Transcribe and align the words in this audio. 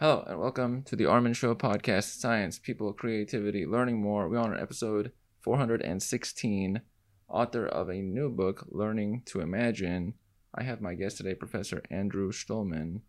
Hello 0.00 0.24
and 0.26 0.38
welcome 0.38 0.82
to 0.84 0.96
the 0.96 1.06
Armen 1.06 1.32
Show 1.34 1.54
podcast 1.54 2.18
Science, 2.20 2.58
People, 2.58 2.92
Creativity, 2.92 3.66
Learning 3.66 4.00
More. 4.00 4.28
We're 4.28 4.38
on 4.38 4.58
episode 4.58 5.12
416, 5.40 6.80
author 7.28 7.66
of 7.66 7.88
a 7.88 8.00
new 8.00 8.30
book, 8.30 8.66
Learning 8.70 9.22
to 9.26 9.40
Imagine. 9.40 10.14
I 10.54 10.62
have 10.62 10.80
my 10.80 10.94
guest 10.94 11.16
today, 11.16 11.34
Professor 11.34 11.82
Andrew 11.90 12.30
Shtulman, 12.30 13.00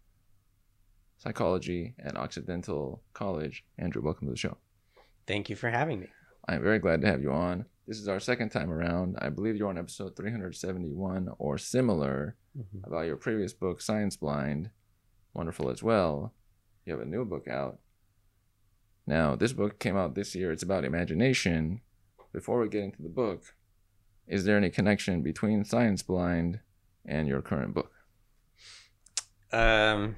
psychology 1.17 1.93
at 1.99 2.17
Occidental 2.17 3.03
College. 3.13 3.65
Andrew, 3.77 4.01
welcome 4.01 4.27
to 4.27 4.31
the 4.31 4.37
show. 4.37 4.57
Thank 5.27 5.49
you 5.49 5.55
for 5.55 5.69
having 5.69 5.99
me. 5.99 6.07
I'm 6.47 6.63
very 6.63 6.79
glad 6.79 7.01
to 7.01 7.07
have 7.07 7.21
you 7.21 7.31
on. 7.31 7.65
This 7.85 7.99
is 7.99 8.07
our 8.07 8.19
second 8.19 8.49
time 8.49 8.71
around. 8.71 9.15
I 9.19 9.29
believe 9.29 9.55
you're 9.55 9.69
on 9.69 9.77
episode 9.77 10.15
371 10.15 11.29
or 11.37 11.57
similar 11.57 12.35
Mhm. 12.57 12.83
about 12.85 13.05
your 13.05 13.15
previous 13.17 13.53
book, 13.53 13.79
Science 13.81 14.17
Blind. 14.17 14.71
Wonderful 15.35 15.69
as 15.69 15.83
well. 15.83 16.33
You 16.85 16.93
have 16.93 17.01
a 17.01 17.05
new 17.05 17.25
book 17.25 17.47
out. 17.47 17.79
Now, 19.05 19.35
this 19.35 19.53
book 19.53 19.79
came 19.79 19.97
out 19.97 20.15
this 20.15 20.35
year. 20.35 20.51
It's 20.51 20.63
about 20.63 20.85
imagination. 20.85 21.81
Before 22.31 22.59
we 22.59 22.69
get 22.69 22.83
into 22.83 23.01
the 23.01 23.09
book, 23.09 23.55
is 24.27 24.45
there 24.45 24.57
any 24.57 24.69
connection 24.69 25.23
between 25.23 25.65
Science 25.65 26.03
Blind 26.03 26.59
and 27.05 27.27
your 27.27 27.41
current 27.41 27.73
book? 27.73 27.91
Um, 29.51 30.15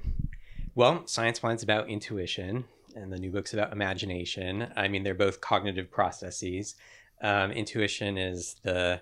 well, 0.74 1.06
Science 1.06 1.38
Blind's 1.38 1.62
about 1.62 1.88
intuition, 1.88 2.66
and 2.94 3.10
the 3.10 3.18
new 3.18 3.30
book's 3.30 3.54
about 3.54 3.72
imagination. 3.72 4.70
I 4.76 4.88
mean, 4.88 5.02
they're 5.02 5.14
both 5.14 5.40
cognitive 5.40 5.90
processes. 5.90 6.74
Um, 7.22 7.50
intuition 7.52 8.18
is 8.18 8.56
the 8.62 9.00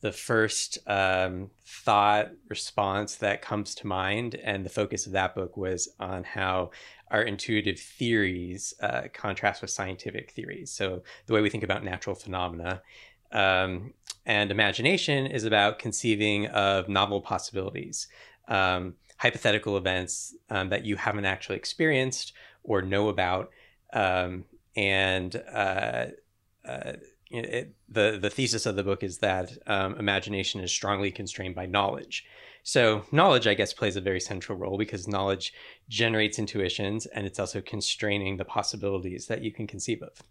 the 0.00 0.12
first 0.12 0.78
um, 0.86 1.50
thought 1.66 2.30
response 2.48 3.16
that 3.16 3.42
comes 3.42 3.74
to 3.76 3.86
mind, 3.86 4.36
and 4.36 4.64
the 4.64 4.70
focus 4.70 5.06
of 5.06 5.12
that 5.12 5.34
book 5.34 5.56
was 5.56 5.88
on 5.98 6.24
how 6.24 6.70
our 7.10 7.22
intuitive 7.22 7.80
theories 7.80 8.74
uh, 8.82 9.02
contrast 9.12 9.62
with 9.62 9.70
scientific 9.70 10.30
theories. 10.30 10.70
So 10.70 11.02
the 11.26 11.32
way 11.32 11.40
we 11.40 11.50
think 11.50 11.64
about 11.64 11.84
natural 11.84 12.14
phenomena. 12.14 12.82
Um, 13.32 13.94
and 14.24 14.50
imagination 14.50 15.26
is 15.26 15.44
about 15.44 15.78
conceiving 15.78 16.46
of 16.48 16.88
novel 16.88 17.20
possibilities. 17.20 18.08
Um, 18.46 18.94
hypothetical 19.16 19.76
events 19.76 20.34
um, 20.50 20.68
that 20.68 20.84
you 20.84 20.96
haven't 20.96 21.24
actually 21.24 21.56
experienced 21.56 22.34
or 22.62 22.82
know 22.82 23.08
about. 23.08 23.50
Um, 23.92 24.44
and 24.76 25.34
uh, 25.52 26.06
uh, 26.64 26.92
it, 27.30 27.74
the 27.88 28.18
the 28.20 28.30
thesis 28.30 28.66
of 28.66 28.76
the 28.76 28.82
book 28.82 29.02
is 29.02 29.18
that 29.18 29.52
um, 29.66 29.94
imagination 29.96 30.60
is 30.60 30.72
strongly 30.72 31.10
constrained 31.10 31.54
by 31.54 31.66
knowledge. 31.66 32.24
So 32.62 33.04
knowledge, 33.12 33.46
I 33.46 33.54
guess, 33.54 33.72
plays 33.72 33.96
a 33.96 34.00
very 34.00 34.20
central 34.20 34.58
role 34.58 34.76
because 34.76 35.08
knowledge 35.08 35.54
generates 35.88 36.38
intuitions, 36.38 37.06
and 37.06 37.26
it's 37.26 37.38
also 37.38 37.60
constraining 37.60 38.36
the 38.36 38.44
possibilities 38.44 39.26
that 39.26 39.42
you 39.42 39.52
can 39.52 39.66
conceive 39.66 40.02
of. 40.02 40.22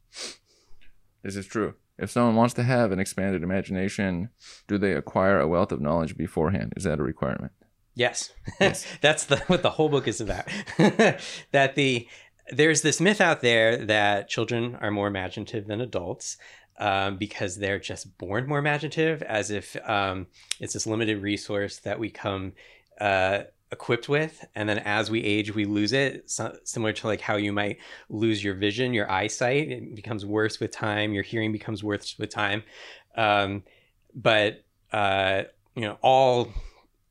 This 1.24 1.36
is 1.36 1.48
true. 1.48 1.76
If 1.98 2.12
someone 2.12 2.36
wants 2.36 2.54
to 2.56 2.64
have 2.64 2.92
an 2.92 3.00
expanded 3.00 3.42
imagination, 3.42 4.30
do 4.68 4.78
they 4.78 4.94
acquire 4.94 5.40
a 5.40 5.48
wealth 5.48 5.72
of 5.72 5.82
knowledge 5.82 6.16
beforehand? 6.16 6.74
Is 6.78 6.84
that 6.84 7.00
a 7.00 7.04
requirement? 7.04 7.54
Yes, 7.96 8.32
Yes. 8.60 8.86
that's 9.02 9.26
the 9.26 9.38
what 9.48 9.64
the 9.64 9.72
whole 9.72 9.90
book 9.90 10.08
is 10.08 10.22
about. 10.22 10.46
that 10.78 11.74
the 11.74 12.08
there's 12.52 12.82
this 12.82 13.02
myth 13.02 13.20
out 13.20 13.42
there 13.42 13.86
that 13.86 14.30
children 14.30 14.78
are 14.80 14.92
more 14.92 15.08
imaginative 15.08 15.66
than 15.68 15.82
adults 15.82 16.38
um, 16.78 17.18
because 17.18 17.58
they're 17.58 17.80
just 17.80 18.18
born 18.18 18.48
more 18.48 18.60
imaginative, 18.60 19.22
as 19.24 19.52
if 19.52 19.76
um, 19.90 20.28
it's 20.60 20.74
this 20.74 20.88
limited 20.88 21.22
resource 21.22 21.78
that 21.80 22.00
we 22.00 22.10
come 22.10 22.54
uh, 23.02 23.44
equipped 23.72 24.08
with, 24.08 24.46
and 24.56 24.68
then 24.70 24.80
as 24.80 25.12
we 25.12 25.24
age, 25.24 25.54
we 25.54 25.66
lose 25.66 25.94
it. 25.94 26.30
So, 26.30 26.58
similar 26.64 26.94
to 26.94 27.08
like 27.08 27.22
how 27.22 27.36
you 27.36 27.52
might 27.52 27.78
lose 28.10 28.44
your 28.44 28.54
vision, 28.56 28.94
your 28.94 29.10
eyesight, 29.12 29.70
it 29.70 29.96
becomes 29.96 30.26
worse 30.26 30.60
with 30.60 30.72
time. 30.72 31.14
Your 31.14 31.24
hearing 31.24 31.52
becomes 31.52 31.84
worse 31.84 32.18
with 32.18 32.30
time. 32.30 32.64
Um, 33.16 33.64
but 34.14 34.64
uh, 34.92 35.44
you 35.76 35.82
know 35.84 35.98
all 36.02 36.52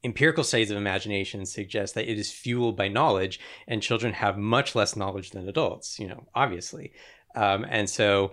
empirical 0.05 0.45
studies 0.45 0.71
of 0.71 0.77
imagination 0.77 1.47
suggest 1.47 1.95
that 1.95 2.11
it 2.11 2.19
is 2.19 2.31
fueled 2.31 2.77
by 2.77 2.89
knowledge 2.89 3.41
and 3.67 3.83
children 3.83 4.13
have 4.13 4.37
much 4.37 4.75
less 4.75 4.97
knowledge 4.97 5.31
than 5.31 5.49
adults 5.49 5.99
you 5.99 6.07
know 6.07 6.27
obviously 6.35 6.93
um, 7.35 7.65
and 7.69 7.89
so 7.89 8.33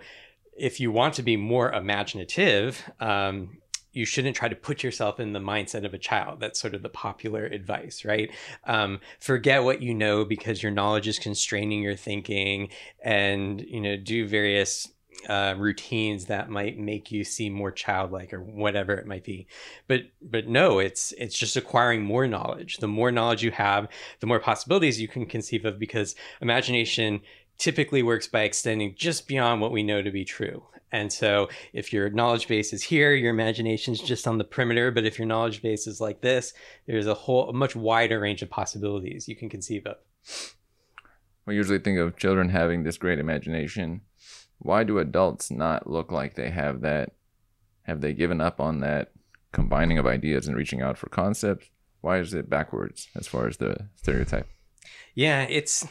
if 0.56 0.80
you 0.80 0.90
want 0.90 1.14
to 1.14 1.22
be 1.22 1.36
more 1.36 1.72
imaginative 1.72 2.90
um, 3.00 3.58
you 3.94 4.04
shouldn't 4.04 4.36
try 4.36 4.48
to 4.48 4.56
put 4.56 4.82
yourself 4.82 5.20
in 5.20 5.32
the 5.32 5.38
mindset 5.38 5.86
of 5.86 5.94
a 5.94 5.98
child. 5.98 6.40
That's 6.40 6.60
sort 6.60 6.74
of 6.74 6.82
the 6.82 6.88
popular 6.88 7.46
advice 7.46 8.04
right? 8.04 8.30
Um, 8.64 9.00
forget 9.20 9.64
what 9.64 9.80
you 9.80 9.94
know 9.94 10.24
because 10.24 10.62
your 10.62 10.72
knowledge 10.72 11.08
is 11.08 11.18
constraining 11.18 11.80
your 11.80 11.96
thinking 11.96 12.68
and 13.02 13.60
you 13.60 13.80
know 13.80 13.96
do 13.96 14.26
various 14.26 14.88
uh, 15.28 15.54
routines 15.56 16.26
that 16.26 16.50
might 16.50 16.78
make 16.78 17.10
you 17.10 17.24
seem 17.24 17.52
more 17.52 17.70
childlike 17.70 18.32
or 18.32 18.42
whatever 18.42 18.94
it 18.94 19.06
might 19.06 19.24
be. 19.24 19.46
But 19.86 20.02
but 20.20 20.48
no 20.48 20.80
it's 20.80 21.12
it's 21.12 21.38
just 21.38 21.56
acquiring 21.56 22.02
more 22.02 22.26
knowledge. 22.26 22.78
The 22.78 22.88
more 22.88 23.12
knowledge 23.12 23.42
you 23.42 23.52
have 23.52 23.88
the 24.20 24.26
more 24.26 24.40
possibilities 24.40 25.00
you 25.00 25.08
can 25.08 25.24
conceive 25.24 25.64
of 25.64 25.78
because 25.78 26.14
imagination 26.40 27.20
typically 27.58 28.02
works 28.02 28.26
by 28.26 28.42
extending 28.42 28.94
just 28.96 29.26
beyond 29.28 29.60
what 29.60 29.72
we 29.72 29.82
know 29.82 30.02
to 30.02 30.10
be 30.10 30.24
true 30.24 30.62
and 30.92 31.12
so 31.12 31.48
if 31.72 31.92
your 31.92 32.08
knowledge 32.10 32.46
base 32.48 32.72
is 32.72 32.82
here 32.82 33.14
your 33.14 33.30
imagination 33.30 33.92
is 33.94 34.00
just 34.00 34.26
on 34.26 34.38
the 34.38 34.44
perimeter 34.44 34.90
but 34.90 35.04
if 35.04 35.18
your 35.18 35.26
knowledge 35.26 35.62
base 35.62 35.86
is 35.86 36.00
like 36.00 36.20
this 36.20 36.52
there's 36.86 37.06
a 37.06 37.14
whole 37.14 37.48
a 37.50 37.52
much 37.52 37.74
wider 37.74 38.20
range 38.20 38.42
of 38.42 38.50
possibilities 38.50 39.28
you 39.28 39.36
can 39.36 39.48
conceive 39.48 39.86
of 39.86 39.96
We 41.46 41.56
usually 41.56 41.78
think 41.78 41.98
of 41.98 42.16
children 42.16 42.48
having 42.48 42.82
this 42.82 42.96
great 42.96 43.18
imagination. 43.18 44.00
Why 44.58 44.84
do 44.84 44.98
adults 44.98 45.50
not 45.50 45.86
look 45.86 46.10
like 46.10 46.34
they 46.34 46.50
have 46.50 46.80
that? 46.80 47.12
Have 47.82 48.00
they 48.00 48.14
given 48.14 48.40
up 48.40 48.60
on 48.60 48.80
that 48.80 49.12
combining 49.52 49.98
of 49.98 50.06
ideas 50.06 50.48
and 50.48 50.56
reaching 50.56 50.80
out 50.80 50.96
for 50.96 51.08
concepts? 51.10 51.68
Why 52.00 52.18
is 52.18 52.32
it 52.32 52.48
backwards 52.48 53.08
as 53.14 53.26
far 53.26 53.46
as 53.46 53.58
the 53.58 53.88
stereotype? 53.96 54.48
Yeah, 55.14 55.42
it's. 55.42 55.86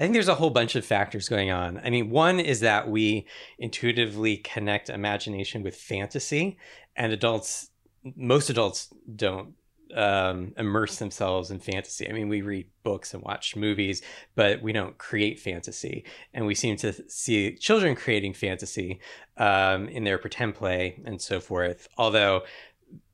I 0.00 0.04
think 0.04 0.14
there's 0.14 0.28
a 0.28 0.34
whole 0.34 0.48
bunch 0.48 0.76
of 0.76 0.84
factors 0.86 1.28
going 1.28 1.50
on. 1.50 1.78
I 1.84 1.90
mean, 1.90 2.08
one 2.08 2.40
is 2.40 2.60
that 2.60 2.88
we 2.88 3.26
intuitively 3.58 4.38
connect 4.38 4.88
imagination 4.88 5.62
with 5.62 5.76
fantasy, 5.76 6.56
and 6.96 7.12
adults, 7.12 7.68
most 8.16 8.48
adults 8.48 8.88
don't 9.14 9.52
um, 9.94 10.54
immerse 10.56 10.96
themselves 10.96 11.50
in 11.50 11.58
fantasy. 11.58 12.08
I 12.08 12.12
mean, 12.12 12.30
we 12.30 12.40
read 12.40 12.68
books 12.82 13.12
and 13.12 13.22
watch 13.22 13.56
movies, 13.56 14.00
but 14.34 14.62
we 14.62 14.72
don't 14.72 14.96
create 14.96 15.38
fantasy. 15.38 16.06
And 16.32 16.46
we 16.46 16.54
seem 16.54 16.76
to 16.76 16.94
see 17.10 17.54
children 17.56 17.94
creating 17.94 18.32
fantasy 18.32 19.00
um, 19.36 19.86
in 19.88 20.04
their 20.04 20.16
pretend 20.16 20.54
play 20.54 20.98
and 21.04 21.20
so 21.20 21.40
forth. 21.40 21.88
Although 21.98 22.44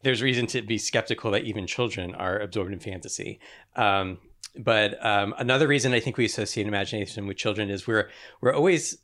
there's 0.03 0.23
reason 0.23 0.47
to 0.49 0.63
be 0.63 0.79
skeptical 0.79 1.33
that 1.33 1.45
even 1.45 1.67
children 1.67 2.15
are 2.15 2.39
absorbed 2.39 2.73
in 2.73 2.79
fantasy. 2.79 3.41
Um, 3.75 4.19
but 4.59 5.05
um, 5.05 5.35
another 5.39 5.67
reason 5.67 5.93
I 5.93 6.01
think 6.01 6.17
we 6.17 6.25
associate 6.25 6.67
imagination 6.67 7.27
with 7.27 7.37
children 7.37 7.71
is 7.71 7.87
we're 7.87 8.11
we're 8.41 8.55
always 8.55 8.99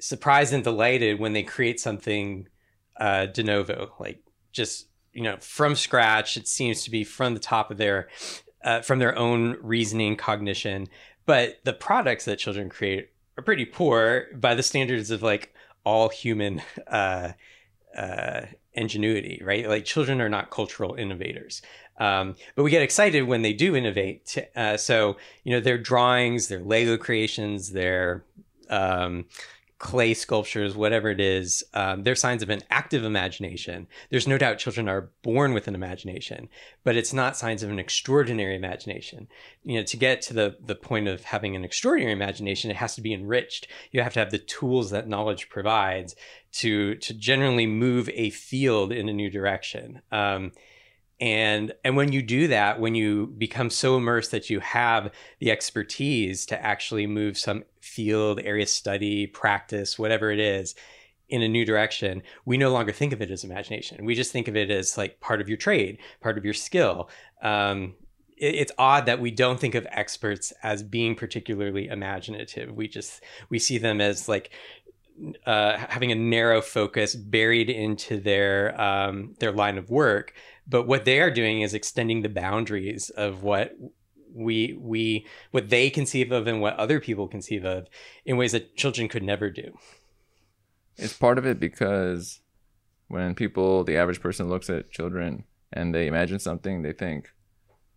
surprised 0.00 0.52
and 0.52 0.64
delighted 0.64 1.18
when 1.18 1.32
they 1.32 1.42
create 1.42 1.80
something 1.80 2.48
uh, 2.98 3.26
de 3.26 3.42
novo, 3.42 3.92
like 3.98 4.22
just 4.52 4.88
you 5.12 5.22
know 5.22 5.36
from 5.40 5.74
scratch. 5.74 6.36
It 6.36 6.48
seems 6.48 6.82
to 6.84 6.90
be 6.90 7.04
from 7.04 7.34
the 7.34 7.40
top 7.40 7.70
of 7.70 7.78
their 7.78 8.08
uh, 8.64 8.82
from 8.82 8.98
their 8.98 9.16
own 9.16 9.56
reasoning, 9.62 10.16
cognition. 10.16 10.88
But 11.26 11.58
the 11.64 11.72
products 11.72 12.24
that 12.24 12.38
children 12.38 12.68
create 12.68 13.10
are 13.36 13.42
pretty 13.42 13.64
poor 13.64 14.26
by 14.34 14.54
the 14.54 14.62
standards 14.62 15.10
of 15.10 15.22
like 15.22 15.54
all 15.84 16.08
human 16.08 16.62
uh, 16.86 17.32
uh, 17.96 18.42
ingenuity, 18.72 19.40
right? 19.44 19.68
Like 19.68 19.84
children 19.84 20.20
are 20.20 20.28
not 20.28 20.50
cultural 20.50 20.94
innovators. 20.94 21.62
Um, 21.98 22.36
but 22.54 22.62
we 22.62 22.70
get 22.70 22.82
excited 22.82 23.22
when 23.22 23.42
they 23.42 23.52
do 23.52 23.74
innovate. 23.74 24.36
Uh, 24.54 24.76
so, 24.76 25.16
you 25.42 25.52
know, 25.52 25.60
their 25.60 25.78
drawings, 25.78 26.48
their 26.48 26.60
Lego 26.60 26.96
creations, 26.96 27.72
their 27.72 28.24
um, 28.70 29.26
clay 29.78 30.12
sculptures, 30.12 30.76
whatever 30.76 31.08
it 31.08 31.20
is, 31.20 31.62
um, 31.72 32.02
they're 32.02 32.16
signs 32.16 32.42
of 32.42 32.50
an 32.50 32.62
active 32.68 33.04
imagination. 33.04 33.86
There's 34.10 34.26
no 34.26 34.36
doubt 34.36 34.58
children 34.58 34.88
are 34.88 35.10
born 35.22 35.54
with 35.54 35.68
an 35.68 35.74
imagination, 35.74 36.48
but 36.82 36.96
it's 36.96 37.12
not 37.12 37.36
signs 37.36 37.62
of 37.62 37.70
an 37.70 37.78
extraordinary 37.78 38.56
imagination. 38.56 39.28
You 39.62 39.78
know, 39.78 39.84
to 39.84 39.96
get 39.96 40.20
to 40.22 40.34
the 40.34 40.56
the 40.60 40.74
point 40.74 41.06
of 41.06 41.22
having 41.22 41.54
an 41.54 41.64
extraordinary 41.64 42.12
imagination, 42.12 42.70
it 42.70 42.76
has 42.76 42.96
to 42.96 43.00
be 43.00 43.14
enriched. 43.14 43.68
You 43.92 44.02
have 44.02 44.14
to 44.14 44.18
have 44.18 44.32
the 44.32 44.38
tools 44.38 44.90
that 44.90 45.08
knowledge 45.08 45.48
provides 45.48 46.16
to 46.54 46.96
to 46.96 47.14
generally 47.14 47.66
move 47.66 48.10
a 48.14 48.30
field 48.30 48.90
in 48.90 49.08
a 49.08 49.12
new 49.12 49.30
direction. 49.30 50.02
Um, 50.10 50.52
and 51.20 51.72
and 51.84 51.96
when 51.96 52.12
you 52.12 52.22
do 52.22 52.48
that 52.48 52.80
when 52.80 52.94
you 52.94 53.26
become 53.38 53.70
so 53.70 53.96
immersed 53.96 54.30
that 54.30 54.48
you 54.48 54.60
have 54.60 55.10
the 55.40 55.50
expertise 55.50 56.46
to 56.46 56.64
actually 56.64 57.06
move 57.06 57.36
some 57.36 57.64
field 57.80 58.40
area 58.44 58.66
study 58.66 59.26
practice 59.26 59.98
whatever 59.98 60.30
it 60.30 60.38
is 60.38 60.74
in 61.28 61.42
a 61.42 61.48
new 61.48 61.64
direction 61.64 62.22
we 62.44 62.56
no 62.56 62.70
longer 62.70 62.92
think 62.92 63.12
of 63.12 63.20
it 63.20 63.30
as 63.30 63.44
imagination 63.44 64.04
we 64.04 64.14
just 64.14 64.32
think 64.32 64.48
of 64.48 64.56
it 64.56 64.70
as 64.70 64.96
like 64.96 65.20
part 65.20 65.40
of 65.40 65.48
your 65.48 65.58
trade 65.58 65.98
part 66.20 66.38
of 66.38 66.44
your 66.44 66.54
skill 66.54 67.10
um, 67.42 67.94
it's 68.40 68.72
odd 68.78 69.06
that 69.06 69.20
we 69.20 69.30
don't 69.30 69.58
think 69.58 69.74
of 69.74 69.86
experts 69.90 70.52
as 70.62 70.82
being 70.82 71.14
particularly 71.14 71.88
imaginative. 71.88 72.72
We 72.72 72.88
just 72.88 73.22
we 73.48 73.58
see 73.58 73.78
them 73.78 74.00
as 74.00 74.28
like 74.28 74.50
uh, 75.46 75.76
having 75.76 76.12
a 76.12 76.14
narrow 76.14 76.60
focus 76.60 77.14
buried 77.14 77.70
into 77.70 78.20
their 78.20 78.80
um, 78.80 79.34
their 79.40 79.52
line 79.52 79.78
of 79.78 79.90
work. 79.90 80.34
But 80.68 80.86
what 80.86 81.04
they 81.04 81.20
are 81.20 81.30
doing 81.30 81.62
is 81.62 81.72
extending 81.72 82.22
the 82.22 82.28
boundaries 82.28 83.10
of 83.10 83.42
what 83.42 83.76
we 84.34 84.78
we 84.78 85.26
what 85.50 85.70
they 85.70 85.88
conceive 85.88 86.30
of 86.32 86.46
and 86.46 86.60
what 86.60 86.76
other 86.76 87.00
people 87.00 87.26
conceive 87.26 87.64
of 87.64 87.88
in 88.24 88.36
ways 88.36 88.52
that 88.52 88.76
children 88.76 89.08
could 89.08 89.22
never 89.22 89.50
do. 89.50 89.72
It's 90.96 91.14
part 91.14 91.38
of 91.38 91.46
it 91.46 91.58
because 91.58 92.40
when 93.06 93.34
people, 93.34 93.84
the 93.84 93.96
average 93.96 94.20
person, 94.20 94.48
looks 94.48 94.68
at 94.68 94.90
children 94.90 95.44
and 95.72 95.94
they 95.94 96.06
imagine 96.06 96.38
something, 96.38 96.82
they 96.82 96.92
think, 96.92 97.32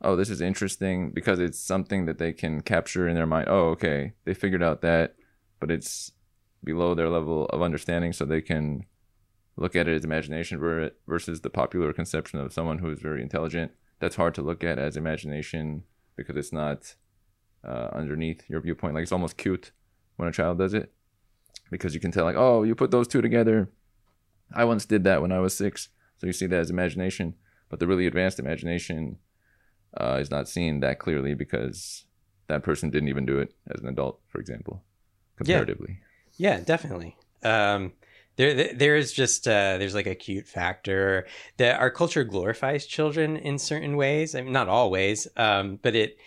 "Oh, 0.01 0.15
this 0.15 0.29
is 0.29 0.39
interesting," 0.39 1.11
because 1.11 1.39
it's 1.39 1.59
something 1.59 2.05
that 2.05 2.17
they 2.17 2.31
can 2.31 2.61
capture 2.61 3.07
in 3.07 3.15
their 3.15 3.25
mind. 3.25 3.49
Oh, 3.49 3.69
okay, 3.71 4.13
they 4.23 4.33
figured 4.33 4.63
out 4.63 4.81
that, 4.81 5.15
but 5.59 5.69
it's 5.69 6.13
below 6.63 6.95
their 6.95 7.09
level 7.09 7.47
of 7.47 7.61
understanding, 7.61 8.13
so 8.13 8.23
they 8.23 8.41
can 8.41 8.85
look 9.57 9.75
at 9.75 9.87
it 9.87 9.95
as 9.95 10.03
imagination 10.03 10.59
versus 11.07 11.41
the 11.41 11.49
popular 11.49 11.93
conception 11.93 12.39
of 12.39 12.53
someone 12.53 12.79
who 12.79 12.89
is 12.89 12.99
very 12.99 13.21
intelligent. 13.21 13.71
That's 13.99 14.15
hard 14.15 14.33
to 14.35 14.41
look 14.41 14.63
at 14.63 14.79
as 14.79 14.97
imagination 14.97 15.83
because 16.15 16.35
it's 16.35 16.53
not 16.53 16.95
uh, 17.63 17.89
underneath 17.93 18.43
your 18.49 18.61
viewpoint. 18.61 18.95
Like 18.95 19.03
it's 19.03 19.11
almost 19.11 19.37
cute 19.37 19.71
when 20.15 20.27
a 20.27 20.31
child 20.31 20.57
does 20.57 20.73
it 20.73 20.91
because 21.69 21.93
you 21.93 21.99
can 21.99 22.11
tell, 22.11 22.25
like, 22.25 22.35
oh, 22.35 22.63
you 22.63 22.75
put 22.75 22.91
those 22.91 23.07
two 23.07 23.21
together. 23.21 23.69
I 24.53 24.65
once 24.65 24.85
did 24.85 25.03
that 25.05 25.21
when 25.21 25.31
I 25.31 25.39
was 25.39 25.55
six. 25.55 25.89
So 26.17 26.27
you 26.27 26.33
see 26.33 26.47
that 26.47 26.59
as 26.59 26.69
imagination. 26.69 27.35
But 27.69 27.79
the 27.79 27.87
really 27.87 28.05
advanced 28.05 28.39
imagination 28.39 29.17
uh, 29.99 30.17
is 30.19 30.29
not 30.29 30.49
seen 30.49 30.81
that 30.81 30.99
clearly 30.99 31.33
because 31.33 32.05
that 32.47 32.63
person 32.63 32.89
didn't 32.89 33.09
even 33.09 33.25
do 33.25 33.39
it 33.39 33.53
as 33.73 33.81
an 33.81 33.87
adult, 33.87 34.19
for 34.27 34.39
example, 34.39 34.83
comparatively. 35.37 35.99
Yeah, 36.37 36.57
yeah 36.57 36.63
definitely. 36.63 37.15
Um, 37.43 37.93
there, 38.37 38.73
there 38.73 38.95
is 38.95 39.13
just 39.13 39.47
uh, 39.47 39.77
there's 39.77 39.95
like 39.95 40.07
a 40.07 40.15
cute 40.15 40.47
factor 40.47 41.27
that 41.57 41.79
our 41.79 41.89
culture 41.89 42.23
glorifies 42.23 42.85
children 42.85 43.37
in 43.37 43.59
certain 43.59 43.97
ways. 43.97 44.35
I 44.35 44.41
mean, 44.41 44.53
not 44.53 44.69
always, 44.69 45.27
um, 45.37 45.79
but 45.81 45.95
it 45.95 46.17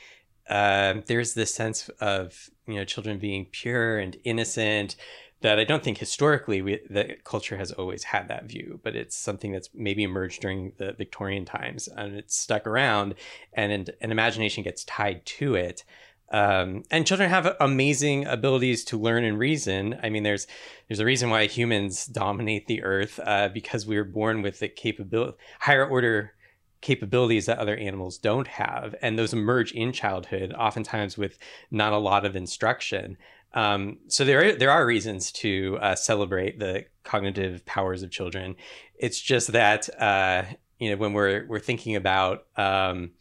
uh, 0.49 0.95
there's 1.07 1.35
this 1.35 1.55
sense 1.55 1.89
of 2.01 2.51
you 2.67 2.75
know 2.75 2.85
children 2.85 3.19
being 3.19 3.47
pure 3.47 3.99
and 3.99 4.17
innocent 4.25 4.97
that 5.41 5.59
I 5.59 5.65
don't 5.65 5.85
think 5.85 5.99
historically 5.99 6.63
we, 6.63 6.81
the 6.89 7.17
culture 7.23 7.59
has 7.59 7.71
always 7.73 8.05
had 8.05 8.29
that 8.29 8.47
view, 8.47 8.81
but 8.83 8.97
it's 8.97 9.15
something 9.15 9.53
that's 9.53 9.69
maybe 9.75 10.03
emerged 10.03 10.41
during 10.41 10.73
the 10.79 10.95
Victorian 10.95 11.45
times 11.45 11.87
and 11.87 12.17
it's 12.17 12.35
stuck 12.37 12.67
around, 12.67 13.15
and 13.53 13.91
an 14.01 14.11
imagination 14.11 14.65
gets 14.65 14.85
tied 14.85 15.25
to 15.27 15.55
it. 15.55 15.85
Um, 16.31 16.83
and 16.91 17.07
children 17.07 17.31
have 17.31 17.55
amazing 17.61 18.27
abilities 18.27 18.85
to 18.87 18.99
learn 18.99 19.25
and 19.25 19.39
reason. 19.39 19.99
I 20.03 20.09
mean, 20.09 20.23
there's 20.23 20.47
there's 20.89 21.01
a 21.01 21.05
reason 21.05 21.31
why 21.31 21.47
humans 21.47 22.07
dominate 22.07 22.67
the 22.67 22.83
earth 22.83 23.21
uh, 23.25 23.49
because 23.49 23.87
we 23.87 23.97
were 23.97 24.05
born 24.05 24.43
with 24.43 24.59
the 24.59 24.69
capability, 24.69 25.37
higher 25.61 25.87
order 25.87 26.33
capabilities 26.81 27.47
that 27.47 27.59
other 27.59 27.77
animals 27.77 28.19
don't 28.19 28.47
have, 28.47 28.95
and 29.01 29.19
those 29.19 29.33
emerge 29.33 29.73
in 29.73 29.93
childhood, 29.93 30.53
oftentimes 30.53 31.17
with 31.17 31.39
not 31.71 31.93
a 31.93 31.99
lot 31.99 32.27
of 32.27 32.37
instruction. 32.37 33.17
Um, 33.55 33.99
so 34.09 34.25
there 34.25 34.49
are, 34.49 34.53
there 34.53 34.71
are 34.71 34.85
reasons 34.85 35.31
to 35.33 35.79
uh, 35.81 35.95
celebrate 35.95 36.59
the 36.59 36.85
cognitive 37.05 37.65
powers 37.65 38.03
of 38.03 38.11
children. 38.11 38.57
It's 38.97 39.21
just 39.21 39.53
that 39.53 39.89
uh, 40.01 40.45
you 40.79 40.91
know 40.91 40.97
when 40.97 41.13
we're 41.13 41.47
we're 41.47 41.61
thinking 41.61 41.97
about 41.97 42.47
um, 42.57 43.13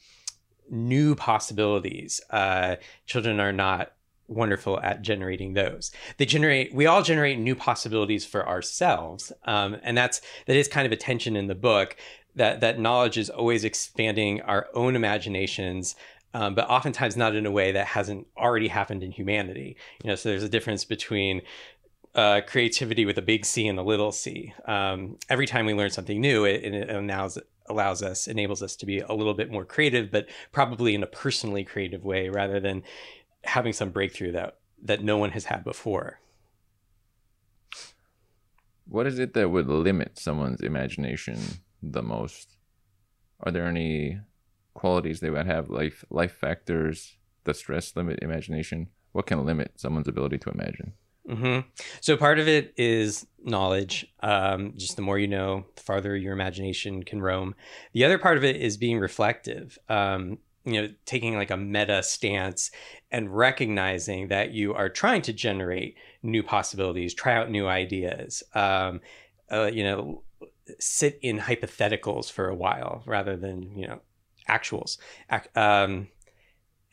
new 0.74 1.16
possibilities. 1.16 2.20
Uh, 2.30 2.76
children 3.06 3.40
are 3.40 3.54
not 3.54 3.94
wonderful 4.28 4.80
at 4.82 5.02
generating 5.02 5.54
those. 5.54 5.92
They 6.18 6.26
generate. 6.26 6.74
We 6.74 6.86
all 6.86 7.04
generate 7.04 7.40
new 7.40 7.56
possibilities 7.56 8.26
for 8.26 8.48
ourselves, 8.48 9.32
um, 9.46 9.78
and 9.84 9.98
that's 9.98 10.22
that 10.48 10.56
is 10.56 10.68
kind 10.68 10.86
of 10.86 10.92
a 10.92 10.98
tension 10.98 11.36
in 11.36 11.48
the 11.48 11.56
book. 11.56 11.96
That 12.36 12.62
that 12.62 12.80
knowledge 12.80 13.18
is 13.18 13.30
always 13.30 13.64
expanding 13.64 14.42
our 14.42 14.68
own 14.74 14.96
imaginations. 14.96 15.96
Um, 16.36 16.56
but 16.56 16.68
oftentimes 16.68 17.16
not 17.16 17.36
in 17.36 17.46
a 17.46 17.52
way 17.52 17.74
that 17.74 17.86
hasn't 17.86 18.26
already 18.36 18.68
happened 18.68 19.04
in 19.04 19.12
humanity. 19.12 19.78
You 20.04 20.10
know, 20.10 20.16
so 20.16 20.30
there's 20.30 20.42
a 20.42 20.50
difference 20.50 20.84
between 20.84 21.44
uh, 22.16 22.42
creativity 22.46 23.06
with 23.06 23.18
a 23.18 23.22
big 23.22 23.46
C 23.46 23.68
and 23.68 23.80
a 23.80 23.84
little 23.84 24.12
c. 24.12 24.54
Um, 24.66 25.18
every 25.30 25.46
time 25.46 25.66
we 25.66 25.74
learn 25.74 25.90
something 25.90 26.20
new, 26.20 26.46
it, 26.46 26.64
it, 26.64 26.90
allows 26.90 27.38
allows 27.68 28.04
us, 28.04 28.28
enables 28.28 28.62
us 28.62 28.76
to 28.78 28.86
be 28.86 29.00
a 29.00 29.14
little 29.14 29.34
bit 29.34 29.52
more 29.52 29.66
creative, 29.66 30.12
but 30.12 30.28
probably 30.52 30.96
in 30.96 31.04
a 31.04 31.08
personally 31.08 31.64
creative 31.64 32.04
way 32.04 32.30
rather 32.30 32.60
than 32.60 32.84
having 33.44 33.74
some 33.74 33.90
breakthrough 33.90 34.32
that 34.32 34.58
that 34.86 35.04
no 35.04 35.18
one 35.18 35.32
has 35.32 35.46
had 35.46 35.64
before. 35.64 36.20
What 38.86 39.08
is 39.08 39.18
it 39.18 39.34
that 39.34 39.50
would 39.50 39.68
limit 39.68 40.20
someone's 40.20 40.62
imagination 40.62 41.40
the 41.82 42.04
most? 42.04 42.58
Are 43.40 43.52
there 43.52 43.66
any 43.66 44.20
qualities 44.74 45.20
they 45.20 45.30
would 45.30 45.46
have, 45.46 45.70
life 45.70 46.04
life 46.10 46.34
factors, 46.34 47.18
the 47.46 47.54
stress 47.54 47.96
limit 47.96 48.20
imagination? 48.22 48.90
What 49.14 49.26
can 49.26 49.46
limit 49.46 49.74
someone's 49.76 50.08
ability 50.08 50.40
to 50.40 50.50
imagine? 50.50 50.94
Mm-hmm. 51.30 51.68
So 52.02 52.18
part 52.18 52.40
of 52.40 52.48
it 52.48 52.74
is 52.76 53.26
knowledge. 53.44 54.06
Um, 54.22 54.74
just 54.76 54.96
the 54.96 55.02
more 55.02 55.18
you 55.18 55.28
know, 55.28 55.66
the 55.76 55.82
farther 55.82 56.16
your 56.16 56.34
imagination 56.34 57.04
can 57.04 57.22
roam. 57.22 57.56
The 57.94 58.04
other 58.04 58.18
part 58.18 58.38
of 58.38 58.44
it 58.44 58.58
is 58.58 58.78
being 58.78 59.00
reflective. 59.00 59.78
Um, 59.88 60.40
you 60.66 60.82
know, 60.82 60.90
taking 61.06 61.36
like 61.36 61.52
a 61.52 61.58
meta 61.58 62.02
stance 62.04 62.72
and 63.12 63.36
recognizing 63.36 64.30
that 64.30 64.52
you 64.52 64.74
are 64.74 64.90
trying 64.90 65.22
to 65.24 65.34
generate 65.34 65.96
new 66.22 66.42
possibilities, 66.42 67.14
try 67.14 67.36
out 67.36 67.52
new 67.52 67.68
ideas. 67.68 68.44
Um, 68.54 69.02
uh, 69.52 69.70
you 69.74 69.84
know, 69.84 70.24
sit 70.80 71.20
in 71.22 71.38
hypotheticals 71.38 72.32
for 72.32 72.48
a 72.48 72.56
while 72.56 73.04
rather 73.06 73.36
than 73.36 73.78
you 73.78 73.88
know 73.88 74.00
actuals. 74.50 74.98
Um, 75.56 76.08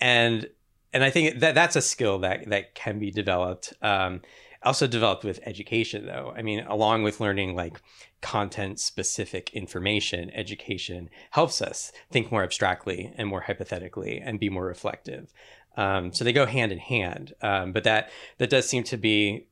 and 0.01 0.49
and 0.93 1.05
I 1.05 1.11
think 1.11 1.41
that 1.41 1.55
that's 1.55 1.77
a 1.77 1.83
skill 1.83 2.19
that 2.21 2.49
that 2.49 2.75
can 2.75 2.99
be 2.99 3.11
developed. 3.11 3.73
Um, 3.83 4.23
also 4.63 4.87
developed 4.87 5.25
with 5.25 5.41
education, 5.45 6.05
though. 6.07 6.35
I 6.37 6.43
mean, 6.43 6.61
along 6.61 7.03
with 7.03 7.21
learning 7.21 7.55
like 7.55 7.81
content 8.21 8.79
specific 8.79 9.51
information, 9.55 10.31
education 10.35 11.09
helps 11.31 11.63
us 11.63 11.93
think 12.11 12.31
more 12.31 12.43
abstractly 12.43 13.13
and 13.17 13.27
more 13.27 13.41
hypothetically 13.43 14.21
and 14.21 14.39
be 14.39 14.51
more 14.51 14.67
reflective. 14.67 15.33
Um, 15.77 16.13
so 16.13 16.25
they 16.25 16.33
go 16.33 16.45
hand 16.45 16.73
in 16.73 16.79
hand. 16.79 17.33
Um, 17.41 17.73
but 17.73 17.85
that 17.85 18.11
that 18.39 18.51
does 18.51 18.69
seem 18.69 18.83
to 18.85 18.97
be 18.97 19.47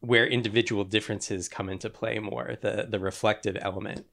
where 0.00 0.26
individual 0.26 0.84
differences 0.84 1.48
come 1.48 1.68
into 1.68 1.90
play 1.90 2.18
more. 2.18 2.56
The 2.60 2.86
the 2.88 3.00
reflective 3.00 3.56
element 3.60 4.06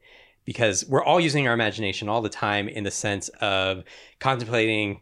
because 0.44 0.86
we're 0.88 1.04
all 1.04 1.20
using 1.20 1.48
our 1.48 1.54
imagination 1.54 2.08
all 2.08 2.22
the 2.22 2.30
time 2.30 2.68
in 2.70 2.84
the 2.84 2.92
sense 2.92 3.30
of 3.42 3.84
contemplating 4.20 5.02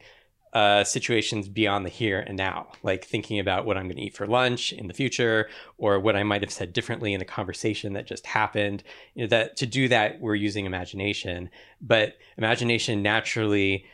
uh, 0.53 0.83
situations 0.83 1.47
beyond 1.47 1.83
the 1.85 1.89
here 1.89 2.19
and 2.19 2.37
now, 2.37 2.67
like 2.83 3.03
thinking 3.05 3.39
about 3.39 3.65
what 3.65 3.75
I'm 3.75 3.85
going 3.85 3.97
to 3.97 4.03
eat 4.03 4.15
for 4.15 4.27
lunch 4.27 4.71
in 4.71 4.87
the 4.87 4.93
future, 4.93 5.49
or 5.77 5.99
what 5.99 6.15
I 6.15 6.23
might 6.23 6.41
have 6.41 6.51
said 6.51 6.73
differently 6.73 7.13
in 7.13 7.21
a 7.21 7.25
conversation 7.25 7.93
that 7.93 8.05
just 8.05 8.27
happened. 8.27 8.83
You 9.15 9.23
know, 9.23 9.29
that 9.29 9.57
to 9.57 9.65
do 9.65 9.87
that, 9.87 10.19
we're 10.21 10.35
using 10.35 10.65
imagination, 10.65 11.49
but 11.81 12.17
imagination 12.37 13.01
naturally 13.01 13.85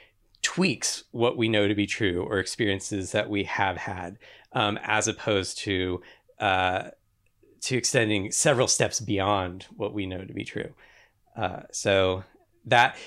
tweaks 0.42 1.04
what 1.12 1.38
we 1.38 1.50
know 1.50 1.68
to 1.68 1.76
be 1.76 1.86
true 1.86 2.24
or 2.24 2.40
experiences 2.40 3.12
that 3.14 3.30
we 3.30 3.44
have 3.46 3.78
had, 3.78 4.18
um, 4.54 4.78
as 4.84 5.08
opposed 5.08 5.58
to 5.60 6.02
uh, 6.40 6.90
to 7.62 7.78
extending 7.78 8.32
several 8.32 8.68
steps 8.68 9.00
beyond 9.00 9.66
what 9.76 9.94
we 9.94 10.06
know 10.06 10.24
to 10.24 10.34
be 10.34 10.44
true. 10.44 10.74
Uh, 11.36 11.62
so 11.72 12.24
that 12.66 12.98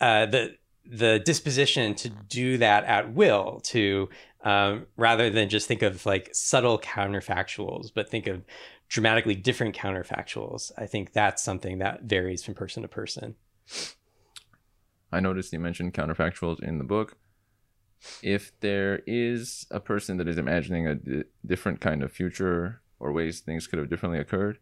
uh, 0.00 0.26
the 0.26 0.57
the 0.88 1.18
disposition 1.18 1.94
to 1.94 2.08
do 2.08 2.58
that 2.58 2.84
at 2.84 3.12
will 3.12 3.60
to 3.62 4.08
um, 4.44 4.86
rather 4.96 5.28
than 5.28 5.48
just 5.48 5.68
think 5.68 5.82
of 5.82 6.06
like 6.06 6.30
subtle 6.32 6.78
counterfactuals 6.78 7.90
but 7.94 8.08
think 8.08 8.26
of 8.26 8.42
dramatically 8.88 9.34
different 9.34 9.76
counterfactuals. 9.76 10.72
I 10.78 10.86
think 10.86 11.12
that's 11.12 11.42
something 11.42 11.78
that 11.78 12.04
varies 12.04 12.42
from 12.42 12.54
person 12.54 12.82
to 12.82 12.88
person. 12.88 13.34
I 15.12 15.20
noticed 15.20 15.52
you 15.52 15.58
mentioned 15.58 15.92
counterfactuals 15.92 16.62
in 16.62 16.78
the 16.78 16.84
book. 16.84 17.18
If 18.22 18.58
there 18.60 19.02
is 19.06 19.66
a 19.70 19.80
person 19.80 20.16
that 20.16 20.28
is 20.28 20.38
imagining 20.38 20.86
a 20.86 20.94
d- 20.94 21.24
different 21.44 21.80
kind 21.80 22.02
of 22.02 22.12
future 22.12 22.80
or 22.98 23.12
ways 23.12 23.40
things 23.40 23.66
could 23.66 23.78
have 23.78 23.90
differently 23.90 24.18
occurred 24.18 24.58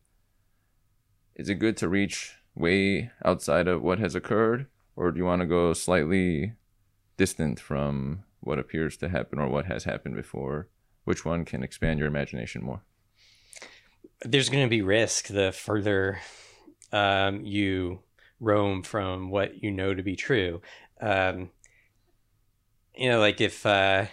is 1.37 1.49
it 1.49 1.57
good 1.57 1.77
to 1.77 1.89
reach 1.89 2.37
way 2.55 3.11
outside 3.25 3.69
of 3.69 3.83
what 3.83 3.99
has 3.99 4.15
occurred 4.15 4.67
or 4.97 5.13
do 5.13 5.19
you 5.19 5.25
want 5.25 5.41
to 5.43 5.47
go 5.47 5.73
slightly 5.75 6.55
distant 7.17 7.61
from 7.61 8.25
what 8.41 8.59
appears 8.59 8.97
to 8.97 9.09
happen 9.09 9.39
or 9.39 9.49
what 9.49 9.67
has 9.67 9.85
happened 9.85 10.17
before? 10.17 10.69
Which 11.05 11.25
one 11.25 11.45
can 11.45 11.63
expand 11.63 11.99
your 11.99 12.09
imagination 12.09 12.65
more? 12.65 12.83
There's 14.23 14.49
going 14.49 14.65
to 14.65 14.71
be 14.71 14.83
risk 14.83 15.29
the 15.29 15.53
further 15.53 16.19
um, 16.93 17.45
you 17.45 18.01
roam 18.41 18.83
from 18.83 19.31
what 19.31 19.63
you 19.63 19.71
know 19.71 19.95
to 19.95 20.03
be 20.03 20.17
true. 20.17 20.63
Um, 21.01 21.51
you 22.97 23.11
know, 23.11 23.21
like 23.21 23.41
if 23.41 23.65
uh, 23.67 24.07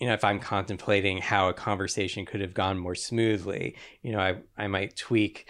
you 0.00 0.06
know, 0.06 0.14
if 0.14 0.24
I'm 0.24 0.40
contemplating 0.40 1.18
how 1.18 1.48
a 1.48 1.54
conversation 1.54 2.26
could 2.26 2.40
have 2.40 2.54
gone 2.54 2.78
more 2.78 2.94
smoothly, 2.94 3.76
you 4.02 4.12
know, 4.12 4.20
I 4.20 4.36
I 4.56 4.66
might 4.66 4.96
tweak 4.96 5.48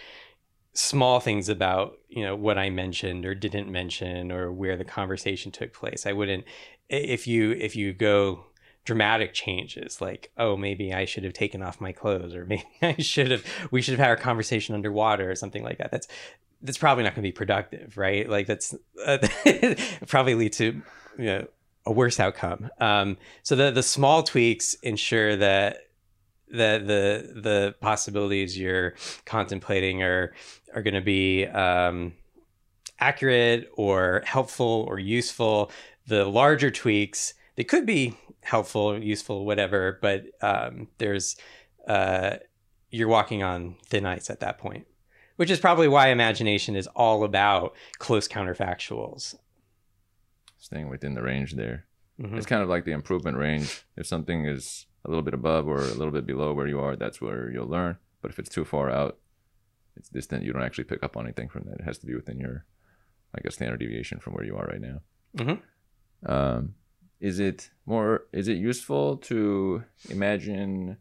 small 0.77 1.19
things 1.19 1.49
about 1.49 1.97
you 2.07 2.23
know 2.23 2.35
what 2.35 2.57
I 2.57 2.69
mentioned 2.69 3.25
or 3.25 3.33
didn't 3.33 3.71
mention 3.71 4.31
or 4.31 4.51
where 4.51 4.77
the 4.77 4.85
conversation 4.85 5.51
took 5.51 5.73
place. 5.73 6.05
I 6.05 6.13
wouldn't 6.13 6.45
if 6.87 7.25
you 7.25 7.51
if 7.53 7.75
you 7.75 7.93
go 7.93 8.45
dramatic 8.85 9.33
changes 9.33 9.99
like 9.99 10.31
oh 10.37 10.55
maybe 10.55 10.93
I 10.93 11.03
should 11.05 11.23
have 11.23 11.33
taken 11.33 11.61
off 11.63 11.81
my 11.81 11.91
clothes 11.91 12.35
or 12.35 12.45
maybe 12.49 12.63
I 12.81 12.95
should 12.99 13.31
have 13.31 13.43
we 13.71 13.81
should 13.81 13.93
have 13.93 13.99
had 13.99 14.09
our 14.09 14.15
conversation 14.17 14.75
underwater 14.75 15.29
or 15.31 15.35
something 15.35 15.63
like 15.63 15.79
that. 15.79 15.91
That's 15.91 16.07
that's 16.61 16.77
probably 16.77 17.03
not 17.03 17.15
going 17.15 17.23
to 17.23 17.27
be 17.27 17.31
productive, 17.31 17.97
right? 17.97 18.29
Like 18.29 18.45
that's 18.45 18.75
uh, 19.05 19.17
probably 20.07 20.35
lead 20.35 20.53
to 20.53 20.81
you 21.17 21.25
know 21.25 21.47
a 21.87 21.91
worse 21.91 22.19
outcome. 22.19 22.69
Um, 22.79 23.17
so 23.41 23.55
the 23.55 23.71
the 23.71 23.83
small 23.83 24.21
tweaks 24.21 24.75
ensure 24.83 25.35
that 25.37 25.86
the 26.49 26.81
the 27.33 27.41
the 27.41 27.75
possibilities 27.81 28.57
you're 28.57 28.95
contemplating 29.25 30.01
are 30.01 30.33
are 30.73 30.81
going 30.81 30.93
to 30.93 31.01
be 31.01 31.45
um, 31.45 32.13
accurate 32.99 33.69
or 33.75 34.23
helpful 34.25 34.85
or 34.87 34.99
useful. 34.99 35.71
The 36.07 36.25
larger 36.25 36.71
tweaks 36.71 37.33
they 37.57 37.63
could 37.63 37.85
be 37.85 38.15
helpful, 38.43 39.01
useful, 39.01 39.45
whatever, 39.45 39.99
but 40.01 40.25
um, 40.41 40.87
there's 40.99 41.35
uh, 41.87 42.37
you're 42.91 43.07
walking 43.07 43.43
on 43.43 43.75
thin 43.85 44.05
ice 44.05 44.29
at 44.29 44.39
that 44.39 44.57
point, 44.57 44.87
which 45.35 45.49
is 45.49 45.59
probably 45.59 45.87
why 45.87 46.07
imagination 46.09 46.75
is 46.75 46.87
all 46.95 47.23
about 47.23 47.75
close 47.97 48.27
counterfactuals. 48.27 49.35
Staying 50.57 50.89
within 50.89 51.15
the 51.15 51.21
range 51.21 51.55
there. 51.55 51.85
Mm-hmm. 52.21 52.37
It's 52.37 52.45
kind 52.45 52.63
of 52.63 52.69
like 52.69 52.85
the 52.85 52.91
improvement 52.91 53.37
range. 53.37 53.83
If 53.95 54.07
something 54.07 54.45
is 54.45 54.85
a 55.07 55.09
little 55.09 55.23
bit 55.23 55.33
above 55.33 55.67
or 55.67 55.79
a 55.79 55.93
little 55.93 56.11
bit 56.11 56.27
below 56.27 56.53
where 56.53 56.67
you 56.67 56.79
are, 56.79 56.95
that's 56.95 57.21
where 57.21 57.49
you'll 57.49 57.67
learn. 57.67 57.97
But 58.21 58.31
if 58.31 58.39
it's 58.39 58.49
too 58.49 58.65
far 58.65 58.91
out, 58.91 59.17
it's 59.95 60.09
distant, 60.09 60.43
you 60.43 60.53
don't 60.53 60.63
actually 60.63 60.83
pick 60.83 61.01
up 61.01 61.15
on 61.15 61.25
anything 61.25 61.49
from 61.49 61.63
that. 61.65 61.79
It 61.79 61.85
has 61.85 61.97
to 61.99 62.05
be 62.05 62.13
within 62.13 62.39
your, 62.39 62.65
like 63.33 63.45
a 63.45 63.51
standard 63.51 63.79
deviation 63.79 64.19
from 64.19 64.33
where 64.33 64.43
you 64.43 64.55
are 64.57 64.65
right 64.65 64.81
now. 64.81 64.99
Mm-hmm. 65.37 66.31
Um, 66.31 66.75
is 67.19 67.39
it 67.39 67.71
more? 67.85 68.25
Is 68.31 68.47
it 68.47 68.57
useful 68.57 69.17
to 69.17 69.83
imagine 70.09 70.97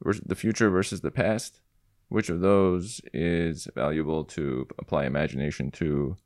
the 0.00 0.34
future 0.34 0.70
versus 0.70 1.00
the 1.00 1.10
past? 1.10 1.60
Which 2.08 2.30
of 2.30 2.40
those 2.40 3.00
is 3.12 3.68
valuable 3.74 4.24
to 4.24 4.66
apply 4.78 5.04
imagination 5.04 5.70
to? 5.72 6.16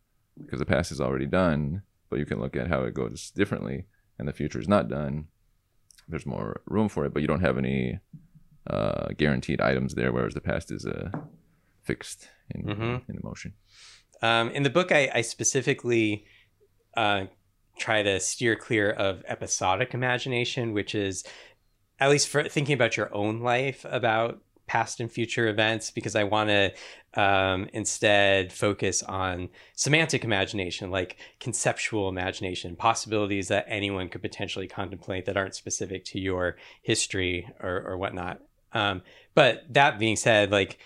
Because 0.41 0.59
the 0.59 0.67
past 0.67 0.93
is 0.93 1.01
already 1.01 1.27
done, 1.27 1.83
but 2.11 2.19
you 2.19 2.27
can 2.27 2.39
look 2.39 2.55
at 2.55 2.69
how 2.69 2.85
it 2.85 2.95
goes 2.95 3.31
differently, 3.31 3.87
and 4.19 4.29
the 4.29 4.33
future 4.33 4.61
is 4.61 4.69
not 4.69 4.89
done 4.89 5.27
there's 6.11 6.27
more 6.27 6.61
room 6.67 6.89
for 6.89 7.05
it, 7.05 7.13
but 7.13 7.23
you 7.23 7.29
don't 7.29 7.41
have 7.41 7.59
any 7.59 7.99
uh, 8.69 9.09
guaranteed 9.17 9.61
items 9.61 9.95
there, 9.95 10.13
whereas 10.13 10.35
the 10.35 10.41
past 10.41 10.71
is 10.71 10.87
uh, 10.87 11.11
fixed 11.83 12.29
in 12.51 12.63
mm-hmm. 12.63 13.11
in 13.11 13.19
emotion. 13.23 13.55
Um, 14.23 14.51
in 14.51 14.63
the 14.63 14.71
book, 14.71 14.93
I, 14.93 15.11
I 15.15 15.21
specifically 15.23 16.25
uh, 16.97 17.25
try 17.79 18.03
to 18.03 18.21
steer 18.21 18.57
clear 18.57 18.91
of 18.91 19.25
episodic 19.27 19.95
imagination, 19.95 20.75
which 20.75 20.95
is 20.95 21.25
at 21.99 22.11
least 22.11 22.29
for 22.29 22.45
thinking 22.45 22.75
about 22.75 22.97
your 22.97 23.13
own 23.15 23.41
life 23.41 23.85
about 23.89 24.41
past 24.71 25.01
and 25.01 25.11
future 25.11 25.49
events 25.49 25.91
because 25.91 26.15
I 26.15 26.23
want 26.23 26.49
to 26.49 26.73
um, 27.21 27.69
instead 27.73 28.53
focus 28.53 29.03
on 29.03 29.49
semantic 29.75 30.23
imagination, 30.23 30.93
like 30.93 31.17
conceptual 31.41 32.09
imagination, 32.09 32.77
possibilities 32.77 33.49
that 33.49 33.65
anyone 33.67 34.09
could 34.09 34.23
potentially 34.23 34.69
contemplate 34.69 35.27
that 35.27 35.37
aren't 35.37 35.57
specific 35.57 36.05
to 36.05 36.21
your 36.21 36.57
history 36.83 37.49
or, 37.61 37.83
or 37.85 37.99
whatnot. 37.99 38.43
Um, 38.73 39.03
but 39.35 39.65
that 39.71 39.99
being 39.99 40.15
said, 40.15 40.53
like, 40.53 40.79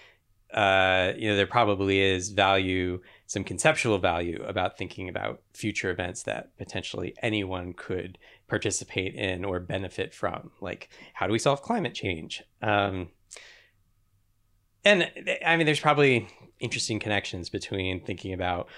uh, 0.55 1.13
you 1.19 1.29
know, 1.29 1.37
there 1.37 1.47
probably 1.47 2.01
is 2.01 2.31
value, 2.31 3.03
some 3.27 3.45
conceptual 3.45 3.99
value 3.99 4.43
about 4.47 4.79
thinking 4.79 5.11
about 5.11 5.43
future 5.53 5.91
events 5.91 6.23
that 6.23 6.57
potentially 6.57 7.15
anyone 7.21 7.75
could 7.75 8.17
participate 8.49 9.15
in 9.15 9.45
or 9.45 9.61
benefit 9.61 10.15
from. 10.15 10.53
Like, 10.63 10.89
how 11.13 11.27
do 11.27 11.35
we 11.35 11.39
solve 11.39 11.61
climate 11.61 11.93
change? 11.93 12.43
Um, 12.63 13.09
and 14.85 15.11
I 15.45 15.57
mean, 15.57 15.67
there's 15.67 15.81
probably 15.81 16.29
interesting 16.61 16.99
connections 16.99 17.49
between 17.49 18.01
thinking 18.05 18.33
about 18.33 18.69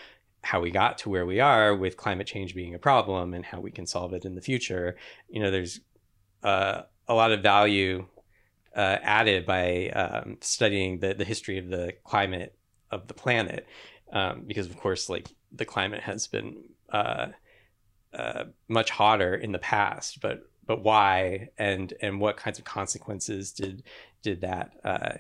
how 0.42 0.60
we 0.60 0.70
got 0.70 0.98
to 0.98 1.08
where 1.08 1.26
we 1.26 1.40
are 1.40 1.75
with 1.75 1.96
climate 1.96 2.26
change 2.26 2.54
being 2.54 2.75
a 2.75 2.78
problem 2.78 3.34
and 3.34 3.44
how 3.44 3.60
we 3.60 3.70
can 3.70 3.86
solve 3.86 4.12
it 4.12 4.25
in 4.25 4.34
the 4.34 4.40
future. 4.40 4.96
You 5.28 5.40
know, 5.42 5.50
there's 5.50 5.80
uh, 6.42 6.82
a 7.08 7.14
lot 7.14 7.32
of 7.32 7.42
value 7.42 8.06
uh, 8.75 8.98
added 9.02 9.44
by 9.46 9.88
um, 9.88 10.36
studying 10.40 11.00
the, 11.00 11.14
the 11.14 11.25
history 11.25 11.58
of 11.58 11.68
the 11.68 11.94
climate 12.04 12.54
of 12.90 13.08
the 13.08 13.14
planet, 13.14 13.66
um, 14.12 14.44
because 14.46 14.66
of 14.66 14.76
course, 14.76 15.08
like 15.08 15.28
the 15.50 15.64
climate 15.64 16.02
has 16.02 16.26
been 16.26 16.62
uh, 16.90 17.28
uh 18.14 18.44
much 18.68 18.90
hotter 18.90 19.34
in 19.34 19.50
the 19.50 19.58
past, 19.58 20.20
but 20.20 20.48
but 20.64 20.82
why 20.82 21.48
and 21.58 21.94
and 22.00 22.20
what 22.20 22.36
kinds 22.36 22.58
of 22.58 22.64
consequences 22.64 23.52
did 23.52 23.82
did 24.22 24.42
that 24.42 24.72
uh, 24.84 25.14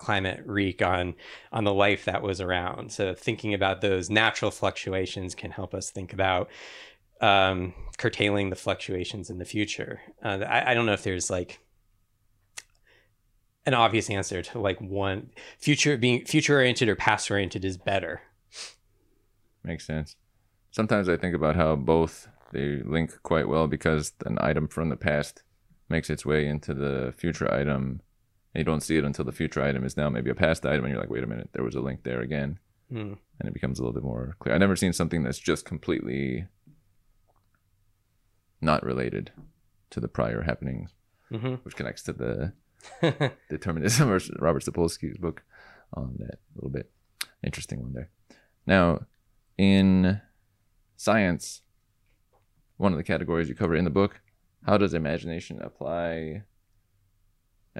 climate 0.00 0.42
wreak 0.46 0.80
on 0.82 1.14
on 1.52 1.64
the 1.64 1.74
life 1.74 2.06
that 2.06 2.22
was 2.22 2.40
around. 2.40 2.90
So 2.90 3.14
thinking 3.14 3.54
about 3.54 3.82
those 3.82 4.10
natural 4.10 4.50
fluctuations 4.50 5.34
can 5.34 5.50
help 5.50 5.74
us 5.74 5.90
think 5.90 6.12
about 6.12 6.48
um, 7.20 7.74
curtailing 7.98 8.48
the 8.48 8.56
fluctuations 8.56 9.28
in 9.28 9.38
the 9.38 9.44
future. 9.44 10.00
Uh, 10.24 10.38
I, 10.48 10.70
I 10.70 10.74
don't 10.74 10.86
know 10.86 10.94
if 10.94 11.04
there's 11.04 11.30
like 11.30 11.60
an 13.66 13.74
obvious 13.74 14.08
answer 14.08 14.40
to 14.40 14.58
like 14.58 14.80
one 14.80 15.30
future 15.58 15.98
being 15.98 16.24
future 16.24 16.56
oriented 16.56 16.88
or 16.88 16.96
past 16.96 17.30
oriented 17.30 17.64
is 17.64 17.76
better. 17.76 18.22
Makes 19.62 19.86
sense. 19.86 20.16
Sometimes 20.70 21.10
I 21.10 21.18
think 21.18 21.34
about 21.34 21.56
how 21.56 21.76
both 21.76 22.26
they 22.52 22.80
link 22.84 23.22
quite 23.22 23.48
well 23.48 23.66
because 23.66 24.12
an 24.24 24.38
item 24.40 24.66
from 24.66 24.88
the 24.88 24.96
past 24.96 25.42
makes 25.90 26.08
its 26.08 26.24
way 26.24 26.46
into 26.46 26.72
the 26.72 27.12
future 27.16 27.52
item 27.52 28.00
and 28.54 28.60
you 28.60 28.64
don't 28.64 28.82
see 28.82 28.96
it 28.96 29.04
until 29.04 29.24
the 29.24 29.32
future 29.32 29.62
item 29.62 29.84
is 29.84 29.96
now 29.96 30.08
maybe 30.08 30.30
a 30.30 30.34
past 30.34 30.66
item 30.66 30.84
and 30.84 30.92
you're 30.92 31.00
like 31.00 31.10
wait 31.10 31.24
a 31.24 31.26
minute 31.26 31.50
there 31.52 31.64
was 31.64 31.74
a 31.74 31.80
link 31.80 32.02
there 32.02 32.20
again 32.20 32.58
mm. 32.92 33.16
and 33.38 33.48
it 33.48 33.54
becomes 33.54 33.78
a 33.78 33.82
little 33.82 33.94
bit 33.94 34.02
more 34.02 34.36
clear 34.40 34.54
i've 34.54 34.60
never 34.60 34.76
seen 34.76 34.92
something 34.92 35.22
that's 35.22 35.38
just 35.38 35.64
completely 35.64 36.46
not 38.60 38.84
related 38.84 39.32
to 39.90 40.00
the 40.00 40.08
prior 40.08 40.42
happenings 40.42 40.94
mm-hmm. 41.32 41.54
which 41.62 41.76
connects 41.76 42.02
to 42.02 42.12
the 42.12 42.52
determinism 43.48 44.10
or 44.10 44.20
robert 44.38 44.64
sapolsky's 44.64 45.18
book 45.18 45.42
on 45.94 46.14
that 46.18 46.34
a 46.34 46.54
little 46.54 46.70
bit 46.70 46.90
interesting 47.44 47.80
one 47.80 47.92
there 47.92 48.10
now 48.66 49.00
in 49.58 50.20
science 50.96 51.62
one 52.76 52.92
of 52.92 52.98
the 52.98 53.04
categories 53.04 53.48
you 53.48 53.54
cover 53.54 53.74
in 53.74 53.84
the 53.84 53.90
book 53.90 54.20
how 54.66 54.76
does 54.76 54.94
imagination 54.94 55.60
apply 55.62 56.42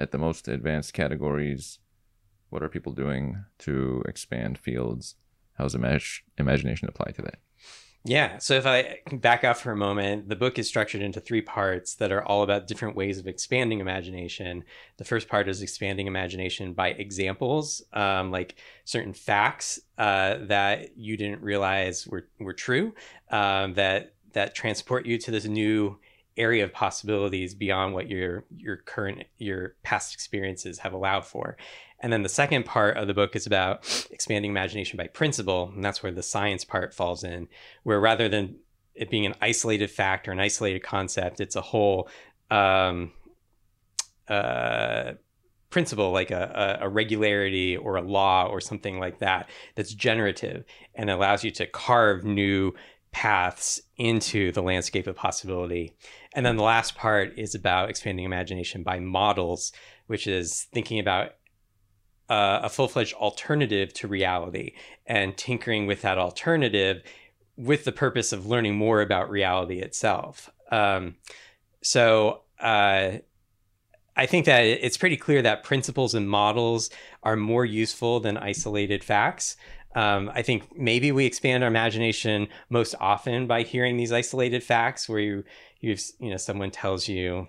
at 0.01 0.11
the 0.11 0.17
most 0.17 0.47
advanced 0.47 0.93
categories, 0.93 1.79
what 2.49 2.63
are 2.63 2.69
people 2.69 2.91
doing 2.91 3.45
to 3.59 4.03
expand 4.07 4.57
fields? 4.57 5.15
How's 5.53 5.75
imag- 5.75 6.21
imagination 6.37 6.89
apply 6.89 7.11
to 7.11 7.21
that? 7.21 7.35
Yeah. 8.03 8.39
So 8.39 8.55
if 8.55 8.65
I 8.65 8.97
back 9.13 9.43
up 9.43 9.57
for 9.57 9.71
a 9.71 9.77
moment, 9.77 10.27
the 10.27 10.35
book 10.35 10.57
is 10.57 10.67
structured 10.67 11.03
into 11.03 11.19
three 11.19 11.41
parts 11.41 11.93
that 11.95 12.11
are 12.11 12.25
all 12.25 12.41
about 12.41 12.65
different 12.65 12.95
ways 12.95 13.19
of 13.19 13.27
expanding 13.27 13.79
imagination. 13.79 14.63
The 14.97 15.05
first 15.05 15.27
part 15.27 15.47
is 15.47 15.61
expanding 15.61 16.07
imagination 16.07 16.73
by 16.73 16.89
examples, 16.89 17.83
um, 17.93 18.31
like 18.31 18.55
certain 18.85 19.13
facts 19.13 19.79
uh, 19.99 20.37
that 20.47 20.97
you 20.97 21.15
didn't 21.15 21.43
realize 21.43 22.07
were, 22.07 22.27
were 22.39 22.53
true, 22.53 22.95
um, 23.29 23.75
that 23.75 24.15
that 24.33 24.55
transport 24.55 25.05
you 25.05 25.19
to 25.19 25.29
this 25.29 25.45
new 25.45 25.99
area 26.41 26.63
of 26.63 26.73
possibilities 26.73 27.53
beyond 27.53 27.93
what 27.93 28.09
your 28.09 28.45
your 28.55 28.77
current 28.77 29.23
your 29.37 29.75
past 29.83 30.13
experiences 30.13 30.79
have 30.79 30.93
allowed 30.93 31.25
for. 31.25 31.55
And 32.01 32.11
then 32.11 32.23
the 32.23 32.29
second 32.29 32.65
part 32.65 32.97
of 32.97 33.07
the 33.07 33.13
book 33.13 33.35
is 33.35 33.45
about 33.45 34.07
expanding 34.09 34.49
imagination 34.49 34.97
by 34.97 35.07
principle 35.07 35.71
and 35.75 35.83
that's 35.85 36.01
where 36.01 36.11
the 36.11 36.23
science 36.23 36.65
part 36.65 36.93
falls 36.93 37.23
in 37.23 37.47
where 37.83 37.99
rather 37.99 38.27
than 38.27 38.57
it 38.95 39.09
being 39.09 39.25
an 39.25 39.35
isolated 39.41 39.89
fact 39.89 40.27
or 40.27 40.31
an 40.31 40.39
isolated 40.39 40.81
concept 40.81 41.39
it's 41.39 41.55
a 41.55 41.61
whole 41.61 42.09
um, 42.49 43.11
uh, 44.27 45.13
principle 45.69 46.11
like 46.11 46.31
a, 46.31 46.79
a, 46.81 46.89
regularity 46.89 47.77
or 47.77 47.95
a 47.95 48.01
law 48.01 48.45
or 48.45 48.59
something 48.59 48.99
like 48.99 49.19
that 49.19 49.49
that's 49.75 49.93
generative 49.93 50.65
and 50.95 51.09
allows 51.09 51.43
you 51.43 51.49
to 51.49 51.65
carve 51.65 52.25
new 52.25 52.73
paths 53.11 53.81
into 53.97 54.51
the 54.51 54.61
landscape 54.61 55.07
of 55.07 55.15
possibility. 55.15 55.93
And 56.33 56.45
then 56.45 56.55
the 56.55 56.63
last 56.63 56.95
part 56.95 57.37
is 57.37 57.55
about 57.55 57.89
expanding 57.89 58.25
imagination 58.25 58.83
by 58.83 58.99
models, 58.99 59.71
which 60.07 60.27
is 60.27 60.67
thinking 60.73 60.99
about 60.99 61.31
uh, 62.29 62.61
a 62.63 62.69
full 62.69 62.87
fledged 62.87 63.13
alternative 63.15 63.93
to 63.93 64.07
reality 64.07 64.73
and 65.05 65.35
tinkering 65.35 65.85
with 65.85 66.01
that 66.01 66.17
alternative 66.17 67.03
with 67.57 67.83
the 67.83 67.91
purpose 67.91 68.31
of 68.31 68.45
learning 68.45 68.75
more 68.75 69.01
about 69.01 69.29
reality 69.29 69.79
itself. 69.79 70.49
Um, 70.71 71.15
so 71.83 72.43
uh, 72.59 73.17
I 74.15 74.25
think 74.25 74.45
that 74.45 74.61
it's 74.61 74.97
pretty 74.97 75.17
clear 75.17 75.41
that 75.41 75.63
principles 75.63 76.13
and 76.13 76.29
models 76.29 76.89
are 77.23 77.35
more 77.35 77.65
useful 77.65 78.19
than 78.19 78.37
isolated 78.37 79.03
facts. 79.03 79.57
Um, 79.95 80.31
I 80.33 80.41
think 80.41 80.77
maybe 80.77 81.11
we 81.11 81.25
expand 81.25 81.63
our 81.63 81.69
imagination 81.69 82.47
most 82.69 82.95
often 82.99 83.47
by 83.47 83.63
hearing 83.63 83.97
these 83.97 84.11
isolated 84.11 84.63
facts, 84.63 85.09
where 85.09 85.19
you, 85.19 85.43
you 85.79 85.97
you 86.19 86.29
know, 86.29 86.37
someone 86.37 86.71
tells 86.71 87.07
you, 87.07 87.47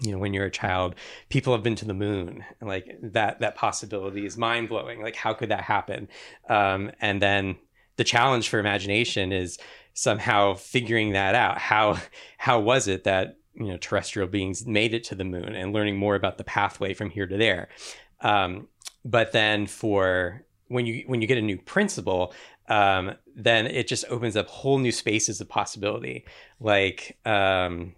you 0.00 0.12
know, 0.12 0.18
when 0.18 0.32
you're 0.34 0.46
a 0.46 0.50
child, 0.50 0.94
people 1.28 1.52
have 1.52 1.62
been 1.62 1.76
to 1.76 1.84
the 1.84 1.94
moon, 1.94 2.44
like 2.60 2.96
that 3.02 3.40
that 3.40 3.56
possibility 3.56 4.24
is 4.24 4.36
mind 4.36 4.68
blowing. 4.68 5.02
Like, 5.02 5.16
how 5.16 5.34
could 5.34 5.50
that 5.50 5.62
happen? 5.62 6.08
Um, 6.48 6.90
and 7.00 7.20
then 7.20 7.56
the 7.96 8.04
challenge 8.04 8.48
for 8.48 8.58
imagination 8.58 9.32
is 9.32 9.58
somehow 9.92 10.54
figuring 10.54 11.12
that 11.12 11.34
out. 11.34 11.58
How 11.58 11.98
how 12.38 12.60
was 12.60 12.88
it 12.88 13.04
that 13.04 13.36
you 13.54 13.68
know 13.68 13.76
terrestrial 13.76 14.28
beings 14.28 14.66
made 14.66 14.94
it 14.94 15.04
to 15.04 15.14
the 15.14 15.24
moon 15.24 15.54
and 15.54 15.72
learning 15.72 15.96
more 15.96 16.16
about 16.16 16.38
the 16.38 16.44
pathway 16.44 16.94
from 16.94 17.10
here 17.10 17.26
to 17.26 17.36
there? 17.36 17.68
Um, 18.20 18.68
but 19.04 19.32
then 19.32 19.66
for 19.66 20.44
when 20.68 20.86
you 20.86 21.04
when 21.06 21.20
you 21.20 21.26
get 21.26 21.38
a 21.38 21.42
new 21.42 21.58
principle, 21.58 22.32
um, 22.68 23.14
then 23.34 23.66
it 23.66 23.86
just 23.86 24.04
opens 24.08 24.36
up 24.36 24.48
whole 24.48 24.78
new 24.78 24.92
spaces 24.92 25.40
of 25.40 25.48
possibility. 25.48 26.24
Like 26.60 27.18
um, 27.24 27.94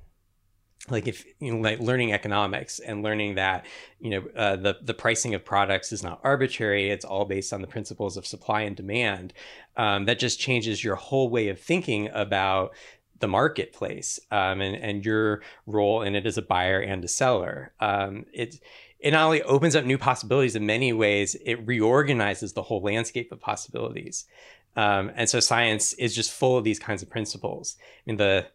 like 0.89 1.09
if 1.09 1.25
you 1.41 1.55
know 1.55 1.61
like 1.61 1.81
learning 1.81 2.13
economics 2.13 2.79
and 2.79 3.03
learning 3.03 3.37
that 3.37 3.67
you 4.01 4.11
know 4.11 4.25
uh, 4.37 4.57
the 4.57 4.77
the 4.83 4.95
pricing 4.95 5.35
of 5.35 5.45
products 5.45 5.93
is 5.93 6.03
not 6.03 6.21
arbitrary. 6.23 6.91
It's 6.91 7.05
all 7.05 7.25
based 7.25 7.53
on 7.53 7.61
the 7.61 7.67
principles 7.67 8.17
of 8.17 8.27
supply 8.27 8.63
and 8.63 8.77
demand. 8.77 9.33
Um, 9.77 10.05
that 10.07 10.19
just 10.19 10.41
changes 10.41 10.83
your 10.83 10.97
whole 10.97 11.29
way 11.29 11.49
of 11.49 11.61
thinking 11.61 12.09
about 12.13 12.75
the 13.19 13.29
marketplace 13.29 14.21
um, 14.31 14.61
and 14.61 14.77
and 14.77 15.05
your 15.05 15.43
role 15.67 16.03
in 16.03 16.15
it 16.15 16.27
as 16.27 16.39
a 16.39 16.43
buyer 16.43 16.81
and 16.81 17.05
a 17.05 17.09
seller. 17.09 17.73
Um, 17.81 18.27
it 18.33 18.61
it 18.99 19.11
not 19.13 19.25
only 19.25 19.43
opens 19.43 19.77
up 19.77 19.85
new 19.85 19.99
possibilities 19.99 20.57
in 20.57 20.67
many 20.67 20.93
ways 20.93 21.37
it 21.45 21.67
reorganizes 21.67 22.53
the 22.53 22.63
whole 22.63 22.83
landscape 22.83 23.33
of 23.33 23.41
possibilities 23.41 24.27
um, 24.77 25.11
and 25.15 25.29
so 25.29 25.41
science 25.41 25.93
is 25.95 26.15
just 26.15 26.31
full 26.31 26.57
of 26.59 26.65
these 26.65 26.79
kinds 26.79 27.03
of 27.03 27.11
principles 27.11 27.77
i 27.81 28.03
mean 28.07 28.17
the 28.17 28.47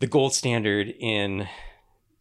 the 0.00 0.06
gold 0.08 0.34
standard 0.34 0.92
in 0.98 1.46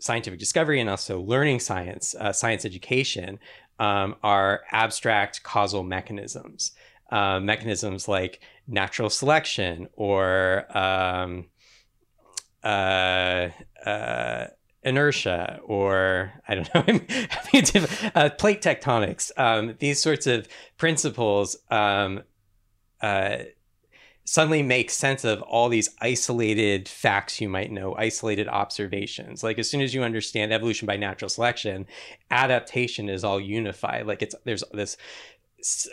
scientific 0.01 0.39
discovery 0.39 0.79
and 0.79 0.89
also 0.89 1.21
learning 1.21 1.59
science, 1.59 2.15
uh, 2.19 2.33
science 2.33 2.65
education, 2.65 3.39
um, 3.79 4.15
are 4.23 4.61
abstract 4.71 5.43
causal 5.43 5.83
mechanisms. 5.83 6.71
Uh, 7.11 7.39
mechanisms 7.39 8.07
like 8.07 8.39
natural 8.67 9.09
selection 9.09 9.87
or 9.97 10.65
um, 10.77 11.45
uh, 12.63 13.49
uh 13.85 14.47
inertia 14.83 15.59
or 15.63 16.33
I 16.47 16.55
don't 16.55 16.73
know, 16.73 16.81
uh, 18.15 18.29
plate 18.31 18.61
tectonics. 18.61 19.31
Um, 19.37 19.75
these 19.79 20.01
sorts 20.01 20.27
of 20.27 20.47
principles 20.77 21.57
um, 21.69 22.23
uh, 23.01 23.37
suddenly 24.23 24.63
make 24.63 24.89
sense 24.89 25.23
of 25.23 25.41
all 25.41 25.69
these 25.69 25.89
isolated 26.01 26.87
facts 26.87 27.41
you 27.41 27.49
might 27.49 27.71
know, 27.71 27.95
isolated 27.95 28.47
observations. 28.47 29.43
Like 29.43 29.59
as 29.59 29.69
soon 29.69 29.81
as 29.81 29.93
you 29.93 30.03
understand 30.03 30.53
evolution 30.53 30.85
by 30.85 30.97
natural 30.97 31.29
selection, 31.29 31.85
adaptation 32.29 33.09
is 33.09 33.23
all 33.23 33.39
unified. 33.39 34.07
Like 34.07 34.21
it's 34.21 34.35
there's 34.45 34.63
this 34.73 34.97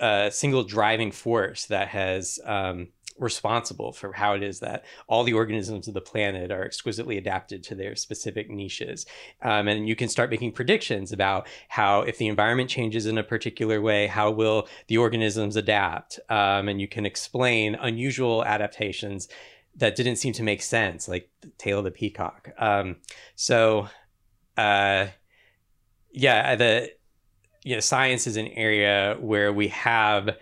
uh, 0.00 0.30
single 0.30 0.64
driving 0.64 1.12
force 1.12 1.66
that 1.66 1.88
has 1.88 2.38
um, 2.45 2.88
responsible 3.18 3.92
for 3.92 4.12
how 4.12 4.34
it 4.34 4.42
is 4.42 4.60
that 4.60 4.84
all 5.06 5.25
the 5.25 5.32
organisms 5.32 5.88
of 5.88 5.94
the 5.94 6.00
planet 6.00 6.50
are 6.50 6.64
exquisitely 6.64 7.18
adapted 7.18 7.62
to 7.64 7.75
their 7.75 7.96
specific 7.96 8.50
niches. 8.50 9.06
Um, 9.42 9.68
and 9.68 9.88
you 9.88 9.96
can 9.96 10.08
start 10.08 10.30
making 10.30 10.52
predictions 10.52 11.12
about 11.12 11.46
how, 11.68 12.02
if 12.02 12.18
the 12.18 12.28
environment 12.28 12.70
changes 12.70 13.06
in 13.06 13.18
a 13.18 13.22
particular 13.22 13.81
way, 13.81 14.07
how 14.07 14.31
will 14.31 14.68
the 14.87 14.98
organisms 14.98 15.57
adapt? 15.57 16.20
Um, 16.28 16.68
and 16.68 16.81
you 16.81 16.88
can 16.88 17.07
explain 17.07 17.74
unusual 17.74 18.44
adaptations 18.44 19.28
that 19.76 19.94
didn't 19.94 20.16
seem 20.16 20.33
to 20.35 20.42
make 20.42 20.62
sense, 20.62 21.09
like 21.09 21.31
the 21.40 21.48
tail 21.59 21.78
of 21.78 21.85
the 21.85 21.90
peacock. 21.90 22.50
Um, 22.59 22.96
so, 23.37 23.88
uh, 24.57 25.07
yeah, 26.11 26.57
the 26.57 26.92
you 27.64 27.74
know, 27.74 27.81
science 27.81 28.26
is 28.26 28.37
an 28.37 28.48
area 28.48 29.16
where 29.20 29.52
we 29.52 29.68
have 29.68 30.37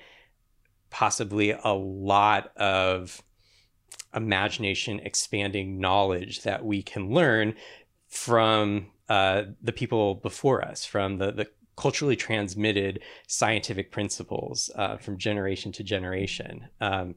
possibly 0.97 1.51
a 1.51 1.75
lot 1.75 2.57
of 2.57 3.23
imagination 4.15 4.99
expanding 5.01 5.79
knowledge 5.79 6.41
that 6.41 6.65
we 6.65 6.83
can 6.83 7.11
learn 7.11 7.55
from 8.09 8.87
uh, 9.11 9.43
the 9.61 9.73
people 9.73 10.15
before 10.15 10.65
us, 10.65 10.87
from 10.87 11.19
the, 11.19 11.31
the 11.31 11.47
culturally 11.77 12.17
transmitted 12.17 12.99
scientific 13.29 13.93
principles 13.93 14.71
uh, 14.75 14.97
from 14.97 15.19
generation 15.19 15.71
to 15.71 15.85
generation. 15.85 16.67
Um, 16.81 17.15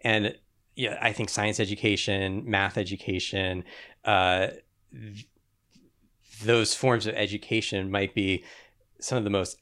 and 0.00 0.34
yeah, 0.74 0.98
I 1.00 1.12
think 1.12 1.28
science 1.28 1.60
education, 1.60 2.42
math 2.50 2.76
education, 2.76 3.62
uh, 4.04 4.48
th- 4.90 5.28
those 6.42 6.74
forms 6.74 7.06
of 7.06 7.14
education 7.14 7.92
might 7.92 8.12
be 8.12 8.42
some 8.98 9.18
of 9.18 9.22
the 9.22 9.30
most 9.30 9.56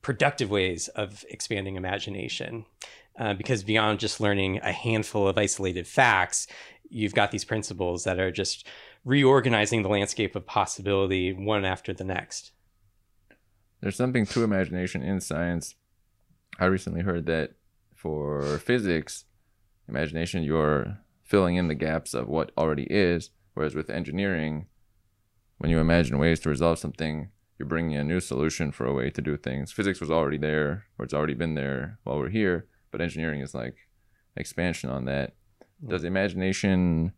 productive 0.00 0.48
ways 0.48 0.86
of 0.88 1.24
expanding 1.28 1.74
imagination. 1.74 2.66
Uh, 3.20 3.34
because 3.34 3.62
beyond 3.62 4.00
just 4.00 4.18
learning 4.18 4.58
a 4.62 4.72
handful 4.72 5.28
of 5.28 5.36
isolated 5.36 5.86
facts, 5.86 6.46
you've 6.88 7.14
got 7.14 7.30
these 7.30 7.44
principles 7.44 8.04
that 8.04 8.18
are 8.18 8.30
just 8.30 8.66
reorganizing 9.04 9.82
the 9.82 9.90
landscape 9.90 10.34
of 10.34 10.46
possibility 10.46 11.30
one 11.30 11.66
after 11.66 11.92
the 11.92 12.02
next. 12.02 12.52
There's 13.82 13.96
something 13.96 14.24
to 14.24 14.42
imagination 14.42 15.02
in 15.02 15.20
science. 15.20 15.74
I 16.58 16.64
recently 16.64 17.02
heard 17.02 17.26
that 17.26 17.52
for 17.94 18.58
physics, 18.58 19.26
imagination, 19.86 20.42
you're 20.42 20.98
filling 21.22 21.56
in 21.56 21.68
the 21.68 21.74
gaps 21.74 22.14
of 22.14 22.26
what 22.26 22.52
already 22.56 22.86
is. 22.88 23.30
Whereas 23.52 23.74
with 23.74 23.90
engineering, 23.90 24.66
when 25.58 25.70
you 25.70 25.78
imagine 25.78 26.16
ways 26.16 26.40
to 26.40 26.48
resolve 26.48 26.78
something, 26.78 27.28
you're 27.58 27.68
bringing 27.68 27.96
a 27.96 28.04
new 28.04 28.20
solution 28.20 28.72
for 28.72 28.86
a 28.86 28.94
way 28.94 29.10
to 29.10 29.20
do 29.20 29.36
things. 29.36 29.72
Physics 29.72 30.00
was 30.00 30.10
already 30.10 30.38
there, 30.38 30.86
or 30.98 31.04
it's 31.04 31.12
already 31.12 31.34
been 31.34 31.54
there 31.54 31.98
while 32.04 32.16
we're 32.16 32.30
here 32.30 32.66
but 32.90 33.00
engineering 33.00 33.40
is 33.40 33.54
like 33.54 33.76
expansion 34.36 34.90
on 34.90 35.04
that. 35.06 35.34
Does 35.86 36.04
imagination 36.04 37.12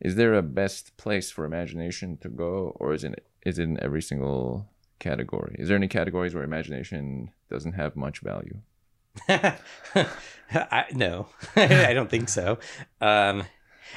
is 0.00 0.16
there 0.16 0.34
a 0.34 0.42
best 0.42 0.96
place 0.96 1.30
for 1.30 1.44
imagination 1.44 2.18
to 2.18 2.28
go 2.28 2.76
or 2.76 2.92
is 2.92 3.04
it 3.04 3.26
is 3.44 3.58
it 3.58 3.64
in 3.64 3.82
every 3.82 4.02
single 4.02 4.68
category? 4.98 5.56
Is 5.58 5.68
there 5.68 5.76
any 5.76 5.88
categories 5.88 6.34
where 6.34 6.44
imagination 6.44 7.30
doesn't 7.50 7.72
have 7.72 7.96
much 7.96 8.20
value? 8.20 8.58
I, 9.28 10.84
no, 10.92 11.28
I 11.56 11.94
don't 11.94 12.10
think 12.10 12.28
so. 12.28 12.58
Um, 13.00 13.44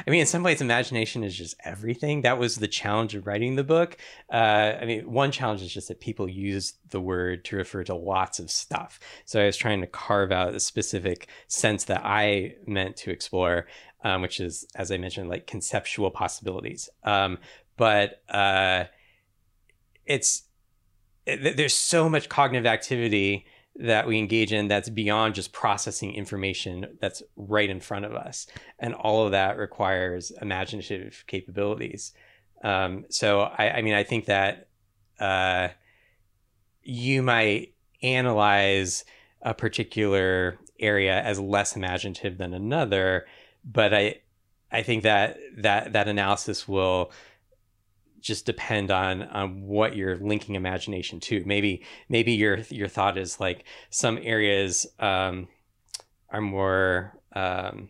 I 0.06 0.12
mean, 0.12 0.22
in 0.22 0.26
some 0.26 0.44
ways, 0.44 0.62
imagination 0.62 1.24
is 1.24 1.36
just 1.36 1.56
everything. 1.64 2.22
That 2.22 2.38
was 2.38 2.58
the 2.58 2.68
challenge 2.68 3.16
of 3.16 3.28
writing 3.28 3.56
the 3.56 3.64
book. 3.64 3.98
Uh, 4.32 4.74
I 4.82 4.86
mean, 4.86 5.12
one 5.12 5.32
challenge 5.32 5.62
is 5.62 5.74
just 5.74 5.88
that 5.88 6.00
people 6.00 6.30
use 6.30 6.74
the 6.90 7.02
word 7.02 7.46
to 7.46 7.58
refer 7.58 7.84
to 7.86 7.96
lots 7.96 8.40
of 8.40 8.50
stuff. 8.52 9.00
So 9.26 9.42
I 9.42 9.46
was 9.46 9.58
trying 9.58 9.82
to 9.82 9.88
carve 9.88 10.32
out 10.32 10.56
a 10.56 10.60
specific 10.60 11.28
sense 11.48 11.86
that 11.86 12.02
I 12.04 12.56
meant 12.66 12.98
to 12.98 13.12
explore, 13.12 13.68
um, 14.04 14.22
which 14.22 14.40
is, 14.40 14.66
as 14.76 14.92
I 14.92 14.98
mentioned, 14.98 15.30
like 15.30 15.48
conceptual 15.48 16.12
possibilities. 16.12 16.90
Um, 17.04 17.38
but 17.78 18.22
uh, 18.30 18.86
it's 20.06 20.44
it, 21.26 21.58
there's 21.58 21.74
so 21.74 22.10
much 22.10 22.30
cognitive 22.30 22.66
activity 22.66 23.46
that 23.80 24.06
we 24.06 24.18
engage 24.18 24.52
in 24.52 24.68
that's 24.68 24.90
beyond 24.90 25.36
just 25.36 25.54
processing 25.54 26.14
information 26.14 26.98
that's 27.00 27.24
right 27.38 27.70
in 27.70 27.80
front 27.80 28.06
of 28.06 28.14
us. 28.14 28.46
And 28.78 28.94
all 28.94 29.26
of 29.26 29.32
that 29.32 29.58
requires 29.58 30.32
imaginative 30.42 31.24
capabilities. 31.28 32.14
Um, 32.64 33.06
so, 33.10 33.42
I, 33.42 33.70
I, 33.78 33.82
mean, 33.82 33.94
I 33.94 34.04
think 34.04 34.26
that 34.26 34.68
uh, 35.20 35.70
you 36.84 37.22
might 37.22 37.74
analyze 38.04 39.06
a 39.42 39.54
particular 39.54 40.60
area 40.80 41.22
as 41.22 41.40
less 41.40 41.76
imaginative 41.76 42.38
than 42.38 42.54
another, 42.54 43.26
but 43.64 43.94
I, 43.94 44.20
I 44.72 44.84
think 44.84 45.04
that 45.04 45.38
that 45.58 45.94
that 45.94 46.08
analysis 46.08 46.68
will 46.68 47.12
just 48.20 48.46
depend 48.46 48.92
on 48.92 49.24
on 49.24 49.62
what 49.62 49.96
you're 49.96 50.18
linking 50.18 50.56
imagination 50.56 51.20
to. 51.22 51.44
Maybe 51.46 51.84
maybe 52.08 52.34
your 52.34 52.60
your 52.70 52.88
thought 52.88 53.18
is 53.18 53.40
like 53.40 53.66
some 53.90 54.20
areas 54.22 54.88
um, 55.00 55.48
are 56.30 56.42
more 56.42 57.18
um, 57.34 57.90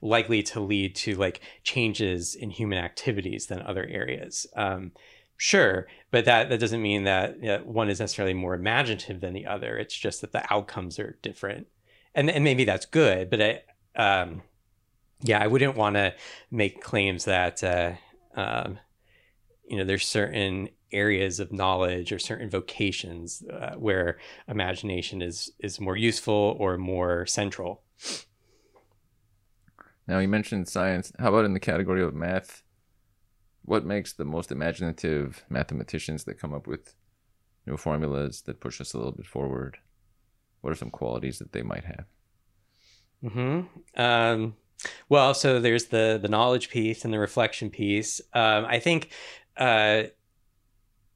likely 0.00 0.42
to 0.42 0.60
lead 0.60 0.94
to 0.96 1.14
like 1.14 1.40
changes 1.62 2.34
in 2.34 2.50
human 2.50 2.78
activities 2.78 3.46
than 3.46 3.62
other 3.62 3.86
areas. 3.86 4.46
Um, 4.56 4.92
sure, 5.36 5.86
but 6.10 6.24
that 6.24 6.48
that 6.50 6.60
doesn't 6.60 6.82
mean 6.82 7.04
that 7.04 7.36
you 7.36 7.48
know, 7.48 7.58
one 7.64 7.88
is 7.88 8.00
necessarily 8.00 8.34
more 8.34 8.54
imaginative 8.54 9.20
than 9.20 9.34
the 9.34 9.46
other. 9.46 9.76
It's 9.76 9.96
just 9.96 10.20
that 10.20 10.32
the 10.32 10.52
outcomes 10.52 10.98
are 10.98 11.18
different, 11.22 11.66
and 12.14 12.30
and 12.30 12.44
maybe 12.44 12.64
that's 12.64 12.86
good. 12.86 13.30
But 13.30 13.42
I, 13.42 13.62
um, 13.96 14.42
yeah, 15.22 15.42
I 15.42 15.46
wouldn't 15.46 15.76
want 15.76 15.96
to 15.96 16.14
make 16.50 16.82
claims 16.82 17.24
that 17.24 17.64
uh, 17.64 17.92
um, 18.34 18.78
you 19.68 19.76
know 19.76 19.84
there's 19.84 20.06
certain 20.06 20.68
areas 20.90 21.38
of 21.38 21.52
knowledge 21.52 22.12
or 22.12 22.18
certain 22.18 22.48
vocations 22.48 23.42
uh, 23.52 23.74
where 23.76 24.18
imagination 24.48 25.22
is 25.22 25.52
is 25.60 25.80
more 25.80 25.96
useful 25.96 26.56
or 26.58 26.78
more 26.78 27.26
central. 27.26 27.82
Now 30.06 30.18
you 30.18 30.28
mentioned 30.28 30.68
science. 30.68 31.12
How 31.18 31.28
about 31.28 31.44
in 31.44 31.52
the 31.52 31.60
category 31.60 32.02
of 32.02 32.14
math? 32.14 32.62
What 33.62 33.84
makes 33.84 34.14
the 34.14 34.24
most 34.24 34.50
imaginative 34.50 35.44
mathematicians 35.50 36.24
that 36.24 36.38
come 36.38 36.54
up 36.54 36.66
with 36.66 36.94
new 37.66 37.76
formulas 37.76 38.42
that 38.46 38.60
push 38.60 38.80
us 38.80 38.94
a 38.94 38.96
little 38.96 39.12
bit 39.12 39.26
forward? 39.26 39.76
What 40.62 40.72
are 40.72 40.76
some 40.76 40.90
qualities 40.90 41.38
that 41.38 41.52
they 41.52 41.62
might 41.62 41.84
have? 41.84 42.06
Hmm. 43.30 43.60
Um, 43.94 44.54
well, 45.08 45.34
so 45.34 45.60
there's 45.60 45.86
the 45.86 46.18
the 46.20 46.28
knowledge 46.28 46.70
piece 46.70 47.04
and 47.04 47.12
the 47.12 47.18
reflection 47.18 47.68
piece. 47.68 48.20
Um, 48.32 48.64
I 48.64 48.78
think 48.78 49.10
uh, 49.58 50.04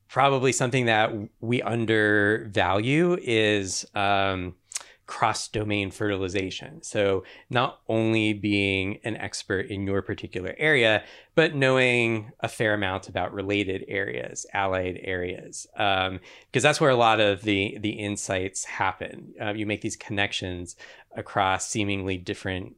probably 0.08 0.52
something 0.52 0.86
that 0.86 1.12
we 1.40 1.62
undervalue 1.62 3.16
is 3.22 3.86
um, 3.94 4.54
cross 5.06 5.48
domain 5.48 5.90
fertilization. 5.90 6.82
So, 6.82 7.24
not 7.50 7.80
only 7.88 8.32
being 8.32 8.98
an 9.04 9.16
expert 9.16 9.66
in 9.66 9.86
your 9.86 10.02
particular 10.02 10.54
area, 10.58 11.04
but 11.34 11.54
knowing 11.54 12.32
a 12.40 12.48
fair 12.48 12.74
amount 12.74 13.08
about 13.08 13.32
related 13.32 13.84
areas, 13.88 14.46
allied 14.52 15.00
areas, 15.02 15.66
because 15.72 16.08
um, 16.08 16.20
that's 16.52 16.80
where 16.80 16.90
a 16.90 16.96
lot 16.96 17.20
of 17.20 17.42
the, 17.42 17.78
the 17.80 17.90
insights 17.90 18.64
happen. 18.64 19.34
Uh, 19.40 19.52
you 19.54 19.66
make 19.66 19.80
these 19.80 19.96
connections 19.96 20.76
across 21.16 21.68
seemingly 21.68 22.16
different 22.16 22.76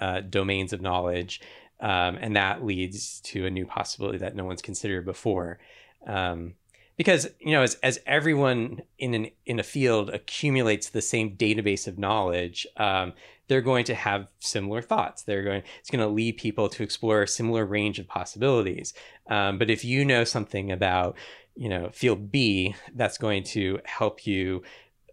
uh, 0.00 0.20
domains 0.20 0.72
of 0.72 0.80
knowledge. 0.80 1.40
Um, 1.80 2.18
and 2.20 2.36
that 2.36 2.64
leads 2.64 3.20
to 3.20 3.46
a 3.46 3.50
new 3.50 3.64
possibility 3.64 4.18
that 4.18 4.36
no 4.36 4.44
one's 4.44 4.62
considered 4.62 5.04
before. 5.04 5.58
Um, 6.06 6.54
because 7.00 7.28
you 7.40 7.52
know, 7.52 7.62
as, 7.62 7.76
as 7.76 7.98
everyone 8.04 8.82
in 8.98 9.14
an 9.14 9.30
in 9.46 9.58
a 9.58 9.62
field 9.62 10.10
accumulates 10.10 10.90
the 10.90 11.00
same 11.00 11.34
database 11.34 11.88
of 11.88 11.98
knowledge, 11.98 12.66
um, 12.76 13.14
they're 13.48 13.62
going 13.62 13.86
to 13.86 13.94
have 13.94 14.28
similar 14.38 14.82
thoughts. 14.82 15.22
They're 15.22 15.42
going 15.42 15.62
it's 15.78 15.88
going 15.90 16.06
to 16.06 16.14
lead 16.14 16.36
people 16.36 16.68
to 16.68 16.82
explore 16.82 17.22
a 17.22 17.28
similar 17.28 17.64
range 17.64 17.98
of 17.98 18.06
possibilities. 18.06 18.92
Um, 19.28 19.56
but 19.56 19.70
if 19.70 19.82
you 19.82 20.04
know 20.04 20.24
something 20.24 20.70
about 20.70 21.16
you 21.56 21.70
know 21.70 21.88
field 21.90 22.30
B, 22.30 22.74
that's 22.94 23.16
going 23.16 23.44
to 23.44 23.80
help 23.86 24.26
you 24.26 24.62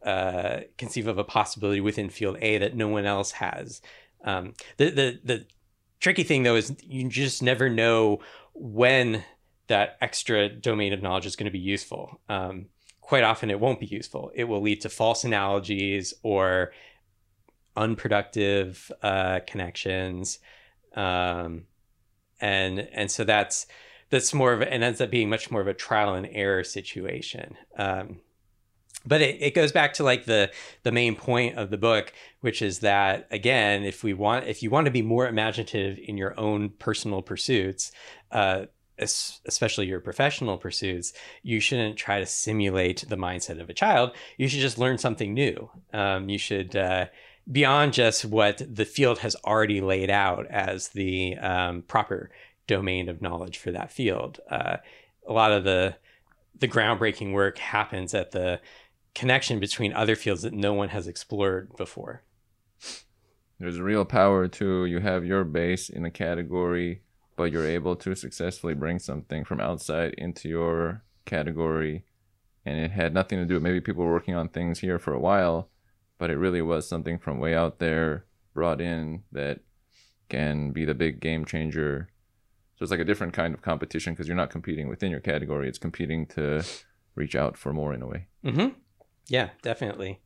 uh, 0.06 0.62
conceive 0.78 1.08
of 1.08 1.18
a 1.18 1.24
possibility 1.24 1.80
within 1.80 2.10
field 2.10 2.38
A 2.42 2.58
that 2.58 2.76
no 2.76 2.90
one 2.90 3.06
else 3.06 3.32
has. 3.32 3.82
Um, 4.26 4.56
the 4.76 4.90
the 4.90 5.20
the 5.24 5.46
tricky 6.00 6.24
thing 6.24 6.44
though 6.44 6.56
is 6.56 6.76
you 6.84 7.08
just 7.10 7.42
never 7.42 7.70
know 7.70 8.20
when 8.54 9.24
that 9.68 9.98
extra 10.02 10.50
domain 10.50 10.94
of 10.94 11.02
knowledge 11.02 11.26
is 11.26 11.36
going 11.36 11.46
to 11.46 11.52
be 11.52 11.60
useful. 11.60 12.20
Um, 12.30 12.68
quite 13.02 13.24
often, 13.24 13.50
it 13.50 13.60
won't 13.60 13.80
be 13.80 13.86
useful. 13.86 14.32
It 14.34 14.46
will 14.46 14.62
lead 14.62 14.82
to 14.82 14.90
false 14.90 15.24
analogies 15.24 16.14
or 16.24 16.72
unproductive 17.76 18.92
uh, 19.04 19.42
connections, 19.46 20.40
um, 20.96 21.66
and 22.40 22.80
and 22.80 23.12
so 23.12 23.24
that's 23.24 23.68
that's 24.10 24.34
more 24.34 24.54
of 24.54 24.62
and 24.62 24.84
ends 24.84 25.02
up 25.02 25.12
being 25.12 25.30
much 25.30 25.52
more 25.52 25.62
of 25.62 25.68
a 25.68 25.74
trial 25.74 26.14
and 26.14 26.28
error 26.32 26.64
situation. 26.64 27.58
Um, 27.78 28.20
but 29.08 29.22
it, 29.22 29.42
it 29.42 29.56
goes 29.56 29.72
back 29.72 29.94
to 29.94 30.04
like 30.04 30.26
the 30.26 30.52
the 30.84 30.92
main 30.92 31.16
point 31.16 31.58
of 31.58 31.70
the 31.70 31.78
book 31.78 32.14
which 32.42 32.62
is 32.62 32.80
that 32.80 33.28
again 33.32 33.84
if 33.84 34.04
we 34.04 34.14
want 34.14 34.46
if 34.46 34.62
you 34.62 34.70
want 34.70 34.86
to 34.86 34.92
be 34.92 35.02
more 35.02 35.28
imaginative 35.28 35.98
in 36.04 36.18
your 36.18 36.38
own 36.40 36.70
personal 36.70 37.22
pursuits 37.22 37.92
uh, 38.32 38.66
especially 39.00 39.86
your 39.86 40.00
professional 40.00 40.58
pursuits, 40.58 41.14
you 41.44 41.60
shouldn't 41.60 41.98
try 41.98 42.20
to 42.20 42.26
simulate 42.26 43.06
the 43.08 43.16
mindset 43.16 43.62
of 43.62 43.70
a 43.70 43.74
child. 43.74 44.12
You 44.38 44.48
should 44.48 44.60
just 44.60 44.80
learn 44.80 44.98
something 44.98 45.34
new. 45.34 45.70
Um, 45.94 46.30
you 46.30 46.38
should, 46.38 46.76
uh, 46.76 47.06
beyond 47.50 47.94
just 47.94 48.26
what 48.26 48.62
the 48.68 48.86
field 48.86 49.20
has 49.20 49.36
already 49.46 49.82
laid 49.82 50.10
out 50.10 50.48
as 50.48 50.90
the 50.90 51.38
um, 51.38 51.84
proper 51.84 52.32
domain 52.66 53.08
of 53.08 53.22
knowledge 53.22 53.58
for 53.58 53.72
that 53.72 53.92
field. 53.92 54.40
Uh, 54.50 54.78
a 55.28 55.34
lot 55.34 55.52
of 55.52 55.64
the 55.64 55.96
the 56.60 56.68
groundbreaking 56.68 57.34
work 57.34 57.60
happens 57.60 58.16
at 58.16 58.32
the 58.32 58.60
connection 59.18 59.60
between 59.60 59.92
other 59.94 60.16
fields 60.16 60.44
that 60.44 60.54
no 60.54 60.76
one 60.76 60.90
has 60.90 61.08
explored 61.08 61.76
before. 61.76 62.22
There's 63.60 63.80
real 63.80 64.06
power 64.06 64.48
to 64.48 64.86
you 64.86 65.00
have 65.00 65.26
your 65.26 65.44
base 65.44 65.90
in 65.90 66.06
a 66.06 66.12
category, 66.12 67.02
but 67.36 67.52
you're 67.52 67.66
able 67.66 67.96
to 67.96 68.14
successfully 68.14 68.76
bring 68.76 69.00
something 69.00 69.44
from 69.44 69.60
outside 69.60 70.14
into 70.20 70.48
your 70.48 71.02
category. 71.26 72.06
And 72.64 72.78
it 72.80 72.92
had 72.92 73.16
nothing 73.16 73.40
to 73.40 73.46
do, 73.46 73.56
with 73.56 73.64
maybe 73.64 73.82
people 73.82 74.04
were 74.04 74.12
working 74.12 74.36
on 74.36 74.50
things 74.50 74.82
here 74.82 75.00
for 75.00 75.14
a 75.14 75.20
while, 75.20 75.70
but 76.20 76.30
it 76.30 76.38
really 76.38 76.62
was 76.62 76.88
something 76.88 77.18
from 77.18 77.40
way 77.40 77.56
out 77.56 77.80
there 77.80 78.26
brought 78.54 78.80
in 78.80 79.24
that 79.32 79.62
can 80.30 80.70
be 80.70 80.86
the 80.86 80.94
big 80.94 81.20
game 81.20 81.44
changer. 81.44 82.10
So 82.76 82.84
it's 82.84 82.92
like 82.92 83.00
a 83.00 83.06
different 83.06 83.34
kind 83.34 83.56
of 83.56 83.64
competition 83.64 84.14
because 84.14 84.28
you're 84.28 84.38
not 84.38 84.52
competing 84.52 84.90
within 84.90 85.10
your 85.10 85.22
category, 85.22 85.68
it's 85.68 85.80
competing 85.80 86.28
to 86.28 86.64
reach 87.16 87.36
out 87.36 87.58
for 87.58 87.74
more 87.74 87.96
in 87.96 88.04
a 88.04 88.08
way. 88.08 88.28
Mm-hmm. 88.46 88.68
Yeah, 89.30 89.50
definitely. 89.62 90.22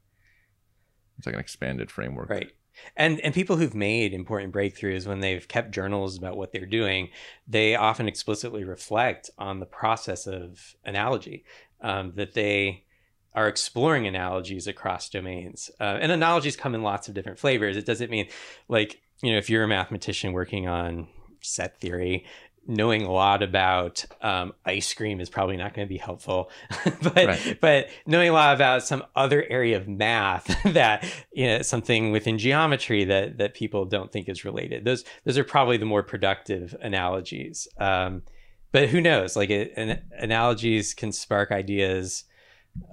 It's 1.18 1.26
like 1.26 1.36
an 1.36 1.42
expanded 1.42 1.92
framework. 1.92 2.30
Right. 2.30 2.52
And 2.96 3.20
and 3.20 3.34
people 3.34 3.58
who've 3.58 3.76
made 3.76 4.14
important 4.14 4.54
breakthroughs 4.54 5.06
when 5.06 5.20
they've 5.20 5.48
kept 5.48 5.72
journals 5.72 6.18
about 6.18 6.38
what 6.38 6.52
they're 6.52 6.66
doing, 6.66 7.10
they 7.48 7.76
often 7.76 8.08
explicitly 8.08 8.64
reflect 8.64 9.30
on 9.38 9.60
the 9.60 9.66
process 9.66 10.26
of 10.26 10.76
analogy 10.86 11.44
um, 11.82 12.14
that 12.16 12.34
they 12.34 12.86
are 13.34 13.48
exploring 13.48 14.08
analogies 14.08 14.68
across 14.68 15.10
domains. 15.10 15.70
Uh, 15.80 15.98
and 16.02 16.12
analogies 16.12 16.56
come 16.56 16.76
in 16.76 16.84
lots 16.84 17.08
of 17.08 17.14
different 17.14 17.40
flavors. 17.40 17.78
It 17.78 17.86
doesn't 17.86 18.10
mean 18.10 18.28
like 18.68 19.02
you 19.22 19.32
know 19.32 19.38
if 19.38 19.50
you're 19.50 19.64
a 19.64 19.68
mathematician 19.68 20.34
working 20.34 20.68
on 20.68 21.08
set 21.42 21.80
theory 21.80 22.26
knowing 22.68 23.04
a 23.04 23.12
lot 23.12 23.42
about 23.42 24.06
um, 24.22 24.54
ice 24.66 24.94
cream 24.94 25.20
is 25.20 25.30
probably 25.30 25.58
not 25.58 25.74
going 25.74 25.88
to 25.88 25.90
be 25.90 25.98
helpful. 25.98 26.50
But 27.02 27.16
right. 27.16 27.58
but 27.60 27.90
knowing 28.06 28.30
a 28.30 28.34
lot 28.34 28.56
about 28.56 28.84
some 28.84 29.04
other 29.16 29.44
area 29.50 29.78
of 29.78 29.88
math 29.88 30.46
that 30.74 31.04
you 31.32 31.48
know 31.48 31.62
something 31.62 32.12
within 32.12 32.38
geometry 32.38 33.06
that 33.06 33.38
that 33.40 33.54
people 33.54 33.86
don't 33.86 34.12
think 34.12 34.30
is 34.30 34.46
related. 34.46 34.86
Those 34.86 35.04
those 35.26 35.38
are 35.38 35.44
probably 35.44 35.78
the 35.78 35.86
more 35.86 36.04
productive 36.04 36.76
analogies. 36.82 37.68
Um, 37.78 38.24
but 38.72 38.90
who 38.90 39.02
knows? 39.02 39.36
Like 39.36 39.50
it, 39.50 39.74
an, 39.76 40.02
analogies 40.18 40.94
can 40.94 41.12
spark 41.12 41.52
ideas 41.52 42.24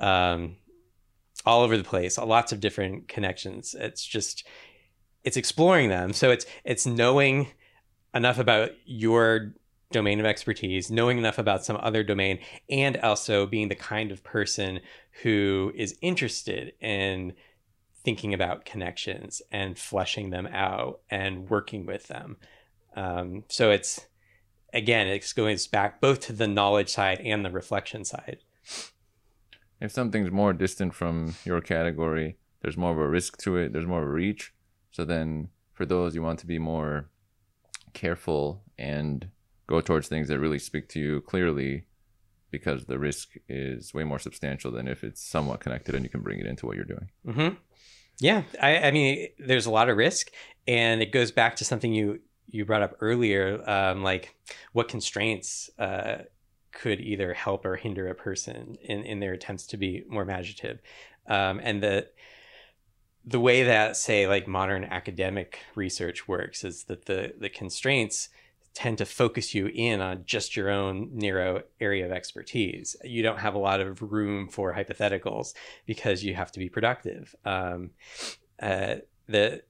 um, 0.00 0.56
all 1.44 1.62
over 1.62 1.76
the 1.76 1.84
place 1.84 2.18
lots 2.18 2.52
of 2.52 2.60
different 2.60 3.08
connections. 3.08 3.74
It's 3.78 4.04
just 4.04 4.46
it's 5.24 5.36
exploring 5.36 5.88
them. 5.88 6.12
So 6.12 6.30
it's 6.30 6.46
it's 6.64 6.86
knowing 6.86 7.48
enough 8.14 8.38
about 8.38 8.70
your 8.84 9.54
domain 9.90 10.20
of 10.20 10.26
expertise, 10.26 10.90
knowing 10.90 11.18
enough 11.18 11.38
about 11.38 11.64
some 11.64 11.78
other 11.80 12.02
domain, 12.02 12.38
and 12.68 12.96
also 12.98 13.46
being 13.46 13.68
the 13.68 13.74
kind 13.74 14.12
of 14.12 14.22
person 14.22 14.80
who 15.22 15.72
is 15.74 15.96
interested 16.02 16.72
in 16.80 17.32
thinking 18.04 18.32
about 18.34 18.64
connections 18.64 19.42
and 19.50 19.78
fleshing 19.78 20.30
them 20.30 20.46
out 20.48 21.00
and 21.10 21.48
working 21.50 21.86
with 21.86 22.06
them. 22.08 22.36
Um, 22.96 23.44
so 23.48 23.70
it's 23.70 24.06
again, 24.72 25.06
it's 25.06 25.32
going 25.32 25.58
back 25.72 26.00
both 26.00 26.20
to 26.20 26.32
the 26.32 26.46
knowledge 26.46 26.90
side 26.90 27.20
and 27.20 27.44
the 27.44 27.50
reflection 27.50 28.04
side. 28.04 28.38
If 29.80 29.92
something's 29.92 30.30
more 30.30 30.52
distant 30.52 30.94
from 30.94 31.36
your 31.44 31.60
category, 31.60 32.36
there's 32.62 32.76
more 32.76 32.92
of 32.92 32.98
a 32.98 33.08
risk 33.08 33.38
to 33.38 33.56
it. 33.56 33.72
There's 33.72 33.86
more 33.86 34.02
of 34.02 34.08
a 34.08 34.12
reach. 34.12 34.52
So 34.90 35.04
then, 35.04 35.48
for 35.72 35.86
those 35.86 36.14
you 36.14 36.22
want 36.22 36.40
to 36.40 36.46
be 36.46 36.58
more 36.58 37.08
careful 37.92 38.62
and 38.78 39.28
go 39.66 39.80
towards 39.80 40.08
things 40.08 40.28
that 40.28 40.38
really 40.38 40.58
speak 40.58 40.88
to 40.88 41.00
you 41.00 41.20
clearly 41.20 41.84
because 42.50 42.86
the 42.86 42.98
risk 42.98 43.36
is 43.48 43.92
way 43.92 44.04
more 44.04 44.18
substantial 44.18 44.70
than 44.70 44.88
if 44.88 45.04
it's 45.04 45.22
somewhat 45.22 45.60
connected 45.60 45.94
and 45.94 46.04
you 46.04 46.10
can 46.10 46.22
bring 46.22 46.40
it 46.40 46.46
into 46.46 46.66
what 46.66 46.76
you're 46.76 46.84
doing. 46.84 47.10
Mm-hmm. 47.26 47.54
Yeah, 48.20 48.42
I, 48.60 48.78
I, 48.78 48.90
mean, 48.90 49.28
there's 49.38 49.66
a 49.66 49.70
lot 49.70 49.88
of 49.88 49.96
risk, 49.96 50.30
and 50.66 51.00
it 51.02 51.12
goes 51.12 51.30
back 51.30 51.56
to 51.56 51.64
something 51.64 51.92
you 51.92 52.20
you 52.50 52.64
brought 52.64 52.82
up 52.82 52.96
earlier, 53.00 53.62
um, 53.68 54.02
like 54.02 54.34
what 54.72 54.88
constraints 54.88 55.68
uh, 55.78 56.22
could 56.72 56.98
either 57.00 57.34
help 57.34 57.64
or 57.64 57.76
hinder 57.76 58.08
a 58.08 58.14
person 58.14 58.76
in 58.82 59.04
in 59.04 59.20
their 59.20 59.34
attempts 59.34 59.66
to 59.68 59.76
be 59.76 60.04
more 60.08 60.22
imaginative, 60.22 60.80
um, 61.28 61.60
and 61.62 61.80
the 61.80 62.08
the 63.24 63.40
way 63.40 63.62
that 63.62 63.96
say 63.96 64.26
like 64.26 64.48
modern 64.48 64.84
academic 64.84 65.60
research 65.74 66.26
works 66.26 66.64
is 66.64 66.84
that 66.84 67.06
the 67.06 67.34
the 67.38 67.48
constraints 67.48 68.28
tend 68.74 68.98
to 68.98 69.04
focus 69.04 69.54
you 69.54 69.66
in 69.74 70.00
on 70.00 70.22
just 70.24 70.56
your 70.56 70.70
own 70.70 71.10
narrow 71.12 71.62
area 71.80 72.06
of 72.06 72.12
expertise. 72.12 72.94
You 73.02 73.22
don't 73.22 73.40
have 73.40 73.54
a 73.54 73.58
lot 73.58 73.80
of 73.80 74.00
room 74.02 74.48
for 74.48 74.72
hypotheticals 74.72 75.52
because 75.84 76.22
you 76.22 76.34
have 76.34 76.52
to 76.52 76.60
be 76.60 76.68
productive. 76.68 77.34
Um, 77.44 77.90
uh, 78.62 78.96
the 79.26 79.62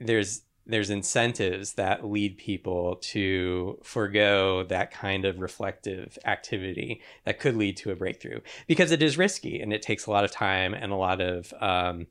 there's 0.00 0.42
there's 0.66 0.90
incentives 0.90 1.74
that 1.74 2.06
lead 2.06 2.36
people 2.36 2.96
to 2.96 3.78
forego 3.82 4.62
that 4.64 4.90
kind 4.90 5.24
of 5.24 5.40
reflective 5.40 6.18
activity 6.26 7.00
that 7.24 7.40
could 7.40 7.56
lead 7.56 7.76
to 7.78 7.90
a 7.90 7.96
breakthrough 7.96 8.40
because 8.66 8.92
it 8.92 9.02
is 9.02 9.16
risky 9.16 9.60
and 9.60 9.72
it 9.72 9.80
takes 9.80 10.06
a 10.06 10.10
lot 10.10 10.24
of 10.24 10.30
time 10.30 10.74
and 10.74 10.92
a 10.92 10.96
lot 10.96 11.22
of 11.22 11.52
um, 11.60 12.06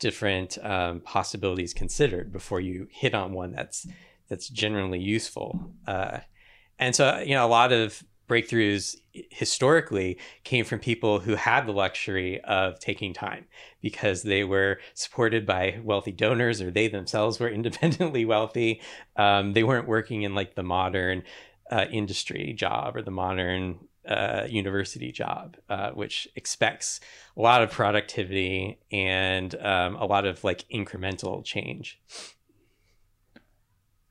different 0.00 0.58
um, 0.64 1.00
possibilities 1.00 1.72
considered 1.72 2.32
before 2.32 2.60
you 2.60 2.88
hit 2.90 3.14
on 3.14 3.32
one 3.32 3.52
that's 3.52 3.86
that's 4.28 4.48
generally 4.48 5.00
useful. 5.00 5.72
Uh, 5.86 6.18
and 6.78 6.96
so, 6.96 7.18
you 7.18 7.34
know, 7.34 7.44
a 7.44 7.48
lot 7.48 7.72
of 7.72 8.02
breakthroughs 8.28 8.96
historically 9.12 10.16
came 10.44 10.64
from 10.64 10.78
people 10.78 11.18
who 11.18 11.34
had 11.34 11.66
the 11.66 11.72
luxury 11.72 12.40
of 12.42 12.78
taking 12.78 13.12
time 13.12 13.44
because 13.82 14.22
they 14.22 14.44
were 14.44 14.78
supported 14.94 15.44
by 15.44 15.80
wealthy 15.82 16.12
donors 16.12 16.62
or 16.62 16.70
they 16.70 16.86
themselves 16.86 17.40
were 17.40 17.48
independently 17.58 18.24
wealthy. 18.24 18.80
Um, 19.16 19.52
they 19.52 19.64
weren't 19.64 19.88
working 19.88 20.22
in 20.22 20.34
like 20.34 20.54
the 20.54 20.62
modern 20.62 21.24
uh, 21.70 21.86
industry 21.90 22.52
job 22.56 22.96
or 22.96 23.02
the 23.02 23.10
modern 23.10 23.80
uh, 24.08 24.46
university 24.48 25.12
job, 25.12 25.56
uh, 25.68 25.90
which 25.90 26.28
expects 26.36 27.00
a 27.36 27.40
lot 27.40 27.62
of 27.62 27.70
productivity 27.70 28.78
and 28.90 29.54
um, 29.60 29.96
a 29.96 30.04
lot 30.04 30.24
of 30.24 30.42
like 30.42 30.64
incremental 30.72 31.44
change. 31.44 32.00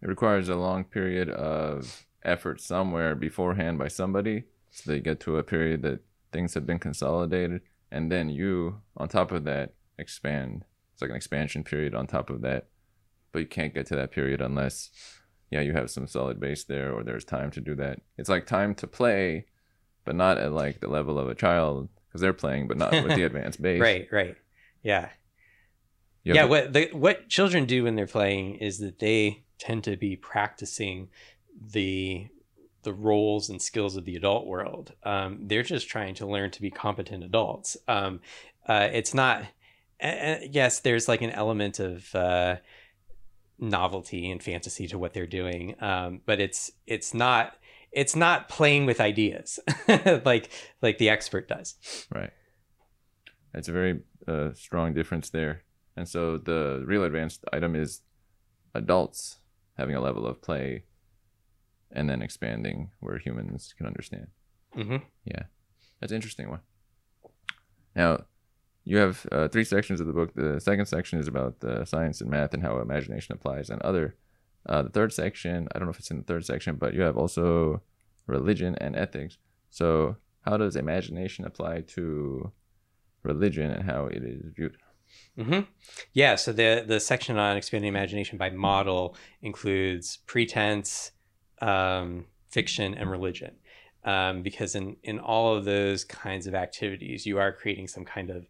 It 0.02 0.08
requires 0.08 0.48
a 0.48 0.56
long 0.56 0.86
period 0.86 1.30
of 1.30 2.06
effort 2.24 2.62
somewhere 2.62 3.16
beforehand 3.16 3.78
by 3.78 3.88
somebody 3.88 4.44
so 4.70 4.92
they 4.92 5.00
get 5.00 5.20
to 5.22 5.38
a 5.38 5.44
period 5.44 5.82
that 5.82 6.00
things 6.32 6.54
have 6.54 6.66
been 6.66 6.80
consolidated 6.80 7.62
and 7.92 8.12
then 8.12 8.30
you 8.30 8.82
on 8.98 9.08
top 9.08 9.32
of 9.32 9.44
that 9.46 9.74
expand 9.98 10.66
it's 10.94 11.02
like 11.02 11.10
an 11.10 11.16
expansion 11.16 11.64
period 11.64 11.96
on 11.96 12.06
top 12.06 12.30
of 12.30 12.42
that 12.42 12.68
but 13.32 13.40
you 13.40 13.46
can't 13.46 13.74
get 13.74 13.86
to 13.86 13.96
that 13.96 14.12
period 14.12 14.42
unless 14.42 14.90
yeah 15.50 15.62
you 15.62 15.74
have 15.74 15.90
some 15.90 16.08
solid 16.08 16.40
base 16.40 16.64
there 16.66 16.94
or 16.94 17.04
there's 17.04 17.26
time 17.26 17.50
to 17.50 17.62
do 17.62 17.74
that 17.76 18.00
it's 18.18 18.30
like 18.30 18.46
time 18.46 18.76
to 18.76 18.86
play 18.86 19.46
but 20.06 20.16
not 20.16 20.38
at 20.38 20.52
like 20.52 20.80
the 20.80 20.88
level 20.88 21.20
of 21.20 21.30
a 21.30 21.36
child 21.36 21.90
because 22.08 22.22
they're 22.22 22.34
playing 22.34 22.68
but 22.68 22.78
not 22.78 22.92
with 22.92 23.16
the 23.16 23.24
advanced 23.24 23.62
base. 23.62 23.82
Right 23.82 24.08
right. 24.12 24.36
Yeah. 24.84 25.10
You 26.24 26.34
yeah 26.36 26.46
what 26.46 26.74
the, 26.74 26.90
what 26.92 27.30
children 27.30 27.66
do 27.66 27.84
when 27.84 27.96
they're 27.96 28.08
playing 28.08 28.56
is 28.56 28.80
that 28.80 29.00
they 29.00 29.44
tend 29.58 29.84
to 29.86 29.98
be 29.98 30.16
practicing 30.16 31.10
the 31.74 32.28
the 32.84 32.94
roles 32.94 33.50
and 33.50 33.62
skills 33.62 33.98
of 33.98 34.06
the 34.06 34.16
adult 34.16 34.48
world. 34.48 34.94
Um, 35.04 35.48
they're 35.48 35.64
just 35.64 35.90
trying 35.90 36.16
to 36.16 36.26
learn 36.26 36.50
to 36.52 36.62
be 36.62 36.72
competent 36.72 37.26
adults. 37.26 37.76
Um, 37.90 38.22
uh, 38.68 38.88
it's 38.92 39.14
not 39.14 39.44
uh, 40.02 40.36
yes 40.50 40.80
there's 40.80 41.08
like 41.08 41.22
an 41.22 41.32
element 41.32 41.80
of 41.80 42.14
uh, 42.16 42.58
novelty 43.58 44.32
and 44.32 44.42
fantasy 44.42 44.88
to 44.88 44.98
what 44.98 45.14
they're 45.14 45.28
doing 45.28 45.76
um, 45.82 46.22
but 46.26 46.40
it's 46.40 46.72
it's 46.88 47.14
not 47.14 47.56
it's 47.92 48.16
not 48.16 48.50
playing 48.50 48.86
with 48.86 49.00
ideas 49.02 49.60
like 50.26 50.50
like 50.82 50.98
the 50.98 51.10
expert 51.10 51.48
does 51.48 51.76
Right. 52.14 52.32
It's 53.54 53.68
a 53.68 53.72
very 53.72 54.02
uh, 54.28 54.54
strong 54.54 54.94
difference 54.94 55.30
there. 55.32 55.64
And 55.98 56.08
so 56.08 56.38
the 56.38 56.84
real 56.86 57.04
advanced 57.04 57.44
item 57.52 57.76
is 57.76 58.02
adults 58.76 59.40
having 59.78 59.96
a 59.96 60.02
level 60.02 60.28
of 60.28 60.42
play 60.42 60.84
and 61.92 62.10
then 62.10 62.22
expanding 62.22 62.92
where 63.00 63.18
humans 63.18 63.74
can 63.78 63.88
understand. 63.88 64.28
hmm 64.74 64.98
Yeah. 65.26 65.44
That's 66.00 66.12
an 66.12 66.18
interesting 66.18 66.50
one. 66.50 66.62
Now, 67.96 68.26
you 68.86 68.98
have 68.98 69.26
uh, 69.32 69.48
three 69.48 69.64
sections 69.66 70.00
of 70.00 70.08
the 70.08 70.14
book. 70.14 70.34
The 70.36 70.60
second 70.60 70.86
section 70.86 71.20
is 71.20 71.28
about 71.28 71.64
uh, 71.64 71.84
science 71.86 72.22
and 72.22 72.30
math 72.30 72.54
and 72.54 72.64
how 72.64 72.80
imagination 72.80 73.34
applies, 73.34 73.70
and 73.70 73.82
other. 73.82 74.16
Uh, 74.66 74.84
the 74.84 74.90
third 74.90 75.14
section, 75.14 75.68
I 75.74 75.80
don't 75.80 75.88
know 75.88 75.92
if 75.92 76.00
it's 76.00 76.12
in 76.12 76.18
the 76.18 76.24
third 76.24 76.46
section, 76.46 76.76
but 76.76 76.94
you 76.94 77.02
have 77.02 77.18
also 77.18 77.82
religion 78.28 78.76
and 78.80 78.96
ethics. 78.96 79.38
So, 79.70 80.18
how 80.42 80.58
does 80.58 80.76
imagination 80.76 81.46
apply 81.46 81.82
to 81.82 82.52
religion 83.24 83.72
and 83.72 83.90
how 83.90 84.06
it 84.08 84.24
is 84.24 84.52
viewed? 84.56 84.78
Mm-hmm. 85.38 85.62
Yeah. 86.14 86.36
So 86.36 86.52
the 86.52 86.84
the 86.86 87.00
section 87.00 87.38
on 87.38 87.58
expanding 87.58 87.88
imagination 87.88 88.38
by 88.38 88.50
model 88.50 89.16
includes 89.42 90.18
pretense, 90.26 91.12
um, 91.62 92.26
fiction, 92.50 92.94
and 92.94 93.10
religion, 93.10 93.56
um, 94.04 94.44
because 94.44 94.76
in 94.76 94.98
in 95.04 95.20
all 95.20 95.56
of 95.56 95.66
those 95.66 96.04
kinds 96.04 96.48
of 96.48 96.56
activities, 96.56 97.26
you 97.26 97.40
are 97.40 97.52
creating 97.52 97.88
some 97.88 98.06
kind 98.06 98.30
of 98.30 98.48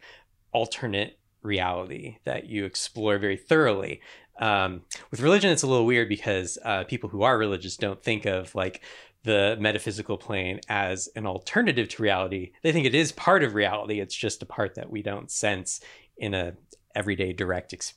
alternate 0.52 1.20
reality 1.42 2.18
that 2.26 2.48
you 2.48 2.66
explore 2.66 3.18
very 3.18 3.38
thoroughly. 3.38 4.02
Um, 4.40 4.82
with 5.12 5.20
religion, 5.20 5.52
it's 5.52 5.64
a 5.64 5.68
little 5.68 5.86
weird 5.86 6.10
because 6.10 6.58
uh, 6.64 6.86
people 6.86 7.10
who 7.10 7.24
are 7.24 7.38
religious 7.38 7.78
don't 7.78 8.02
think 8.02 8.26
of 8.26 8.56
like 8.56 8.82
the 9.24 9.58
metaphysical 9.60 10.18
plane 10.18 10.62
as 10.70 11.10
an 11.16 11.26
alternative 11.26 11.90
to 11.90 12.02
reality. 12.02 12.54
They 12.64 12.72
think 12.72 12.86
it 12.86 12.96
is 12.96 13.12
part 13.12 13.44
of 13.44 13.54
reality. 13.54 14.00
It's 14.00 14.16
just 14.16 14.42
a 14.42 14.46
part 14.46 14.76
that 14.76 14.90
we 14.90 15.02
don't 15.02 15.30
sense 15.30 15.82
in 16.18 16.34
a 16.34 16.54
everyday 16.96 17.34
direct 17.34 17.74
ex- 17.74 17.94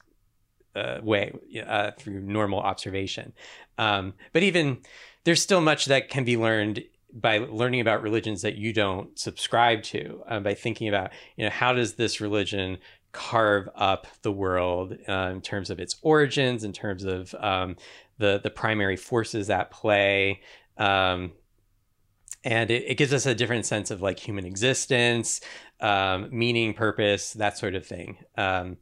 uh, 0.75 0.99
way 1.03 1.33
uh, 1.67 1.93
through 1.99 2.21
normal 2.21 2.61
observation. 2.61 3.33
Um, 3.79 4.15
but 4.33 4.43
even 4.43 4.79
there's 5.25 5.43
still 5.43 5.61
much 5.61 5.87
that 5.87 6.09
can 6.09 6.25
be 6.25 6.37
learned 6.37 6.85
by 7.13 7.39
learning 7.39 7.81
about 7.81 8.03
religions 8.03 8.43
that 8.43 8.57
you 8.57 8.73
don't 8.73 9.19
subscribe 9.19 9.83
to. 9.83 10.23
Uh, 10.27 10.41
by 10.41 10.55
thinking 10.55 10.89
about 10.89 11.13
you 11.37 11.45
know 11.45 11.51
how 11.51 11.73
does 11.73 11.95
this 11.95 12.21
religion 12.21 12.79
carve 13.13 13.69
up 13.75 14.07
the 14.23 14.33
world 14.33 14.97
uh, 15.09 15.31
in 15.33 15.41
terms 15.41 15.71
of 15.71 15.79
its 15.79 15.97
origins, 16.03 16.65
in 16.65 16.73
terms 16.73 17.05
of 17.05 17.35
um, 17.39 17.77
the 18.19 18.41
the 18.43 18.51
primary 18.51 18.97
forces 18.97 19.51
at 19.51 19.71
play. 19.71 20.41
Um, 20.79 21.33
and 22.45 22.71
it, 22.71 22.85
it 22.89 22.95
gives 22.97 23.13
us 23.13 23.27
a 23.27 23.35
different 23.35 23.67
sense 23.67 23.91
of 23.91 24.03
like 24.03 24.19
human 24.19 24.45
existence, 24.45 25.41
um, 25.81 26.29
meaning, 26.33 26.75
purpose, 26.75 27.35
that 27.35 27.57
sort 27.59 27.75
of 27.75 27.87
thing. 27.87 28.19
Um, 28.37 28.79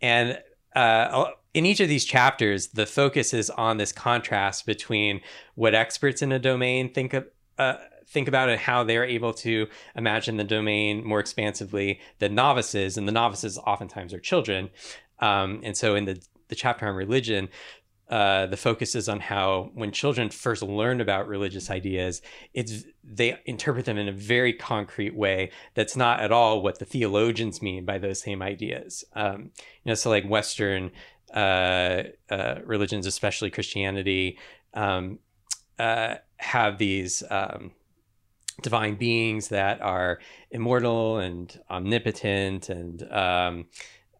and 0.00 0.38
uh, 0.74 1.30
in 1.54 1.66
each 1.66 1.80
of 1.80 1.88
these 1.88 2.04
chapters, 2.04 2.68
the 2.68 2.86
focus 2.86 3.34
is 3.34 3.50
on 3.50 3.78
this 3.78 3.92
contrast 3.92 4.66
between 4.66 5.20
what 5.54 5.74
experts 5.74 6.22
in 6.22 6.32
a 6.32 6.38
domain 6.38 6.92
think 6.92 7.14
of. 7.14 7.26
Uh, 7.58 7.76
think 8.06 8.28
about 8.28 8.48
it 8.48 8.58
how 8.58 8.84
they're 8.84 9.04
able 9.04 9.32
to 9.34 9.66
imagine 9.94 10.36
the 10.36 10.44
domain 10.44 11.04
more 11.04 11.20
expansively 11.20 12.00
than 12.18 12.34
novices, 12.34 12.96
and 12.96 13.06
the 13.06 13.12
novices 13.12 13.58
oftentimes 13.58 14.14
are 14.14 14.20
children. 14.20 14.70
Um, 15.18 15.60
and 15.62 15.76
so, 15.76 15.94
in 15.94 16.04
the 16.04 16.20
the 16.48 16.54
chapter 16.54 16.86
on 16.86 16.94
religion, 16.94 17.48
uh, 18.08 18.46
the 18.46 18.56
focus 18.56 18.94
is 18.94 19.08
on 19.08 19.18
how 19.18 19.70
when 19.74 19.90
children 19.90 20.30
first 20.30 20.62
learn 20.62 21.00
about 21.00 21.26
religious 21.26 21.70
ideas, 21.70 22.22
it's 22.54 22.84
they 23.02 23.36
interpret 23.46 23.84
them 23.84 23.98
in 23.98 24.08
a 24.08 24.12
very 24.12 24.52
concrete 24.52 25.14
way 25.14 25.50
that's 25.74 25.96
not 25.96 26.20
at 26.20 26.30
all 26.30 26.62
what 26.62 26.78
the 26.78 26.84
theologians 26.84 27.60
mean 27.60 27.84
by 27.84 27.98
those 27.98 28.20
same 28.20 28.42
ideas. 28.42 29.04
Um, 29.14 29.50
you 29.82 29.90
know, 29.90 29.94
so 29.94 30.10
like 30.10 30.28
Western 30.28 30.92
uh, 31.34 32.04
uh, 32.30 32.60
religions, 32.64 33.06
especially 33.06 33.50
Christianity, 33.50 34.38
um, 34.74 35.18
uh, 35.80 36.16
have 36.36 36.78
these 36.78 37.24
um, 37.28 37.72
divine 38.62 38.94
beings 38.94 39.48
that 39.48 39.80
are 39.82 40.18
immortal 40.50 41.18
and 41.18 41.60
omnipotent 41.70 42.68
and 42.68 43.02
um, 43.12 43.66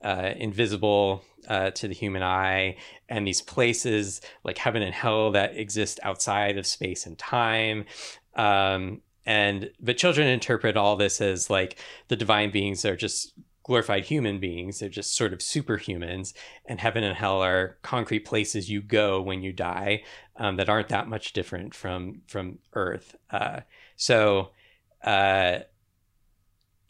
uh, 0.02 0.32
invisible 0.36 1.24
uh, 1.48 1.70
to 1.70 1.88
the 1.88 1.94
human 1.94 2.22
eye, 2.22 2.76
and 3.08 3.26
these 3.26 3.40
places 3.40 4.20
like 4.44 4.58
heaven 4.58 4.82
and 4.82 4.94
hell 4.94 5.30
that 5.32 5.56
exist 5.56 6.00
outside 6.02 6.58
of 6.58 6.66
space 6.66 7.06
and 7.06 7.18
time. 7.18 7.84
Um, 8.34 9.00
and 9.24 9.70
but 9.80 9.96
children 9.96 10.28
interpret 10.28 10.76
all 10.76 10.96
this 10.96 11.20
as 11.20 11.50
like 11.50 11.78
the 12.08 12.16
divine 12.16 12.50
beings 12.50 12.84
are 12.84 12.96
just 12.96 13.32
glorified 13.64 14.04
human 14.04 14.38
beings. 14.38 14.78
They're 14.78 14.88
just 14.88 15.16
sort 15.16 15.32
of 15.32 15.40
superhumans, 15.40 16.32
and 16.66 16.80
heaven 16.80 17.02
and 17.02 17.16
hell 17.16 17.42
are 17.42 17.78
concrete 17.82 18.20
places 18.20 18.70
you 18.70 18.80
go 18.80 19.20
when 19.20 19.42
you 19.42 19.52
die 19.52 20.04
um, 20.36 20.56
that 20.56 20.68
aren't 20.68 20.88
that 20.90 21.08
much 21.08 21.32
different 21.32 21.74
from 21.74 22.22
from 22.28 22.58
Earth. 22.74 23.16
Uh, 23.30 23.60
so. 23.96 24.50
Uh, 25.02 25.60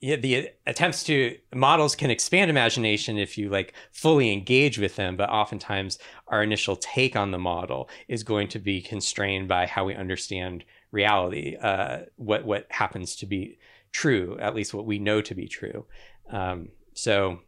yeah, 0.00 0.16
the 0.16 0.50
attempts 0.66 1.02
to 1.04 1.36
models 1.54 1.96
can 1.96 2.10
expand 2.10 2.50
imagination 2.50 3.16
if 3.16 3.38
you 3.38 3.48
like 3.48 3.72
fully 3.92 4.30
engage 4.30 4.78
with 4.78 4.94
them, 4.96 5.16
but 5.16 5.30
oftentimes 5.30 5.98
our 6.28 6.42
initial 6.42 6.76
take 6.76 7.16
on 7.16 7.30
the 7.30 7.38
model 7.38 7.88
is 8.06 8.22
going 8.22 8.48
to 8.48 8.58
be 8.58 8.82
constrained 8.82 9.48
by 9.48 9.66
how 9.66 9.86
we 9.86 9.94
understand 9.94 10.64
reality, 10.90 11.56
uh, 11.56 12.00
what 12.16 12.44
what 12.44 12.66
happens 12.70 13.16
to 13.16 13.26
be 13.26 13.58
true, 13.90 14.36
at 14.38 14.54
least 14.54 14.74
what 14.74 14.86
we 14.86 14.98
know 14.98 15.22
to 15.22 15.34
be 15.34 15.48
true. 15.48 15.86
Um, 16.30 16.68
so, 16.92 17.40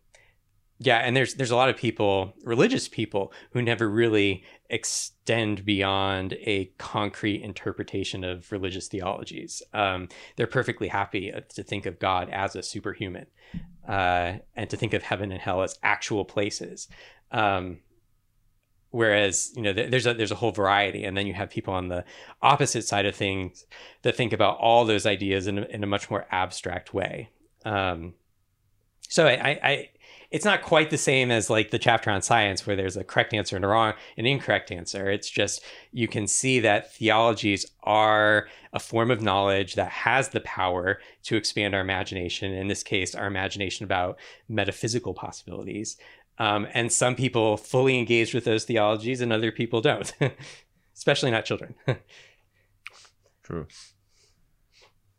yeah, 0.81 0.99
and 0.99 1.17
there's 1.17 1.35
there's 1.35 1.51
a 1.51 1.57
lot 1.57 1.69
of 1.69 1.77
people, 1.77 2.35
religious 2.45 2.87
people, 2.87 3.33
who 3.51 3.62
never 3.62 3.88
really 3.88 4.45
extend 4.71 5.64
beyond 5.64 6.35
a 6.35 6.67
concrete 6.79 7.43
interpretation 7.43 8.23
of 8.23 8.51
religious 8.53 8.87
theologies. 8.87 9.61
Um, 9.75 10.09
they're 10.37 10.47
perfectly 10.47 10.88
happy 10.88 11.33
uh, 11.33 11.41
to 11.55 11.64
think 11.64 11.87
of 11.87 11.99
God 11.99 12.29
as 12.31 12.55
a 12.55 12.62
superhuman, 12.62 13.27
uh, 13.88 14.35
and 14.55 14.71
to 14.71 14.77
think 14.77 14.95
of 14.95 15.03
heaven 15.03 15.33
and 15.33 15.41
hell 15.41 15.62
as 15.62 15.79
actual 15.83 16.25
places. 16.25 16.87
Um, 17.33 17.79
whereas 18.91 19.51
you 19.55 19.62
know 19.62 19.73
there's 19.73 20.07
a 20.07 20.14
there's 20.14 20.33
a 20.33 20.37
whole 20.37 20.53
variety 20.53 21.05
and 21.05 21.17
then 21.17 21.27
you 21.27 21.35
have 21.35 21.51
people 21.51 21.75
on 21.75 21.88
the 21.88 22.05
opposite 22.41 22.87
side 22.87 23.05
of 23.05 23.14
things 23.14 23.67
that 24.01 24.17
think 24.17 24.33
about 24.33 24.57
all 24.59 24.87
those 24.87 25.05
ideas 25.05 25.47
in 25.47 25.59
a, 25.59 25.62
in 25.64 25.85
a 25.85 25.87
much 25.87 26.11
more 26.11 26.27
abstract 26.31 26.95
way 26.95 27.29
um, 27.67 28.14
so 29.09 29.27
I, 29.27 29.33
I, 29.33 29.51
I 29.62 29.88
it's 30.31 30.45
not 30.45 30.62
quite 30.62 30.91
the 30.91 30.99
same 30.99 31.31
as 31.31 31.49
like 31.49 31.71
the 31.71 31.79
chapter 31.79 32.11
on 32.11 32.21
science 32.21 32.67
where 32.67 32.77
there's 32.77 32.97
a 32.97 33.05
correct 33.05 33.33
answer 33.33 33.57
and 33.57 33.64
a 33.64 33.69
wrong 33.69 33.95
an 34.17 34.27
incorrect 34.27 34.71
answer 34.71 35.11
it's 35.11 35.29
just 35.29 35.62
you 35.93 36.09
can 36.09 36.27
see 36.27 36.61
that 36.61 36.93
theologies 36.95 37.67
are 37.83 38.49
a 38.73 38.79
form 38.79 39.11
of 39.11 39.23
knowledge 39.23 39.75
that 39.75 39.91
has 39.91 40.31
the 40.31 40.41
power 40.41 41.01
to 41.23 41.37
expand 41.37 41.75
our 41.75 41.81
imagination 41.81 42.53
in 42.53 42.69
this 42.69 42.83
case 42.83 43.14
our 43.14 43.27
imagination 43.27 43.85
about 43.85 44.19
metaphysical 44.49 45.14
possibilities 45.14 45.97
um, 46.41 46.69
and 46.73 46.93
some 46.93 47.17
people 47.17 47.57
fully 47.57 47.99
engage 47.99 48.33
with 48.33 48.45
those 48.45 48.64
theologies 48.64 49.21
and 49.21 49.33
other 49.33 49.51
people 49.51 49.81
don't 49.81 50.12
especially 50.95 51.31
not 51.31 51.45
children 51.45 51.75
True. 53.49 53.67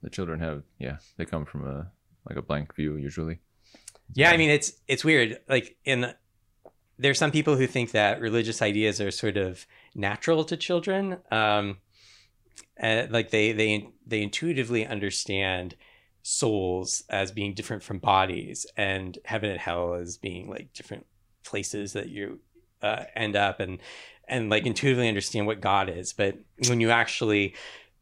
The 0.04 0.12
children 0.12 0.40
have, 0.40 0.62
yeah, 0.78 0.98
they 1.18 1.26
come 1.26 1.46
from 1.46 1.66
a 1.66 1.92
like 2.30 2.38
a 2.38 2.44
blank 2.44 2.76
view 2.76 2.96
usually. 2.96 3.40
Yeah, 4.14 4.32
I 4.32 4.38
mean 4.38 4.50
it's 4.50 4.74
it's 4.88 5.04
weird. 5.06 5.40
Like 5.48 5.78
in 5.86 6.14
there's 6.98 7.18
some 7.18 7.32
people 7.32 7.56
who 7.56 7.66
think 7.68 7.92
that 7.92 8.20
religious 8.20 8.62
ideas 8.62 9.00
are 9.00 9.12
sort 9.12 9.38
of 9.38 9.66
natural 9.96 10.44
to 10.46 10.58
children. 10.58 11.18
Um, 11.32 11.78
and 12.78 13.12
like 13.12 13.30
they 13.32 13.52
they 13.52 13.88
they 14.06 14.22
intuitively 14.22 14.86
understand 14.86 15.76
souls 16.22 17.04
as 17.10 17.32
being 17.32 17.54
different 17.54 17.84
from 17.84 18.00
bodies, 18.00 18.66
and 18.78 19.18
heaven 19.26 19.50
and 19.50 19.60
hell 19.60 19.94
as 19.94 20.18
being 20.18 20.50
like 20.50 20.74
different 20.74 21.06
places 21.44 21.94
that 21.94 22.10
you 22.10 22.40
uh, 22.82 23.04
end 23.16 23.36
up, 23.36 23.60
and 23.60 23.80
and 24.28 24.50
like 24.50 24.66
intuitively 24.66 25.08
understand 25.08 25.48
what 25.48 25.62
God 25.62 25.90
is. 25.90 26.14
But 26.14 26.38
when 26.68 26.82
you 26.82 26.90
actually 26.92 27.56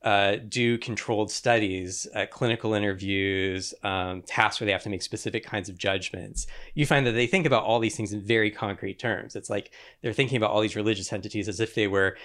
uh, 0.03 0.37
do 0.47 0.77
controlled 0.77 1.31
studies, 1.31 2.07
uh, 2.13 2.25
clinical 2.29 2.73
interviews, 2.73 3.73
um, 3.83 4.21
tasks 4.21 4.59
where 4.59 4.65
they 4.65 4.71
have 4.71 4.83
to 4.83 4.89
make 4.89 5.01
specific 5.01 5.43
kinds 5.43 5.69
of 5.69 5.77
judgments, 5.77 6.47
you 6.75 6.85
find 6.85 7.05
that 7.07 7.13
they 7.13 7.27
think 7.27 7.45
about 7.45 7.63
all 7.63 7.79
these 7.79 7.95
things 7.95 8.13
in 8.13 8.21
very 8.21 8.51
concrete 8.51 8.99
terms. 8.99 9.35
It's 9.35 9.49
like 9.49 9.71
they're 10.01 10.13
thinking 10.13 10.37
about 10.37 10.51
all 10.51 10.61
these 10.61 10.75
religious 10.75 11.11
entities 11.11 11.49
as 11.49 11.59
if 11.59 11.73
they 11.73 11.87
were 11.87 12.15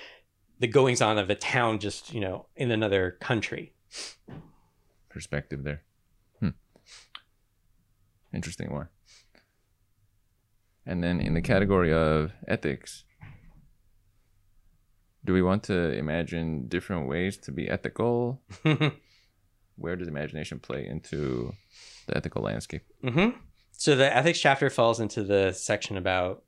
the 0.58 0.68
goings 0.68 1.00
on 1.00 1.18
of 1.18 1.30
a 1.30 1.34
town 1.34 1.78
just, 1.78 2.12
you 2.12 2.20
know, 2.20 2.46
in 2.56 2.70
another 2.70 3.16
country. 3.20 3.72
Perspective 5.08 5.64
there. 5.64 5.82
Hmm. 6.40 6.50
Interesting 8.32 8.72
one. 8.72 8.88
And 10.84 11.02
then 11.02 11.20
in 11.20 11.34
the 11.34 11.42
category 11.42 11.92
of 11.92 12.32
ethics, 12.46 13.04
do 15.24 15.32
we 15.32 15.42
want 15.42 15.62
to 15.64 15.92
imagine 15.92 16.68
different 16.68 17.08
ways 17.08 17.36
to 17.38 17.52
be 17.52 17.68
ethical? 17.68 18.40
Where 19.76 19.96
does 19.96 20.08
imagination 20.08 20.58
play 20.58 20.86
into 20.86 21.52
the 22.06 22.16
ethical 22.16 22.42
landscape? 22.42 22.82
Mm-hmm. 23.02 23.38
So 23.72 23.96
the 23.96 24.14
ethics 24.14 24.40
chapter 24.40 24.70
falls 24.70 25.00
into 25.00 25.22
the 25.22 25.52
section 25.52 25.96
about 25.96 26.42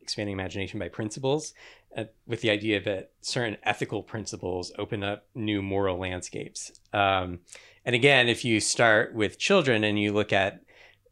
expanding 0.00 0.32
imagination 0.32 0.80
by 0.80 0.88
principles, 0.88 1.54
uh, 1.96 2.04
with 2.26 2.40
the 2.40 2.50
idea 2.50 2.80
that 2.80 3.10
certain 3.20 3.56
ethical 3.62 4.02
principles 4.02 4.72
open 4.78 5.02
up 5.02 5.26
new 5.34 5.62
moral 5.62 5.98
landscapes. 5.98 6.72
Um, 6.92 7.40
and 7.84 7.94
again, 7.94 8.28
if 8.28 8.44
you 8.44 8.60
start 8.60 9.14
with 9.14 9.38
children 9.38 9.84
and 9.84 9.98
you 9.98 10.12
look 10.12 10.32
at 10.32 10.60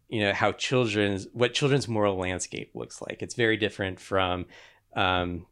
you 0.09 0.21
know 0.23 0.33
how 0.33 0.53
children's 0.53 1.29
what 1.33 1.53
children's 1.53 1.87
moral 1.87 2.17
landscape 2.17 2.71
looks 2.75 3.03
like, 3.03 3.23
it's 3.23 3.35
very 3.35 3.57
different 3.57 4.01
from 4.01 4.47
um, 4.97 5.47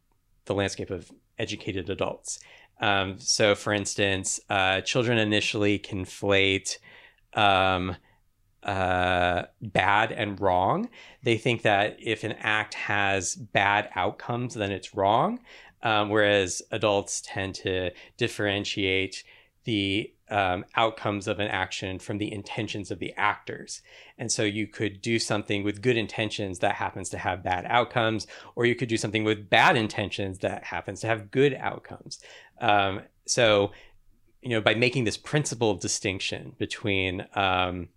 the 0.46 0.54
landscape 0.54 0.90
of 0.90 1.10
educated 1.38 1.90
adults. 1.90 2.40
Um, 2.80 3.18
so, 3.18 3.54
for 3.54 3.72
instance, 3.72 4.40
uh, 4.50 4.80
children 4.82 5.18
initially 5.18 5.78
conflate 5.78 6.78
um, 7.34 7.96
uh, 8.62 9.44
bad 9.62 10.12
and 10.12 10.40
wrong. 10.40 10.88
They 11.22 11.38
think 11.38 11.62
that 11.62 11.96
if 12.00 12.24
an 12.24 12.32
act 12.32 12.74
has 12.74 13.34
bad 13.36 13.88
outcomes, 13.94 14.54
then 14.54 14.72
it's 14.72 14.94
wrong. 14.94 15.40
Um, 15.82 16.08
whereas 16.08 16.62
adults 16.72 17.22
tend 17.24 17.54
to 17.56 17.92
differentiate 18.16 19.22
the 19.66 20.12
um, 20.30 20.64
outcomes 20.74 21.28
of 21.28 21.38
an 21.38 21.48
action 21.48 21.98
from 21.98 22.18
the 22.18 22.32
intentions 22.32 22.90
of 22.90 22.98
the 22.98 23.12
actors. 23.16 23.82
And 24.16 24.30
so 24.30 24.42
you 24.42 24.66
could 24.66 25.02
do 25.02 25.18
something 25.18 25.62
with 25.62 25.82
good 25.82 25.96
intentions 25.96 26.60
that 26.60 26.76
happens 26.76 27.08
to 27.10 27.18
have 27.18 27.42
bad 27.42 27.66
outcomes, 27.68 28.26
or 28.54 28.64
you 28.64 28.74
could 28.74 28.88
do 28.88 28.96
something 28.96 29.24
with 29.24 29.50
bad 29.50 29.76
intentions 29.76 30.38
that 30.38 30.64
happens 30.64 31.00
to 31.00 31.08
have 31.08 31.30
good 31.30 31.54
outcomes. 31.54 32.18
Um, 32.60 33.02
so, 33.26 33.72
you 34.40 34.50
know, 34.50 34.60
by 34.60 34.74
making 34.74 35.04
this 35.04 35.16
principled 35.16 35.80
distinction 35.80 36.54
between 36.58 37.26
um, 37.34 37.88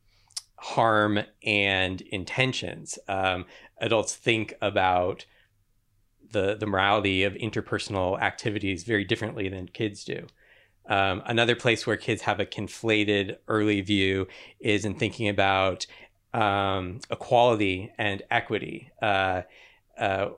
harm 0.58 1.20
and 1.44 2.02
intentions, 2.02 3.00
um, 3.08 3.46
adults 3.80 4.16
think 4.16 4.54
about 4.62 5.26
the 6.32 6.56
the 6.56 6.68
morality 6.68 7.24
of 7.24 7.34
interpersonal 7.34 8.20
activities 8.22 8.84
very 8.84 9.04
differently 9.04 9.50
than 9.50 9.68
kids 9.68 10.04
do. 10.04 10.28
Um, 10.88 11.22
another 11.26 11.56
place 11.56 11.86
where 11.86 11.98
kids 11.98 12.24
have 12.24 12.40
a 12.40 12.46
conflated 12.46 13.38
early 13.48 13.82
view 13.82 14.28
is 14.60 14.86
in 14.86 14.96
thinking 14.96 15.30
about 15.30 15.86
um, 16.34 17.00
equality 17.12 17.92
and 17.98 18.24
equity. 18.32 18.92
Uh, 19.02 19.44
uh, 19.98 20.30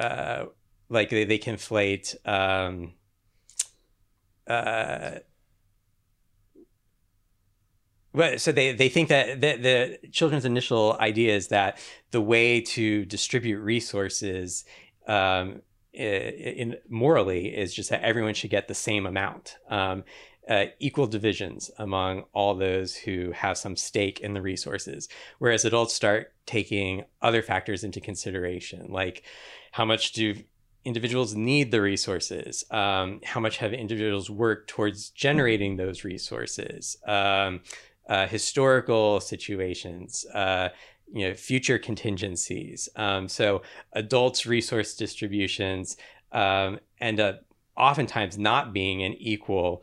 uh, 0.00 0.46
like 0.88 1.10
they, 1.10 1.24
they 1.24 1.38
conflate. 1.38 2.14
Um, 2.26 2.94
uh, 4.46 5.18
well, 8.14 8.38
so 8.38 8.52
they, 8.52 8.72
they 8.72 8.88
think 8.88 9.08
that 9.08 9.40
the, 9.40 9.56
the 9.56 10.08
children's 10.10 10.44
initial 10.44 10.96
idea 11.00 11.34
is 11.34 11.48
that 11.48 11.78
the 12.10 12.20
way 12.20 12.60
to 12.60 13.04
distribute 13.06 13.58
resources 13.60 14.64
um, 15.08 15.62
in 15.92 16.76
morally 16.88 17.48
is 17.48 17.74
just 17.74 17.90
that 17.90 18.02
everyone 18.02 18.34
should 18.34 18.50
get 18.50 18.68
the 18.68 18.74
same 18.74 19.06
amount. 19.06 19.56
Um, 19.68 20.04
uh, 20.48 20.66
equal 20.80 21.06
divisions 21.06 21.70
among 21.78 22.24
all 22.32 22.54
those 22.54 22.96
who 22.96 23.30
have 23.32 23.56
some 23.56 23.76
stake 23.76 24.20
in 24.20 24.34
the 24.34 24.42
resources. 24.42 25.08
Whereas 25.38 25.64
adults 25.64 25.94
start 25.94 26.32
taking 26.46 27.04
other 27.20 27.42
factors 27.42 27.84
into 27.84 28.00
consideration, 28.00 28.86
like 28.90 29.22
how 29.70 29.84
much 29.84 30.12
do 30.12 30.34
individuals 30.84 31.34
need 31.34 31.70
the 31.70 31.80
resources? 31.80 32.64
Um, 32.70 33.20
how 33.24 33.38
much 33.40 33.58
have 33.58 33.72
individuals 33.72 34.30
worked 34.30 34.68
towards 34.68 35.10
generating 35.10 35.76
those 35.76 36.02
resources? 36.02 36.96
Um, 37.06 37.60
uh, 38.08 38.26
historical 38.26 39.20
situations, 39.20 40.26
uh, 40.34 40.70
you 41.12 41.28
know 41.28 41.34
future 41.34 41.78
contingencies. 41.78 42.88
Um, 42.96 43.28
so 43.28 43.62
adults' 43.92 44.46
resource 44.46 44.94
distributions 44.94 45.96
um, 46.32 46.80
end 47.00 47.20
up 47.20 47.44
oftentimes 47.76 48.38
not 48.38 48.72
being 48.72 49.02
an 49.02 49.14
equal 49.14 49.82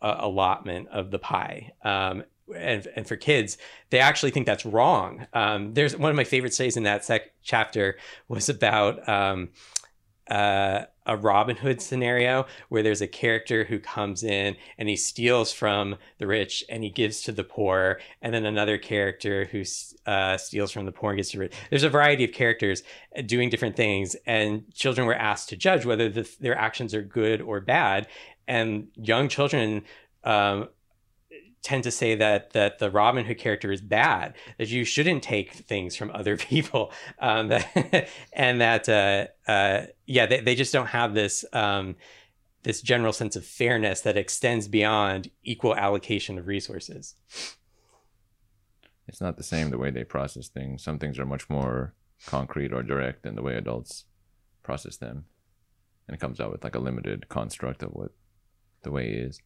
allotment 0.00 0.88
of 0.88 1.10
the 1.10 1.18
pie. 1.18 1.72
Um, 1.82 2.24
and, 2.56 2.86
and 2.96 3.06
for 3.06 3.16
kids, 3.16 3.58
they 3.90 3.98
actually 3.98 4.30
think 4.30 4.46
that's 4.46 4.64
wrong. 4.64 5.26
Um, 5.34 5.74
there's 5.74 5.96
one 5.96 6.10
of 6.10 6.16
my 6.16 6.24
favorite 6.24 6.54
studies 6.54 6.76
in 6.76 6.84
that 6.84 7.04
sec- 7.04 7.34
chapter 7.42 7.98
was 8.28 8.48
about 8.48 9.06
um, 9.08 9.50
uh, 10.30 10.84
a 11.08 11.16
Robin 11.16 11.56
Hood 11.56 11.80
scenario 11.80 12.46
where 12.68 12.82
there's 12.82 13.00
a 13.00 13.08
character 13.08 13.64
who 13.64 13.80
comes 13.80 14.22
in 14.22 14.56
and 14.76 14.88
he 14.88 14.96
steals 14.96 15.52
from 15.52 15.96
the 16.18 16.26
rich 16.26 16.62
and 16.68 16.84
he 16.84 16.90
gives 16.90 17.22
to 17.22 17.32
the 17.32 17.42
poor, 17.42 17.98
and 18.22 18.34
then 18.34 18.44
another 18.44 18.78
character 18.78 19.46
who 19.46 19.64
uh, 20.06 20.36
steals 20.36 20.70
from 20.70 20.84
the 20.86 20.92
poor 20.92 21.10
and 21.10 21.16
gives 21.16 21.30
to 21.30 21.38
the 21.38 21.40
rich. 21.40 21.54
There's 21.70 21.82
a 21.82 21.88
variety 21.88 22.24
of 22.24 22.32
characters 22.32 22.82
doing 23.26 23.48
different 23.48 23.74
things, 23.74 24.14
and 24.26 24.64
children 24.74 25.06
were 25.06 25.14
asked 25.14 25.48
to 25.48 25.56
judge 25.56 25.84
whether 25.84 26.08
the, 26.08 26.28
their 26.40 26.56
actions 26.56 26.94
are 26.94 27.02
good 27.02 27.40
or 27.40 27.60
bad. 27.60 28.06
And 28.46 28.88
young 28.94 29.28
children 29.28 29.82
um, 30.24 30.68
tend 31.62 31.84
to 31.84 31.90
say 31.90 32.14
that 32.14 32.52
that 32.52 32.78
the 32.78 32.90
Robin 32.90 33.24
Hood 33.24 33.38
character 33.38 33.72
is 33.72 33.80
bad, 33.80 34.34
that 34.58 34.68
you 34.68 34.84
shouldn't 34.84 35.22
take 35.22 35.52
things 35.52 35.96
from 35.96 36.10
other 36.12 36.36
people, 36.50 36.92
um, 37.18 37.48
that, 37.48 38.08
and 38.32 38.60
that 38.60 38.88
uh, 38.88 39.26
uh, 39.50 39.86
yeah, 40.06 40.26
they, 40.26 40.40
they 40.40 40.54
just 40.54 40.72
don't 40.72 40.86
have 40.86 41.14
this 41.14 41.44
um, 41.52 41.96
this 42.62 42.82
general 42.82 43.12
sense 43.12 43.36
of 43.36 43.44
fairness 43.44 44.00
that 44.02 44.16
extends 44.16 44.68
beyond 44.68 45.30
equal 45.42 45.74
allocation 45.74 46.38
of 46.38 46.46
resources. 46.46 47.14
It's 49.06 49.20
not 49.20 49.36
the 49.36 49.42
same 49.42 49.70
the 49.70 49.78
way 49.78 49.90
they 49.90 50.04
process 50.04 50.48
things. 50.48 50.82
Some 50.82 50.98
things 50.98 51.18
are 51.18 51.24
much 51.24 51.48
more 51.48 51.94
concrete 52.26 52.72
or 52.72 52.82
direct 52.82 53.22
than 53.22 53.36
the 53.36 53.42
way 53.42 53.56
adults 53.56 54.04
process 54.62 54.96
them, 54.96 55.24
and 56.06 56.14
it 56.14 56.20
comes 56.20 56.40
out 56.40 56.52
with 56.52 56.62
like 56.62 56.74
a 56.74 56.80
limited 56.80 57.28
construct 57.28 57.82
of 57.82 57.90
what 57.90 58.10
the 58.82 58.90
way 58.90 59.08
is. 59.08 59.40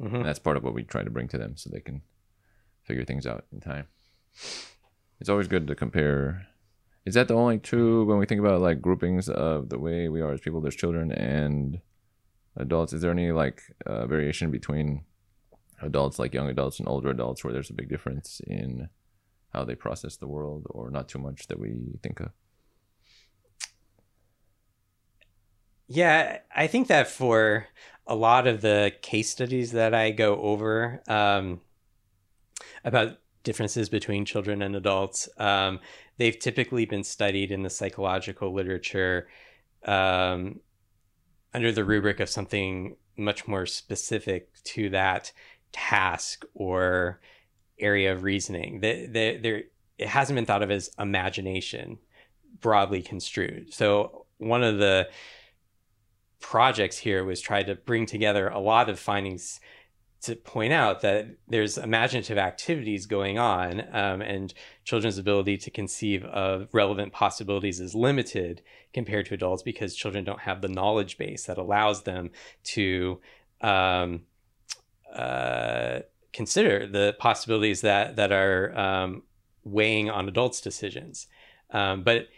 Mm-hmm. 0.00 0.24
that's 0.24 0.38
part 0.38 0.56
of 0.58 0.62
what 0.62 0.74
we 0.74 0.82
try 0.82 1.02
to 1.02 1.10
bring 1.10 1.28
to 1.28 1.38
them 1.38 1.56
so 1.56 1.70
they 1.70 1.80
can 1.80 2.02
figure 2.84 3.04
things 3.04 3.26
out 3.26 3.46
in 3.52 3.60
time. 3.60 3.86
It's 5.20 5.30
always 5.30 5.48
good 5.48 5.66
to 5.66 5.74
compare 5.74 6.46
Is 7.06 7.14
that 7.14 7.28
the 7.28 7.34
only 7.34 7.58
two 7.58 8.04
when 8.04 8.18
we 8.18 8.26
think 8.26 8.40
about 8.40 8.60
like 8.60 8.82
groupings 8.82 9.28
of 9.28 9.68
the 9.68 9.78
way 9.78 10.08
we 10.08 10.20
are 10.20 10.32
as 10.32 10.40
people? 10.40 10.60
There's 10.60 10.76
children 10.76 11.12
and 11.12 11.80
adults. 12.56 12.92
Is 12.92 13.00
there 13.00 13.12
any 13.12 13.32
like 13.32 13.62
uh, 13.86 14.06
variation 14.06 14.50
between 14.50 15.04
adults, 15.80 16.18
like 16.18 16.34
young 16.34 16.48
adults 16.48 16.78
and 16.78 16.88
older 16.88 17.10
adults, 17.10 17.44
where 17.44 17.52
there's 17.52 17.70
a 17.70 17.74
big 17.74 17.88
difference 17.88 18.40
in 18.46 18.88
how 19.52 19.64
they 19.64 19.74
process 19.74 20.16
the 20.16 20.26
world, 20.26 20.66
or 20.70 20.90
not 20.90 21.08
too 21.08 21.18
much 21.18 21.46
that 21.46 21.58
we 21.58 21.98
think 22.02 22.20
of? 22.20 22.30
Yeah, 25.88 26.38
I 26.54 26.66
think 26.66 26.88
that 26.88 27.08
for 27.08 27.68
a 28.06 28.14
lot 28.14 28.46
of 28.46 28.60
the 28.60 28.92
case 29.02 29.30
studies 29.30 29.72
that 29.72 29.94
I 29.94 30.10
go 30.10 30.40
over 30.40 31.02
um, 31.08 31.60
about 32.84 33.18
differences 33.44 33.88
between 33.88 34.24
children 34.24 34.62
and 34.62 34.74
adults, 34.74 35.28
um, 35.38 35.80
they've 36.16 36.38
typically 36.38 36.86
been 36.86 37.04
studied 37.04 37.52
in 37.52 37.62
the 37.62 37.70
psychological 37.70 38.52
literature 38.52 39.28
um, 39.84 40.60
under 41.54 41.70
the 41.70 41.84
rubric 41.84 42.20
of 42.20 42.28
something 42.28 42.96
much 43.16 43.46
more 43.46 43.66
specific 43.66 44.48
to 44.64 44.90
that 44.90 45.32
task 45.72 46.44
or 46.54 47.20
area 47.78 48.12
of 48.12 48.24
reasoning. 48.24 48.80
There, 48.80 49.62
it 49.98 50.08
hasn't 50.08 50.36
been 50.36 50.46
thought 50.46 50.62
of 50.62 50.70
as 50.70 50.90
imagination 50.98 51.98
broadly 52.60 53.02
construed. 53.02 53.72
So 53.72 54.26
one 54.38 54.62
of 54.62 54.78
the 54.78 55.08
projects 56.46 56.98
here 56.98 57.24
was 57.24 57.40
try 57.40 57.60
to 57.60 57.74
bring 57.74 58.06
together 58.06 58.46
a 58.46 58.60
lot 58.60 58.88
of 58.88 59.00
findings 59.00 59.58
to 60.20 60.36
point 60.36 60.72
out 60.72 61.00
that 61.00 61.26
there's 61.48 61.76
imaginative 61.76 62.38
activities 62.38 63.04
going 63.04 63.36
on 63.36 63.80
um, 63.90 64.22
and 64.22 64.54
children's 64.84 65.18
ability 65.18 65.56
to 65.56 65.72
conceive 65.72 66.24
of 66.26 66.68
relevant 66.72 67.12
possibilities 67.12 67.80
is 67.80 67.96
limited 67.96 68.62
compared 68.94 69.26
to 69.26 69.34
adults 69.34 69.64
because 69.64 69.96
children 69.96 70.22
don't 70.22 70.38
have 70.38 70.60
the 70.60 70.68
knowledge 70.68 71.18
base 71.18 71.46
that 71.46 71.58
allows 71.58 72.04
them 72.04 72.30
to 72.62 73.20
um, 73.60 74.22
uh, 75.12 75.98
consider 76.32 76.86
the 76.86 77.16
possibilities 77.18 77.80
that 77.80 78.14
that 78.14 78.30
are 78.30 78.72
um, 78.78 79.24
weighing 79.64 80.08
on 80.08 80.28
adults 80.28 80.60
decisions. 80.60 81.26
Um, 81.72 82.04
but 82.04 82.28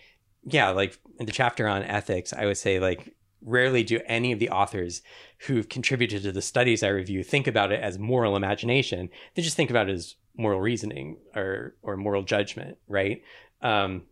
yeah 0.45 0.71
like 0.71 0.99
in 1.19 1.27
the 1.27 1.33
chapter 1.33 1.67
on 1.67 1.83
ethics 1.83 2.33
i 2.33 2.47
would 2.47 2.57
say 2.57 2.79
like 2.79 3.15
rarely 3.43 3.83
do 3.83 4.01
any 4.07 4.33
of 4.33 4.39
the 4.39 4.51
authors 4.51 5.03
who've 5.47 5.69
contributed 5.69 6.23
to 6.23 6.33
the 6.33 6.43
studies 6.43 6.83
I 6.83 6.89
review 6.89 7.23
think 7.23 7.47
about 7.47 7.73
it 7.73 7.81
as 7.81 7.99
moral 7.99 8.37
imagination. 8.37 9.11
They 9.35 9.43
just 9.43 9.57
think 9.57 9.71
about 9.71 9.89
it 9.89 9.93
as 9.93 10.17
moral 10.37 10.61
reasoning 10.61 11.19
or 11.35 11.75
or 11.83 11.97
moral 11.97 12.23
judgment, 12.23 12.79
right? 12.89 13.23
Um, 13.63 14.03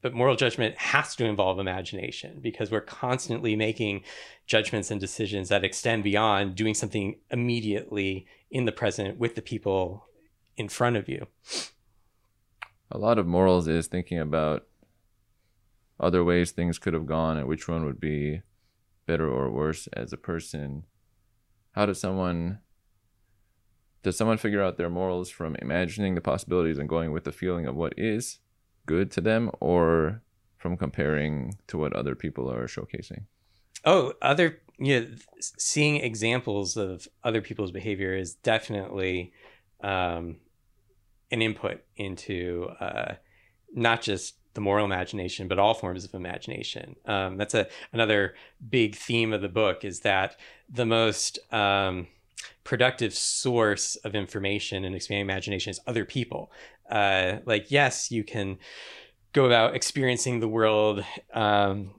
but 0.00 0.14
moral 0.14 0.34
judgment 0.34 0.76
has 0.78 1.14
to 1.16 1.24
involve 1.24 1.60
imagination 1.60 2.40
because 2.40 2.70
we're 2.70 2.80
constantly 2.80 3.54
making 3.54 4.02
judgments 4.46 4.90
and 4.90 5.00
decisions 5.00 5.48
that 5.48 5.64
extend 5.64 6.02
beyond 6.02 6.56
doing 6.56 6.74
something 6.74 7.20
immediately 7.30 8.26
in 8.50 8.64
the 8.64 8.72
present 8.72 9.18
with 9.18 9.36
the 9.36 9.42
people 9.42 10.06
in 10.56 10.68
front 10.68 10.96
of 10.96 11.08
you. 11.08 11.28
A 12.90 12.98
lot 12.98 13.18
of 13.18 13.26
morals 13.26 13.68
is 13.68 13.86
thinking 13.86 14.18
about 14.18 14.66
other 16.00 16.24
ways 16.24 16.50
things 16.50 16.80
could 16.80 16.94
have 16.94 17.06
gone 17.06 17.38
and 17.38 17.46
which 17.46 17.68
one 17.68 17.84
would 17.84 18.00
be 18.00 18.42
better 19.06 19.28
or 19.28 19.50
worse 19.50 19.88
as 19.94 20.12
a 20.12 20.16
person 20.16 20.84
how 21.72 21.86
does 21.86 22.00
someone 22.00 22.58
does 24.02 24.16
someone 24.16 24.36
figure 24.36 24.62
out 24.62 24.76
their 24.76 24.90
morals 24.90 25.30
from 25.30 25.56
imagining 25.62 26.14
the 26.14 26.20
possibilities 26.20 26.78
and 26.78 26.88
going 26.88 27.12
with 27.12 27.24
the 27.24 27.32
feeling 27.32 27.66
of 27.66 27.76
what 27.76 27.94
is 27.96 28.38
good 28.86 29.10
to 29.12 29.20
them 29.20 29.50
or 29.60 30.22
from 30.58 30.76
comparing 30.76 31.54
to 31.68 31.78
what 31.78 31.92
other 31.92 32.14
people 32.14 32.50
are 32.50 32.66
showcasing? 32.66 33.24
Oh 33.84 34.12
other 34.20 34.58
you 34.78 35.00
know, 35.00 35.06
seeing 35.40 35.96
examples 35.96 36.76
of 36.76 37.06
other 37.22 37.40
people's 37.40 37.70
behavior 37.70 38.16
is 38.16 38.34
definitely 38.34 39.32
um, 39.82 40.36
an 41.30 41.42
input 41.42 41.82
into 41.96 42.68
uh, 42.80 43.14
not 43.72 44.02
just 44.02 44.34
the 44.54 44.60
moral 44.60 44.84
imagination, 44.84 45.48
but 45.48 45.58
all 45.58 45.74
forms 45.74 46.04
of 46.04 46.14
imagination. 46.14 46.96
Um, 47.06 47.36
that's 47.36 47.54
a 47.54 47.68
another 47.92 48.34
big 48.68 48.94
theme 48.96 49.32
of 49.32 49.40
the 49.40 49.48
book 49.48 49.84
is 49.84 50.00
that 50.00 50.36
the 50.68 50.86
most 50.86 51.38
um, 51.52 52.06
productive 52.64 53.14
source 53.14 53.96
of 53.96 54.14
information 54.14 54.84
and 54.84 54.94
expanding 54.94 55.22
imagination 55.22 55.70
is 55.70 55.80
other 55.86 56.04
people. 56.04 56.52
Uh, 56.90 57.38
like, 57.46 57.70
yes, 57.70 58.10
you 58.10 58.24
can 58.24 58.58
go 59.32 59.46
about 59.46 59.74
experiencing 59.74 60.40
the 60.40 60.48
world 60.48 61.04
um, 61.32 61.92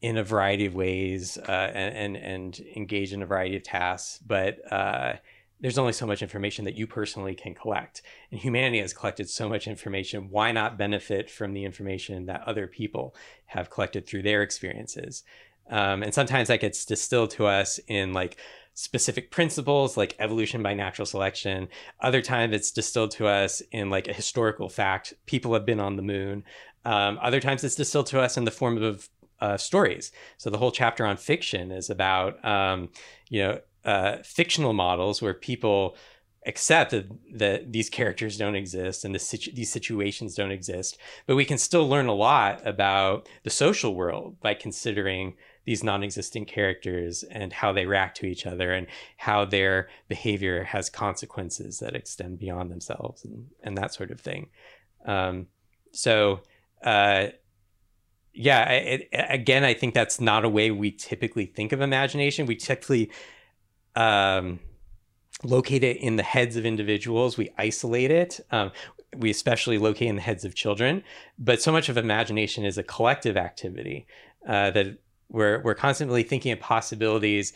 in 0.00 0.16
a 0.16 0.24
variety 0.24 0.66
of 0.66 0.74
ways 0.74 1.36
uh, 1.36 1.70
and, 1.74 2.16
and, 2.16 2.16
and 2.16 2.66
engage 2.76 3.12
in 3.12 3.22
a 3.22 3.26
variety 3.26 3.56
of 3.56 3.62
tasks, 3.62 4.20
but 4.24 4.60
uh, 4.72 5.14
there's 5.60 5.78
only 5.78 5.92
so 5.92 6.06
much 6.06 6.22
information 6.22 6.64
that 6.64 6.76
you 6.76 6.86
personally 6.86 7.34
can 7.34 7.54
collect. 7.54 8.02
And 8.30 8.40
humanity 8.40 8.80
has 8.80 8.92
collected 8.92 9.28
so 9.28 9.48
much 9.48 9.66
information. 9.66 10.30
Why 10.30 10.52
not 10.52 10.78
benefit 10.78 11.30
from 11.30 11.52
the 11.52 11.64
information 11.64 12.26
that 12.26 12.42
other 12.46 12.66
people 12.66 13.14
have 13.46 13.70
collected 13.70 14.06
through 14.06 14.22
their 14.22 14.42
experiences? 14.42 15.22
Um, 15.70 16.02
and 16.02 16.12
sometimes 16.12 16.48
that 16.48 16.60
gets 16.60 16.84
distilled 16.84 17.30
to 17.32 17.46
us 17.46 17.78
in 17.86 18.12
like 18.12 18.36
specific 18.74 19.30
principles 19.30 19.96
like 19.96 20.16
evolution 20.18 20.62
by 20.62 20.74
natural 20.74 21.06
selection. 21.06 21.68
Other 22.00 22.22
times 22.22 22.54
it's 22.54 22.70
distilled 22.70 23.10
to 23.12 23.26
us 23.26 23.62
in 23.72 23.90
like 23.90 24.08
a 24.08 24.12
historical 24.12 24.68
fact. 24.68 25.14
People 25.26 25.52
have 25.54 25.66
been 25.66 25.80
on 25.80 25.96
the 25.96 26.02
moon. 26.02 26.44
Um, 26.84 27.18
other 27.20 27.40
times 27.40 27.62
it's 27.62 27.74
distilled 27.74 28.06
to 28.06 28.20
us 28.20 28.36
in 28.36 28.44
the 28.44 28.50
form 28.50 28.82
of 28.82 29.08
uh, 29.40 29.56
stories. 29.56 30.12
So 30.38 30.50
the 30.50 30.58
whole 30.58 30.72
chapter 30.72 31.04
on 31.04 31.16
fiction 31.16 31.70
is 31.70 31.90
about, 31.90 32.42
um, 32.44 32.90
you 33.28 33.42
know, 33.42 33.60
uh, 33.84 34.18
fictional 34.24 34.72
models 34.72 35.22
where 35.22 35.34
people 35.34 35.96
accept 36.46 36.90
that, 36.92 37.06
that 37.34 37.72
these 37.72 37.90
characters 37.90 38.38
don't 38.38 38.54
exist 38.54 39.04
and 39.04 39.14
the 39.14 39.18
situ- 39.18 39.52
these 39.52 39.70
situations 39.70 40.34
don't 40.34 40.50
exist, 40.50 40.96
but 41.26 41.36
we 41.36 41.44
can 41.44 41.58
still 41.58 41.86
learn 41.86 42.06
a 42.06 42.14
lot 42.14 42.66
about 42.66 43.28
the 43.42 43.50
social 43.50 43.94
world 43.94 44.40
by 44.40 44.54
considering 44.54 45.34
these 45.66 45.84
non-existent 45.84 46.48
characters 46.48 47.22
and 47.24 47.52
how 47.52 47.72
they 47.72 47.84
react 47.84 48.16
to 48.16 48.26
each 48.26 48.46
other 48.46 48.72
and 48.72 48.86
how 49.18 49.44
their 49.44 49.88
behavior 50.08 50.64
has 50.64 50.88
consequences 50.88 51.78
that 51.78 51.94
extend 51.94 52.38
beyond 52.38 52.70
themselves 52.70 53.24
and, 53.24 53.46
and 53.62 53.76
that 53.76 53.92
sort 53.92 54.10
of 54.10 54.20
thing. 54.20 54.48
Um, 55.04 55.46
so, 55.92 56.40
uh, 56.82 57.28
yeah, 58.32 58.70
it, 58.70 59.08
again, 59.12 59.64
I 59.64 59.74
think 59.74 59.92
that's 59.92 60.20
not 60.20 60.44
a 60.44 60.48
way 60.48 60.70
we 60.70 60.92
typically 60.92 61.46
think 61.46 61.72
of 61.72 61.80
imagination. 61.80 62.46
We 62.46 62.56
typically 62.56 63.10
um, 63.96 64.60
locate 65.42 65.84
it 65.84 65.96
in 65.98 66.16
the 66.16 66.22
heads 66.22 66.56
of 66.56 66.66
individuals. 66.66 67.36
We 67.36 67.50
isolate 67.58 68.10
it. 68.10 68.40
Um, 68.50 68.72
we 69.16 69.30
especially 69.30 69.78
locate 69.78 70.08
in 70.08 70.16
the 70.16 70.22
heads 70.22 70.44
of 70.44 70.54
children. 70.54 71.02
But 71.38 71.60
so 71.60 71.72
much 71.72 71.88
of 71.88 71.96
imagination 71.96 72.64
is 72.64 72.78
a 72.78 72.82
collective 72.82 73.36
activity 73.36 74.06
uh, 74.46 74.70
that 74.70 74.98
we're 75.28 75.62
we're 75.62 75.74
constantly 75.74 76.22
thinking 76.22 76.52
of 76.52 76.60
possibilities 76.60 77.52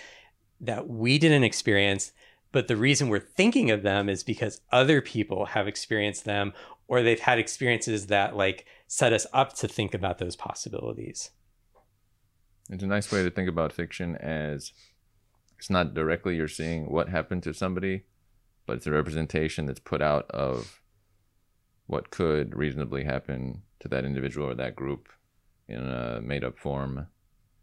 that 0.60 0.88
we 0.88 1.18
didn't 1.18 1.44
experience. 1.44 2.12
But 2.52 2.68
the 2.68 2.76
reason 2.76 3.08
we're 3.08 3.18
thinking 3.18 3.70
of 3.70 3.82
them 3.82 4.08
is 4.08 4.22
because 4.22 4.60
other 4.70 5.00
people 5.00 5.46
have 5.46 5.66
experienced 5.66 6.24
them, 6.24 6.52
or 6.86 7.02
they've 7.02 7.18
had 7.18 7.38
experiences 7.38 8.06
that 8.06 8.36
like 8.36 8.66
set 8.86 9.12
us 9.12 9.26
up 9.32 9.54
to 9.54 9.68
think 9.68 9.94
about 9.94 10.18
those 10.18 10.36
possibilities. 10.36 11.30
It's 12.70 12.82
a 12.82 12.86
nice 12.86 13.10
way 13.12 13.22
to 13.22 13.30
think 13.30 13.48
about 13.48 13.72
fiction 13.72 14.16
as 14.16 14.72
it's 15.58 15.70
not 15.70 15.94
directly 15.94 16.36
you're 16.36 16.48
seeing 16.48 16.90
what 16.90 17.08
happened 17.08 17.42
to 17.44 17.54
somebody, 17.54 18.04
but 18.66 18.76
it's 18.76 18.86
a 18.86 18.92
representation 18.92 19.66
that's 19.66 19.80
put 19.80 20.02
out 20.02 20.30
of 20.30 20.80
what 21.86 22.10
could 22.10 22.56
reasonably 22.56 23.04
happen 23.04 23.62
to 23.80 23.88
that 23.88 24.04
individual 24.04 24.48
or 24.48 24.54
that 24.54 24.76
group 24.76 25.08
in 25.68 25.80
a 25.80 26.20
made 26.20 26.44
up 26.44 26.58
form. 26.58 27.06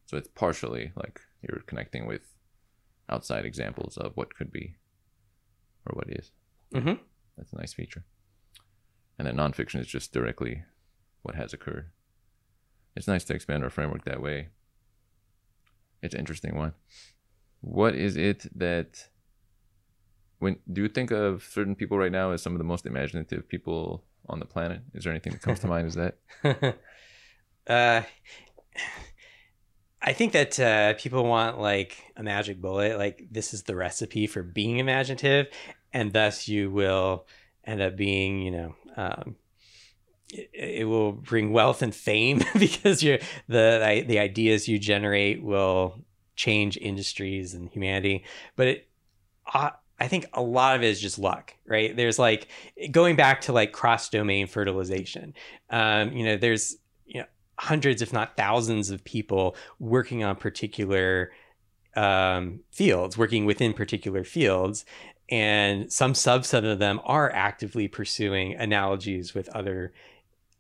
So 0.06 0.18
it's 0.18 0.30
partially 0.34 0.92
like 0.96 1.22
you're 1.42 1.62
connecting 1.66 2.06
with 2.06 2.22
outside 3.10 3.46
examples 3.46 3.98
of 3.98 4.14
what 4.16 4.36
could 4.36 4.52
be 4.52 4.76
or 5.86 5.96
what 5.96 6.10
is. 6.10 6.32
Mm-hmm. 6.74 7.02
That's 7.38 7.54
a 7.54 7.58
nice 7.58 7.74
feature. 7.74 8.06
And 9.18 9.28
then 9.28 9.38
nonfiction 9.38 9.80
is 9.80 9.88
just 9.88 10.14
directly 10.14 10.64
what 11.22 11.36
has 11.36 11.54
occurred. 11.54 11.90
It's 12.96 13.08
nice 13.08 13.24
to 13.26 13.34
expand 13.34 13.64
our 13.64 13.70
framework 13.70 14.06
that 14.06 14.22
way. 14.22 14.50
It's 16.02 16.14
an 16.14 16.20
interesting 16.20 16.56
one 16.56 16.74
what 17.62 17.96
is 17.96 18.18
it 18.18 18.46
that 18.58 19.08
when 20.40 20.58
do 20.72 20.82
you 20.82 20.90
think 20.90 21.12
of 21.12 21.44
certain 21.44 21.76
people 21.76 21.98
right 21.98 22.12
now 22.12 22.32
as 22.32 22.42
some 22.42 22.54
of 22.54 22.58
the 22.58 22.64
most 22.64 22.86
imaginative 22.86 23.48
people 23.48 24.04
on 24.28 24.40
the 24.40 24.46
planet? 24.46 24.82
Is 24.94 25.04
there 25.04 25.14
anything 25.14 25.34
that 25.34 25.42
comes 25.42 25.60
to 25.60 25.68
mind 25.68 25.88
Is 25.88 25.96
that? 25.96 26.18
uh, 27.68 28.02
I 30.02 30.14
think 30.14 30.34
that 30.34 30.60
uh, 30.60 30.94
people 30.96 31.24
want 31.26 31.60
like 31.60 31.96
a 32.18 32.24
magic 32.24 32.60
bullet, 32.60 32.98
like 32.98 33.28
this 33.30 33.54
is 33.54 33.64
the 33.64 33.76
recipe 33.76 34.26
for 34.26 34.42
being 34.42 34.80
imaginative, 34.80 35.48
and 35.94 36.12
thus 36.12 36.48
you 36.48 36.72
will 36.72 37.28
end 37.64 37.82
up 37.82 37.96
being, 37.96 38.42
you 38.42 38.52
know, 38.52 38.76
um, 38.98 39.36
it, 40.30 40.50
it 40.54 40.88
will 40.88 41.12
bring 41.12 41.54
wealth 41.54 41.84
and 41.84 41.94
fame 41.94 42.42
because 42.58 43.04
you're 43.04 43.20
the 43.48 44.04
the 44.08 44.18
ideas 44.18 44.68
you 44.68 44.80
generate 44.80 45.44
will 45.44 46.04
change 46.36 46.78
industries 46.78 47.54
and 47.54 47.70
humanity. 47.70 48.24
But 48.56 48.68
it, 48.68 48.90
uh, 49.54 49.72
I 50.00 50.08
think 50.08 50.26
a 50.34 50.42
lot 50.42 50.76
of 50.76 50.82
it 50.82 50.88
is 50.88 51.00
just 51.00 51.20
luck, 51.20 51.54
right? 51.66 51.96
There's 51.96 52.18
like 52.18 52.48
going 52.90 53.16
back 53.16 53.42
to 53.42 53.54
like 53.54 53.72
cross 53.72 54.10
domain 54.10 54.48
fertilization. 54.48 55.36
Um, 55.70 56.12
you 56.14 56.26
know, 56.26 56.38
there's 56.38 56.78
you 57.06 57.20
know 57.20 57.28
hundreds, 57.60 58.02
if 58.02 58.12
not 58.12 58.36
thousands, 58.36 58.90
of 58.90 59.04
people 59.04 59.56
working 59.80 60.24
on 60.24 60.36
particular 60.38 61.32
um, 61.96 62.62
fields, 62.72 63.16
working 63.16 63.46
within 63.46 63.74
particular 63.74 64.24
fields, 64.24 64.86
and 65.30 65.92
some 65.94 66.14
subset 66.14 66.70
of 66.70 66.80
them 66.80 67.00
are 67.04 67.32
actively 67.32 67.88
pursuing 67.88 68.56
analogies 68.56 69.36
with 69.36 69.50
other 69.50 69.94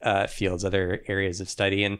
uh, 0.04 0.28
fields, 0.28 0.64
other 0.64 1.02
areas 1.08 1.42
of 1.42 1.50
study, 1.50 1.84
and 1.84 1.98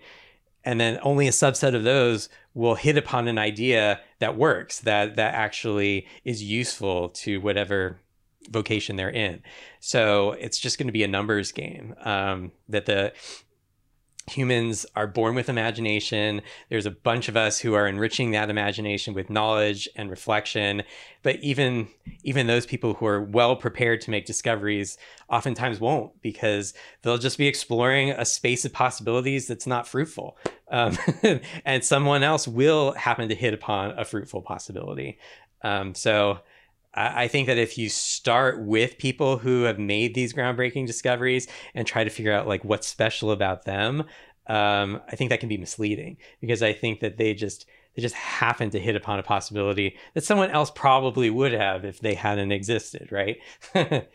and 0.64 0.80
then 0.80 1.00
only 1.02 1.28
a 1.28 1.32
subset 1.32 1.76
of 1.76 1.84
those 1.84 2.30
will 2.54 2.76
hit 2.76 2.98
upon 2.98 3.28
an 3.28 3.38
idea 3.38 4.00
that 4.20 4.38
works, 4.38 4.80
that 4.82 5.16
that 5.16 5.34
actually 5.34 6.08
is 6.24 6.44
useful 6.44 7.10
to 7.10 7.40
whatever 7.40 8.00
vocation 8.50 8.96
they're 8.96 9.10
in. 9.10 9.42
So 9.80 10.32
it's 10.34 10.60
just 10.60 10.78
going 10.78 10.88
to 10.88 10.94
be 10.94 11.04
a 11.04 11.08
numbers 11.08 11.52
game. 11.52 11.96
Um, 12.04 12.52
that 12.70 12.86
the 12.86 13.14
humans 14.30 14.86
are 14.96 15.08
born 15.08 15.36
with 15.36 15.50
imagination. 15.50 16.42
There's 16.70 16.86
a 16.86 16.92
bunch 16.92 17.28
of 17.30 17.38
us 17.38 17.60
who 17.60 17.74
are 17.74 17.88
enriching 17.88 18.32
that 18.32 18.50
imagination 18.50 19.14
with 19.14 19.30
knowledge 19.30 19.90
and 19.96 20.10
reflection. 20.10 20.84
But 21.24 21.38
even 21.38 21.88
even 22.24 22.48
those 22.48 22.66
people 22.66 22.94
who 22.96 23.06
are 23.06 23.22
well 23.22 23.56
prepared 23.56 24.02
to 24.02 24.12
make 24.12 24.26
discoveries 24.26 24.98
oftentimes 25.30 25.80
won't 25.80 26.20
because 26.22 26.74
they'll 27.02 27.18
just 27.18 27.38
be 27.38 27.48
exploring 27.48 28.12
a 28.12 28.26
space 28.26 28.66
of 28.66 28.74
possibilities 28.74 29.48
that's 29.48 29.68
not 29.68 29.88
fruitful. 29.88 30.38
Um, 30.70 30.98
and 31.66 31.84
someone 31.84 32.24
else 32.24 32.48
will 32.48 32.94
happen 32.94 33.30
to 33.30 33.36
hit 33.36 33.54
upon 33.54 33.98
a 34.00 34.06
fruitful 34.06 34.42
possibility. 34.42 35.18
Um, 35.64 35.94
so 35.94 36.40
I 36.94 37.30
think 37.30 37.48
that 37.48 37.58
if 37.58 37.78
you 37.78 37.88
start 37.88 38.62
with 38.62 38.98
people 38.98 39.38
who 39.38 39.64
have 39.64 39.80
made 39.80 40.14
these 40.14 40.34
groundbreaking 40.34 40.88
discoveries 40.88 41.48
and 41.74 41.88
try 41.88 42.04
to 42.04 42.10
figure 42.10 42.34
out 42.34 42.48
like 42.48 42.66
what's 42.66 42.88
special 42.88 43.32
about 43.32 43.64
them, 43.64 44.04
um, 44.48 45.00
I 45.08 45.16
think 45.16 45.30
that 45.30 45.40
can 45.40 45.48
be 45.48 45.58
misleading 45.58 46.18
because 46.42 46.62
I 46.62 46.74
think 46.74 47.00
that 47.00 47.18
they 47.18 47.34
just 47.34 47.66
they 47.96 48.02
just 48.02 48.16
happen 48.16 48.70
to 48.72 48.80
hit 48.80 48.96
upon 48.96 49.20
a 49.20 49.24
possibility 49.24 49.98
that 50.14 50.24
someone 50.24 50.52
else 50.52 50.72
probably 50.72 51.30
would 51.30 51.54
have 51.54 51.86
if 51.86 52.00
they 52.00 52.14
hadn't 52.14 52.52
existed, 52.52 53.10
right? 53.12 53.38
this 53.74 54.06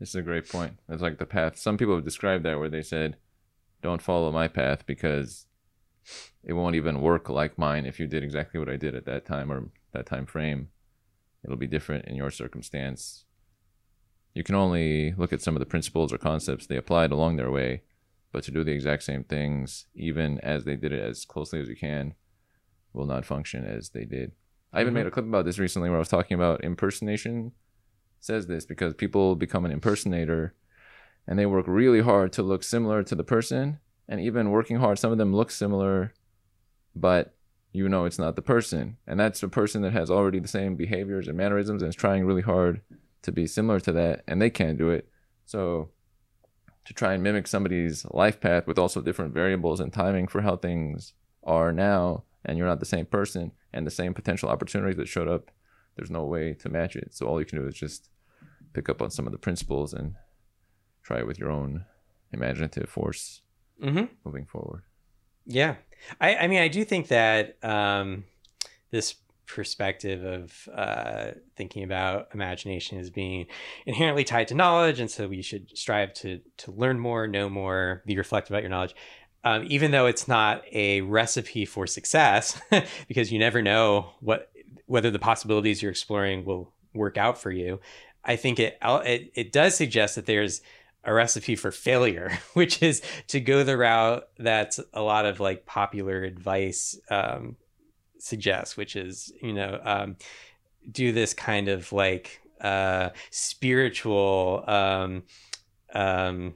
is 0.00 0.14
a 0.14 0.22
great 0.22 0.48
point. 0.48 0.78
It's 0.88 1.02
like 1.02 1.18
the 1.18 1.26
path. 1.26 1.56
Some 1.58 1.78
people 1.78 1.94
have 1.94 2.04
described 2.04 2.44
that 2.44 2.58
where 2.58 2.70
they 2.70 2.82
said, 2.82 3.16
"Don't 3.82 4.02
follow 4.02 4.30
my 4.30 4.48
path 4.48 4.84
because 4.84 5.46
it 6.44 6.52
won't 6.52 6.76
even 6.76 7.00
work 7.00 7.30
like 7.30 7.56
mine 7.56 7.86
if 7.86 7.98
you 7.98 8.06
did 8.06 8.22
exactly 8.22 8.60
what 8.60 8.68
I 8.68 8.76
did 8.76 8.94
at 8.94 9.06
that 9.06 9.24
time 9.24 9.50
or 9.50 9.70
that 9.92 10.04
time 10.04 10.26
frame." 10.26 10.68
It'll 11.44 11.56
be 11.56 11.66
different 11.66 12.06
in 12.06 12.16
your 12.16 12.30
circumstance. 12.30 13.24
You 14.34 14.44
can 14.44 14.54
only 14.54 15.12
look 15.16 15.32
at 15.32 15.42
some 15.42 15.56
of 15.56 15.60
the 15.60 15.66
principles 15.66 16.12
or 16.12 16.18
concepts 16.18 16.66
they 16.66 16.76
applied 16.76 17.10
along 17.10 17.36
their 17.36 17.50
way, 17.50 17.82
but 18.32 18.44
to 18.44 18.50
do 18.50 18.62
the 18.62 18.72
exact 18.72 19.02
same 19.02 19.24
things, 19.24 19.86
even 19.94 20.38
as 20.40 20.64
they 20.64 20.76
did 20.76 20.92
it 20.92 21.00
as 21.00 21.24
closely 21.24 21.60
as 21.60 21.68
you 21.68 21.76
can, 21.76 22.14
will 22.92 23.06
not 23.06 23.24
function 23.24 23.64
as 23.64 23.90
they 23.90 24.04
did. 24.04 24.32
I 24.72 24.80
even 24.80 24.88
mm-hmm. 24.88 25.00
made 25.00 25.06
a 25.06 25.10
clip 25.10 25.26
about 25.26 25.44
this 25.44 25.58
recently 25.58 25.88
where 25.88 25.98
I 25.98 26.00
was 26.00 26.08
talking 26.08 26.34
about 26.34 26.62
impersonation 26.62 27.52
says 28.20 28.46
this 28.46 28.66
because 28.66 28.94
people 28.94 29.34
become 29.34 29.64
an 29.64 29.72
impersonator 29.72 30.54
and 31.26 31.38
they 31.38 31.46
work 31.46 31.66
really 31.66 32.02
hard 32.02 32.32
to 32.34 32.42
look 32.42 32.62
similar 32.62 33.02
to 33.02 33.14
the 33.14 33.24
person 33.24 33.78
and 34.08 34.20
even 34.20 34.50
working 34.50 34.76
hard 34.76 34.98
some 34.98 35.10
of 35.10 35.18
them 35.18 35.34
look 35.34 35.50
similar 35.50 36.12
but 36.94 37.34
you 37.72 37.88
know 37.88 38.04
it's 38.04 38.18
not 38.18 38.36
the 38.36 38.42
person. 38.42 38.96
And 39.06 39.18
that's 39.18 39.42
a 39.42 39.48
person 39.48 39.82
that 39.82 39.92
has 39.92 40.10
already 40.10 40.40
the 40.40 40.48
same 40.48 40.76
behaviors 40.76 41.28
and 41.28 41.36
mannerisms 41.36 41.82
and 41.82 41.88
is 41.88 41.96
trying 41.96 42.24
really 42.24 42.42
hard 42.42 42.80
to 43.22 43.32
be 43.32 43.46
similar 43.46 43.80
to 43.80 43.92
that, 43.92 44.22
and 44.26 44.40
they 44.40 44.50
can't 44.50 44.78
do 44.78 44.90
it. 44.90 45.08
So 45.44 45.90
to 46.86 46.94
try 46.94 47.12
and 47.12 47.22
mimic 47.22 47.46
somebody's 47.46 48.04
life 48.10 48.40
path 48.40 48.66
with 48.66 48.78
also 48.78 49.00
different 49.00 49.34
variables 49.34 49.80
and 49.80 49.92
timing 49.92 50.26
for 50.26 50.40
how 50.40 50.56
things 50.56 51.12
are 51.44 51.72
now, 51.72 52.24
and 52.44 52.56
you're 52.56 52.66
not 52.66 52.80
the 52.80 52.86
same 52.86 53.06
person 53.06 53.52
and 53.72 53.86
the 53.86 53.90
same 53.90 54.14
potential 54.14 54.48
opportunities 54.48 54.96
that 54.96 55.08
showed 55.08 55.28
up, 55.28 55.50
there's 55.96 56.10
no 56.10 56.24
way 56.24 56.54
to 56.54 56.68
match 56.68 56.96
it. 56.96 57.12
So 57.12 57.26
all 57.26 57.38
you 57.38 57.46
can 57.46 57.60
do 57.60 57.68
is 57.68 57.74
just 57.74 58.08
pick 58.72 58.88
up 58.88 59.02
on 59.02 59.10
some 59.10 59.26
of 59.26 59.32
the 59.32 59.38
principles 59.38 59.92
and 59.92 60.14
try 61.02 61.18
it 61.18 61.26
with 61.26 61.38
your 61.38 61.50
own 61.50 61.84
imaginative 62.32 62.88
force 62.88 63.42
mm-hmm. 63.82 64.04
moving 64.24 64.46
forward. 64.46 64.82
Yeah, 65.46 65.76
I, 66.20 66.36
I 66.36 66.46
mean, 66.46 66.60
I 66.60 66.68
do 66.68 66.84
think 66.84 67.08
that 67.08 67.56
um, 67.62 68.24
this 68.90 69.14
perspective 69.46 70.24
of 70.24 70.68
uh, 70.72 71.32
thinking 71.56 71.82
about 71.82 72.28
imagination 72.32 72.98
as 72.98 73.10
being 73.10 73.46
inherently 73.84 74.24
tied 74.24 74.48
to 74.48 74.54
knowledge, 74.54 75.00
and 75.00 75.10
so 75.10 75.28
we 75.28 75.42
should 75.42 75.76
strive 75.76 76.12
to 76.14 76.40
to 76.58 76.70
learn 76.70 76.98
more, 76.98 77.26
know 77.26 77.48
more, 77.48 78.02
be 78.06 78.16
reflective 78.16 78.52
about 78.52 78.62
your 78.62 78.70
knowledge. 78.70 78.94
Um, 79.42 79.64
even 79.68 79.90
though 79.90 80.06
it's 80.06 80.28
not 80.28 80.62
a 80.70 81.00
recipe 81.00 81.64
for 81.64 81.86
success, 81.86 82.60
because 83.08 83.32
you 83.32 83.38
never 83.38 83.62
know 83.62 84.10
what 84.20 84.50
whether 84.86 85.10
the 85.10 85.18
possibilities 85.18 85.82
you're 85.82 85.90
exploring 85.90 86.44
will 86.44 86.72
work 86.94 87.16
out 87.16 87.38
for 87.38 87.50
you. 87.50 87.80
I 88.24 88.36
think 88.36 88.58
it 88.58 88.76
it, 88.82 89.32
it 89.34 89.52
does 89.52 89.74
suggest 89.74 90.14
that 90.16 90.26
there's 90.26 90.62
a 91.04 91.12
recipe 91.12 91.56
for 91.56 91.70
failure, 91.70 92.38
which 92.54 92.82
is 92.82 93.02
to 93.28 93.40
go 93.40 93.64
the 93.64 93.76
route 93.76 94.28
that 94.38 94.78
a 94.92 95.02
lot 95.02 95.26
of 95.26 95.40
like 95.40 95.66
popular 95.66 96.22
advice 96.22 96.98
um, 97.10 97.56
suggests, 98.18 98.76
which 98.76 98.96
is, 98.96 99.32
you 99.42 99.52
know, 99.52 99.80
um, 99.82 100.16
do 100.90 101.12
this 101.12 101.34
kind 101.34 101.68
of 101.68 101.92
like 101.92 102.40
uh, 102.60 103.10
spiritual, 103.30 104.64
um, 104.66 105.22
um, 105.94 106.54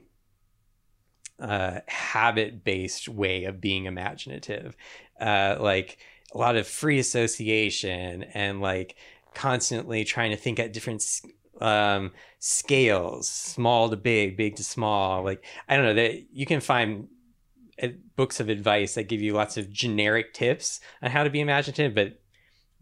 uh, 1.39 1.79
habit 1.87 2.63
based 2.63 3.09
way 3.09 3.43
of 3.43 3.59
being 3.59 3.85
imaginative. 3.85 4.75
Uh, 5.19 5.57
like 5.59 5.97
a 6.33 6.37
lot 6.37 6.55
of 6.55 6.67
free 6.67 6.99
association 6.99 8.23
and 8.33 8.61
like 8.61 8.95
constantly 9.33 10.03
trying 10.03 10.31
to 10.31 10.37
think 10.37 10.59
at 10.59 10.73
different 10.73 11.01
um, 11.61 12.11
scales, 12.39 13.29
small 13.29 13.89
to 13.89 13.97
big, 13.97 14.37
big 14.37 14.55
to 14.57 14.63
small. 14.63 15.23
Like 15.23 15.43
I 15.67 15.75
don't 15.75 15.85
know 15.85 15.93
that 15.93 16.33
you 16.33 16.45
can 16.45 16.59
find 16.59 17.07
uh, 17.81 17.89
books 18.15 18.39
of 18.39 18.49
advice 18.49 18.95
that 18.95 19.03
give 19.03 19.21
you 19.21 19.33
lots 19.33 19.57
of 19.57 19.71
generic 19.71 20.33
tips 20.33 20.79
on 21.01 21.11
how 21.11 21.23
to 21.23 21.29
be 21.29 21.41
imaginative, 21.41 21.93
but 21.95 22.19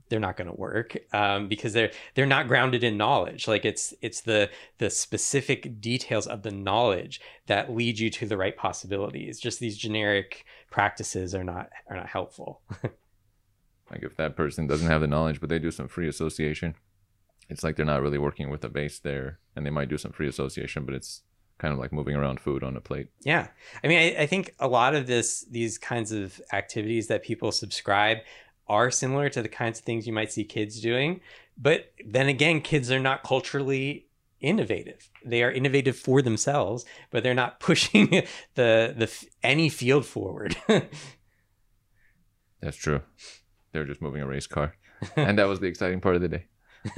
they're 0.09 0.19
not 0.19 0.37
going 0.37 0.47
to 0.47 0.53
work 0.53 0.95
um, 1.13 1.47
because 1.47 1.73
they're 1.73 1.91
they're 2.13 2.25
not 2.25 2.47
grounded 2.47 2.83
in 2.83 2.97
knowledge. 2.97 3.47
Like 3.47 3.65
it's 3.65 3.93
it's 4.01 4.21
the 4.21 4.49
the 4.77 4.89
specific 4.89 5.81
details 5.81 6.27
of 6.27 6.43
the 6.43 6.51
knowledge 6.51 7.19
that 7.47 7.73
lead 7.73 7.97
you 7.97 8.09
to 8.11 8.27
the 8.27 8.37
right 8.37 8.55
possibilities. 8.55 9.39
Just 9.39 9.59
these 9.59 9.77
generic 9.77 10.45
practices 10.69 11.33
are 11.33 11.43
not 11.43 11.69
are 11.89 11.95
not 11.95 12.07
helpful. 12.07 12.61
like 12.83 14.03
if 14.03 14.15
that 14.17 14.35
person 14.35 14.67
doesn't 14.67 14.87
have 14.89 15.01
the 15.01 15.07
knowledge, 15.07 15.39
but 15.39 15.49
they 15.49 15.59
do 15.59 15.71
some 15.71 15.87
free 15.87 16.07
association, 16.07 16.75
it's 17.49 17.63
like 17.63 17.75
they're 17.75 17.85
not 17.85 18.01
really 18.01 18.17
working 18.17 18.49
with 18.49 18.63
a 18.63 18.69
base 18.69 18.99
there, 18.99 19.39
and 19.55 19.65
they 19.65 19.69
might 19.69 19.89
do 19.89 19.97
some 19.97 20.11
free 20.11 20.27
association, 20.27 20.85
but 20.85 20.95
it's 20.95 21.23
kind 21.57 21.73
of 21.73 21.79
like 21.79 21.93
moving 21.93 22.15
around 22.15 22.39
food 22.39 22.63
on 22.63 22.75
a 22.75 22.81
plate. 22.81 23.07
Yeah, 23.21 23.47
I 23.83 23.87
mean, 23.87 23.99
I, 23.99 24.23
I 24.23 24.25
think 24.25 24.53
a 24.59 24.67
lot 24.67 24.95
of 24.95 25.07
this, 25.07 25.45
these 25.49 25.77
kinds 25.77 26.11
of 26.11 26.41
activities 26.51 27.07
that 27.07 27.23
people 27.23 27.51
subscribe, 27.51 28.19
are 28.67 28.89
similar 28.89 29.29
to 29.29 29.41
the 29.41 29.49
kinds 29.49 29.79
of 29.79 29.85
things 29.85 30.07
you 30.07 30.13
might 30.13 30.31
see 30.31 30.43
kids 30.43 30.79
doing. 30.79 31.21
But 31.57 31.91
then 32.05 32.27
again, 32.27 32.61
kids 32.61 32.91
are 32.91 32.99
not 32.99 33.23
culturally 33.23 34.07
innovative. 34.39 35.09
They 35.25 35.43
are 35.43 35.51
innovative 35.51 35.97
for 35.97 36.21
themselves, 36.21 36.85
but 37.11 37.23
they're 37.23 37.33
not 37.33 37.59
pushing 37.59 38.09
the 38.55 38.93
the 38.95 39.25
any 39.41 39.69
field 39.69 40.05
forward. 40.05 40.55
That's 42.61 42.77
true. 42.77 43.01
They're 43.71 43.85
just 43.85 44.01
moving 44.01 44.21
a 44.21 44.27
race 44.27 44.47
car, 44.47 44.75
and 45.15 45.37
that 45.37 45.47
was 45.47 45.59
the 45.59 45.67
exciting 45.67 45.99
part 45.99 46.15
of 46.15 46.21
the 46.21 46.29
day. 46.29 46.45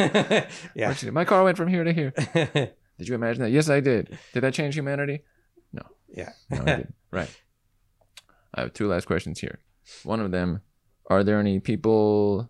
yeah. 0.76 0.94
My 1.12 1.26
car 1.26 1.44
went 1.44 1.58
from 1.58 1.68
here 1.68 1.84
to 1.84 1.94
here. 1.94 2.12
did 2.34 3.08
you 3.08 3.16
imagine 3.16 3.44
that? 3.44 3.52
Yes, 3.52 3.70
I 3.70 3.80
did. 3.80 4.18
Did 4.34 4.42
that 4.42 4.54
change 4.54 4.76
humanity? 4.76 5.22
No. 5.74 5.84
Yeah. 6.10 6.32
no, 6.50 6.62
I 6.62 6.66
didn't. 6.66 6.96
Right. 7.12 7.30
I 8.54 8.62
have 8.62 8.74
two 8.74 8.88
last 8.88 9.06
questions 9.06 9.40
here. 9.40 9.60
One 10.04 10.20
of 10.20 10.32
them, 10.32 10.62
are 11.10 11.24
there 11.24 11.40
any 11.40 11.60
people 11.62 12.50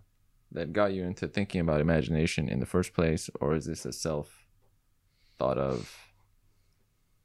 that 0.51 0.73
got 0.73 0.93
you 0.93 1.03
into 1.03 1.27
thinking 1.27 1.61
about 1.61 1.81
imagination 1.81 2.49
in 2.49 2.59
the 2.59 2.65
first 2.65 2.93
place, 2.93 3.29
or 3.39 3.53
is 3.53 3.65
this 3.65 3.85
a 3.85 3.93
self 3.93 4.47
thought 5.37 5.59
of 5.59 5.95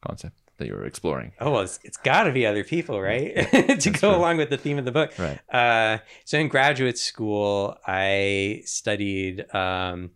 concept? 0.07 0.50
That 0.61 0.69
you 0.69 0.75
were 0.75 0.87
exploring. 0.87 1.33
Oh 1.41 1.51
well, 1.51 1.63
it's, 1.63 1.81
it's 1.83 1.97
got 1.97 2.25
to 2.25 2.33
be 2.33 2.47
other 2.47 2.63
people, 2.63 3.01
right? 3.01 3.35
to 3.81 3.91
go 3.91 3.99
true. 3.99 4.09
along 4.11 4.37
with 4.37 4.51
the 4.51 4.57
theme 4.57 4.79
of 4.79 4.85
the 4.85 4.93
book. 4.93 5.13
Right. 5.19 5.41
Uh, 5.53 5.99
so 6.25 6.39
in 6.39 6.49
graduate 6.49 6.99
school, 6.99 7.77
I 7.87 8.63
studied 8.65 9.53
um, 9.53 10.11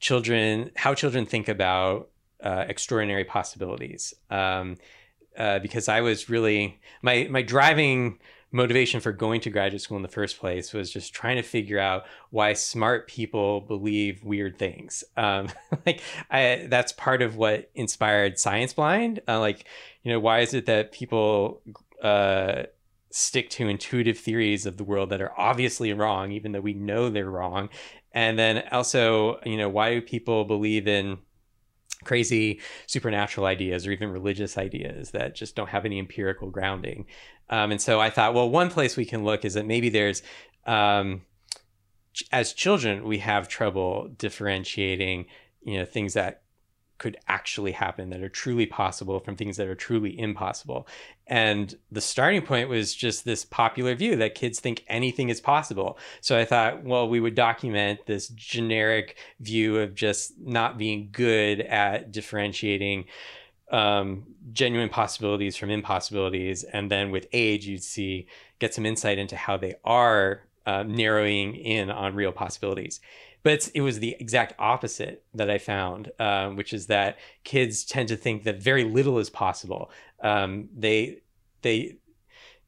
children, 0.00 0.70
how 0.76 0.94
children 0.94 1.24
think 1.24 1.48
about 1.48 2.10
uh, 2.42 2.66
extraordinary 2.68 3.24
possibilities. 3.24 4.12
Um, 4.30 4.76
uh, 5.38 5.60
because 5.60 5.88
I 5.88 6.00
was 6.00 6.28
really 6.28 6.80
my 7.00 7.28
my 7.30 7.42
driving 7.42 8.18
motivation 8.50 9.00
for 9.00 9.12
going 9.12 9.40
to 9.42 9.50
graduate 9.50 9.82
school 9.82 9.96
in 9.96 10.02
the 10.02 10.08
first 10.08 10.38
place 10.38 10.72
was 10.72 10.90
just 10.90 11.12
trying 11.12 11.36
to 11.36 11.42
figure 11.42 11.78
out 11.78 12.04
why 12.30 12.52
smart 12.52 13.06
people 13.06 13.60
believe 13.60 14.24
weird 14.24 14.58
things. 14.58 15.04
Um, 15.16 15.48
like 15.86 16.00
I, 16.30 16.66
that's 16.68 16.92
part 16.92 17.22
of 17.22 17.36
what 17.36 17.70
inspired 17.74 18.36
Scienceblind. 18.36 19.20
Uh, 19.28 19.40
like, 19.40 19.64
you 20.02 20.12
know, 20.12 20.20
why 20.20 20.40
is 20.40 20.54
it 20.54 20.66
that 20.66 20.92
people 20.92 21.60
uh, 22.02 22.64
stick 23.10 23.50
to 23.50 23.68
intuitive 23.68 24.18
theories 24.18 24.64
of 24.64 24.76
the 24.76 24.84
world 24.84 25.10
that 25.10 25.20
are 25.20 25.38
obviously 25.38 25.92
wrong, 25.92 26.32
even 26.32 26.52
though 26.52 26.60
we 26.60 26.74
know 26.74 27.10
they're 27.10 27.30
wrong? 27.30 27.68
And 28.12 28.38
then 28.38 28.64
also, 28.72 29.38
you 29.44 29.58
know, 29.58 29.68
why 29.68 29.94
do 29.94 30.00
people 30.00 30.44
believe 30.44 30.88
in 30.88 31.18
crazy 32.04 32.60
supernatural 32.86 33.46
ideas 33.46 33.86
or 33.86 33.92
even 33.92 34.10
religious 34.10 34.56
ideas 34.56 35.10
that 35.10 35.34
just 35.34 35.56
don't 35.56 35.68
have 35.68 35.84
any 35.84 35.98
empirical 35.98 36.50
grounding. 36.50 37.06
Um, 37.50 37.70
and 37.72 37.80
so 37.80 38.00
I 38.00 38.10
thought, 38.10 38.34
well, 38.34 38.48
one 38.48 38.70
place 38.70 38.96
we 38.96 39.04
can 39.04 39.24
look 39.24 39.44
is 39.44 39.54
that 39.54 39.66
maybe 39.66 39.88
there's, 39.88 40.22
um, 40.66 41.22
as 42.32 42.52
children, 42.52 43.04
we 43.04 43.18
have 43.18 43.48
trouble 43.48 44.08
differentiating, 44.18 45.26
you 45.62 45.78
know, 45.78 45.84
things 45.84 46.14
that 46.14 46.42
could 46.98 47.16
actually 47.28 47.72
happen 47.72 48.10
that 48.10 48.22
are 48.22 48.28
truly 48.28 48.66
possible 48.66 49.20
from 49.20 49.36
things 49.36 49.56
that 49.56 49.68
are 49.68 49.74
truly 49.76 50.18
impossible. 50.18 50.86
And 51.28 51.76
the 51.92 52.00
starting 52.00 52.42
point 52.42 52.68
was 52.68 52.94
just 52.94 53.24
this 53.24 53.44
popular 53.44 53.94
view 53.94 54.16
that 54.16 54.34
kids 54.34 54.58
think 54.58 54.84
anything 54.88 55.28
is 55.28 55.40
possible. 55.40 55.96
So 56.20 56.36
I 56.36 56.44
thought, 56.44 56.82
well, 56.82 57.08
we 57.08 57.20
would 57.20 57.36
document 57.36 58.00
this 58.06 58.28
generic 58.28 59.16
view 59.38 59.78
of 59.78 59.94
just 59.94 60.32
not 60.40 60.76
being 60.76 61.10
good 61.12 61.60
at 61.60 62.10
differentiating 62.10 63.04
um, 63.70 64.24
genuine 64.52 64.88
possibilities 64.88 65.56
from 65.56 65.70
impossibilities. 65.70 66.64
And 66.64 66.90
then 66.90 67.10
with 67.10 67.26
age, 67.32 67.66
you'd 67.66 67.82
see, 67.82 68.26
get 68.58 68.74
some 68.74 68.86
insight 68.86 69.18
into 69.18 69.36
how 69.36 69.56
they 69.56 69.74
are 69.84 70.42
uh, 70.66 70.82
narrowing 70.82 71.54
in 71.54 71.90
on 71.90 72.14
real 72.14 72.32
possibilities. 72.32 73.00
But 73.42 73.70
it 73.74 73.82
was 73.82 74.00
the 74.00 74.16
exact 74.18 74.54
opposite 74.58 75.24
that 75.34 75.48
I 75.48 75.58
found, 75.58 76.10
um, 76.18 76.56
which 76.56 76.72
is 76.72 76.88
that 76.88 77.18
kids 77.44 77.84
tend 77.84 78.08
to 78.08 78.16
think 78.16 78.42
that 78.44 78.62
very 78.62 78.84
little 78.84 79.18
is 79.18 79.30
possible. 79.30 79.90
Um, 80.22 80.68
they 80.76 81.22
they 81.62 81.96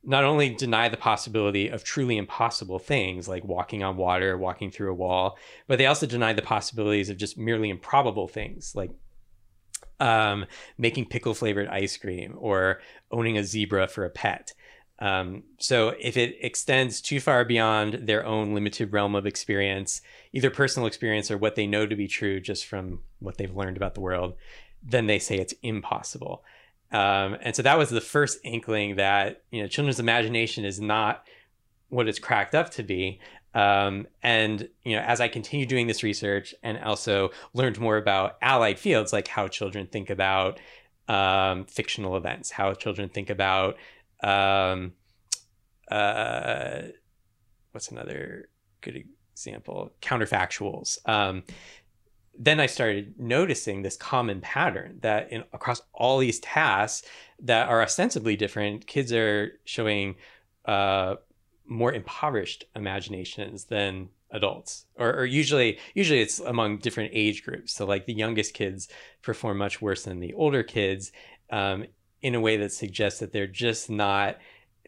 not 0.03 0.25
only 0.25 0.49
deny 0.55 0.89
the 0.89 0.97
possibility 0.97 1.69
of 1.69 1.85
truly 1.85 2.17
impossible 2.17 2.79
things 2.79 3.29
like 3.29 3.45
walking 3.45 3.83
on 3.83 3.97
water, 3.97 4.39
walking 4.39 4.71
through 4.71 4.91
a 4.91 4.95
wall, 4.95 5.37
but 5.67 5.77
they 5.77 5.87
also 5.87 6.07
deny 6.07 6.33
the 6.33 6.41
possibilities 6.41 7.11
of 7.11 7.19
just 7.19 7.37
merely 7.37 7.69
improbable 7.69 8.27
things 8.27 8.75
like 8.75 8.91
um, 10.01 10.47
making 10.79 11.07
pickle 11.07 11.35
flavored 11.35 11.69
ice 11.69 11.97
cream 11.97 12.35
or 12.39 12.81
owning 13.11 13.39
a 13.39 13.45
zebra 13.45 13.87
for 13.87 14.05
a 14.05 14.11
pet. 14.11 14.53
Um, 14.99 15.45
so 15.59 15.95
if 15.99 16.17
it 16.17 16.37
extends 16.41 17.01
too 17.01 17.21
far 17.21 17.45
beyond 17.45 18.07
their 18.07 18.25
own 18.25 18.55
limited 18.55 18.93
realm 18.93 19.15
of 19.15 19.27
experience, 19.27 20.03
either 20.33 20.51
personal 20.51 20.87
experience 20.87 21.31
or 21.31 21.39
what 21.39 21.55
they 21.55 21.67
know 21.67 21.87
to 21.87 21.97
be 21.97 22.07
true 22.07 22.41
just 22.41 22.67
from 22.67 23.01
what 23.19 23.39
they've 23.39 23.55
learned 23.55 23.79
about 23.79 23.95
the 23.95 24.03
world, 24.03 24.35
then 24.83 25.07
they 25.07 25.19
say 25.19 25.39
it's 25.39 25.55
impossible. 25.63 26.45
Um, 26.93 27.37
and 27.41 27.55
so 27.55 27.63
that 27.63 27.79
was 27.79 27.91
the 27.91 28.01
first 28.01 28.41
inkling 28.45 28.97
that 28.97 29.43
you 29.51 29.63
know 29.63 29.69
children's 29.69 30.01
imagination 30.01 30.65
is 30.65 30.81
not 30.81 31.25
what 31.89 32.09
it's 32.09 32.19
cracked 32.19 32.55
up 32.55 32.71
to 32.71 32.83
be. 32.83 33.21
Um, 33.55 34.07
and 34.23 34.69
you 34.85 34.97
know, 34.97 35.03
as 35.03 35.21
I 35.21 35.29
continued 35.29 35.69
doing 35.69 35.87
this 35.87 36.03
research 36.03 36.55
and 36.63 36.79
also 36.79 37.31
learned 37.53 37.81
more 37.81 37.97
about 37.97 38.37
allied 38.43 38.79
fields, 38.79 39.13
like 39.13 39.29
how 39.29 39.49
children 39.49 39.87
think 39.87 40.11
about 40.11 40.61
um, 41.09 41.65
fictional 41.65 42.17
events, 42.17 42.51
how 42.51 42.73
children 42.75 43.09
think 43.09 43.31
about 43.31 43.77
um, 44.23 44.93
uh, 45.91 46.83
what's 47.73 47.89
another 47.91 48.49
good 48.81 49.05
example? 49.33 49.93
Counterfactuals. 50.01 50.99
Um, 51.09 51.43
then 52.39 52.61
I 52.61 52.67
started 52.67 53.15
noticing 53.19 53.83
this 53.83 53.97
common 53.97 54.41
pattern 54.41 54.99
that 55.03 55.31
in 55.33 55.45
across 55.53 55.83
all 55.93 56.19
these 56.19 56.41
tasks 56.41 57.07
that 57.41 57.69
are 57.69 57.83
ostensibly 57.83 58.37
different, 58.37 58.87
kids 58.87 59.13
are 59.13 59.59
showing 59.65 60.15
uh, 60.65 61.17
more 61.67 61.93
impoverished 61.93 62.65
imaginations 62.75 63.65
than 63.65 64.09
adults. 64.31 64.87
Or, 64.97 65.13
or, 65.21 65.25
usually 65.25 65.79
usually 65.95 66.21
it's 66.21 66.41
among 66.41 66.79
different 66.79 67.11
age 67.15 67.45
groups. 67.45 67.73
So 67.73 67.85
like 67.85 68.07
the 68.07 68.13
youngest 68.13 68.55
kids 68.55 68.89
perform 69.23 69.59
much 69.59 69.83
worse 69.83 70.05
than 70.05 70.21
the 70.21 70.35
older 70.35 70.63
kids 70.63 71.13
um, 71.51 71.87
in 72.23 72.35
a 72.35 72.41
way 72.41 72.57
that 72.57 72.73
suggests 72.73 73.21
that 73.21 73.33
they're 73.33 73.47
just 73.47 73.91
not 73.91 74.39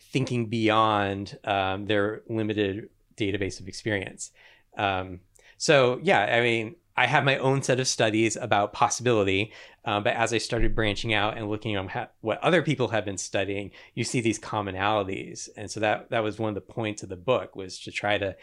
thinking 0.01 0.47
beyond 0.47 1.39
um, 1.45 1.87
their 1.87 2.23
limited 2.29 2.89
database 3.17 3.61
of 3.61 3.69
experience. 3.69 4.31
Um, 4.77 5.21
so 5.63 6.01
yeah 6.03 6.23
i 6.37 6.41
mean 6.41 6.75
I 6.97 7.07
have 7.07 7.25
my 7.25 7.39
own 7.39 7.63
set 7.63 7.81
of 7.81 7.89
studies 7.89 8.37
about 8.37 8.73
possibility, 8.73 9.53
uh, 9.85 10.01
but 10.01 10.15
as 10.15 10.33
I 10.33 10.39
started 10.39 10.75
branching 10.75 11.15
out 11.15 11.39
and 11.39 11.49
looking 11.49 11.75
at 11.75 12.15
what 12.21 12.43
other 12.43 12.63
people 12.63 12.89
have 12.89 13.05
been 13.05 13.19
studying, 13.19 13.71
you 13.95 14.05
see 14.05 14.21
these 14.21 14.39
commonalities, 14.39 15.49
and 15.57 15.71
so 15.71 15.81
that 15.81 16.11
that 16.11 16.23
was 16.23 16.39
one 16.39 16.51
of 16.51 16.55
the 16.55 16.61
points 16.61 17.03
of 17.03 17.09
the 17.09 17.17
book 17.17 17.57
was 17.57 17.79
to 17.81 17.91
try 17.91 18.19
to 18.19 18.37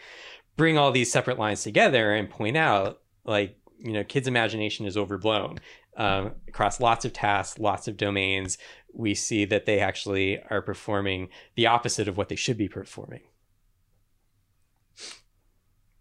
bring 0.56 0.76
all 0.76 0.90
these 0.90 1.12
separate 1.12 1.38
lines 1.38 1.62
together 1.62 2.12
and 2.12 2.28
point 2.28 2.56
out 2.56 3.00
like 3.24 3.56
you 3.78 3.92
know 3.92 4.04
kids' 4.04 4.28
imagination 4.28 4.84
is 4.84 4.96
overblown 4.96 5.58
um, 5.96 6.32
across 6.48 6.80
lots 6.80 7.04
of 7.04 7.12
tasks, 7.12 7.58
lots 7.58 7.86
of 7.86 7.96
domains. 7.96 8.58
We 8.92 9.14
see 9.14 9.44
that 9.44 9.66
they 9.66 9.78
actually 9.78 10.42
are 10.50 10.62
performing 10.62 11.28
the 11.54 11.66
opposite 11.66 12.08
of 12.08 12.16
what 12.16 12.28
they 12.28 12.36
should 12.36 12.56
be 12.56 12.68
performing. 12.68 13.22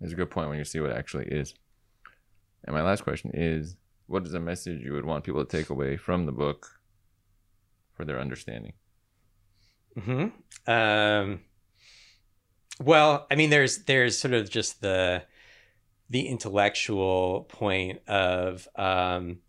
It's 0.02 0.14
a 0.14 0.16
good 0.16 0.32
point 0.32 0.50
when 0.50 0.58
you 0.58 0.66
see 0.66 0.80
what 0.80 0.92
it 0.92 0.98
actually 0.98 1.26
is. 1.26 1.54
And 2.64 2.76
my 2.76 2.82
last 2.82 3.04
question 3.04 3.32
is 3.34 3.76
what 4.08 4.26
is 4.26 4.34
a 4.34 4.40
message 4.40 4.82
you 4.84 4.94
would 4.94 5.06
want 5.06 5.24
people 5.24 5.46
to 5.46 5.58
take 5.58 5.70
away 5.70 5.96
from 5.96 6.26
the 6.26 6.32
book 6.32 6.80
for 7.94 8.06
their 8.06 8.20
understanding? 8.20 8.74
Hmm. 10.04 10.28
Um. 10.68 11.42
Well, 12.82 13.28
I 13.30 13.36
mean, 13.36 13.50
there's 13.50 13.84
there's 13.84 14.18
sort 14.18 14.34
of 14.34 14.50
just 14.50 14.82
the 14.82 15.24
the 16.10 16.28
intellectual 16.28 17.46
point 17.50 18.00
of 18.08 18.68
um, 18.76 19.40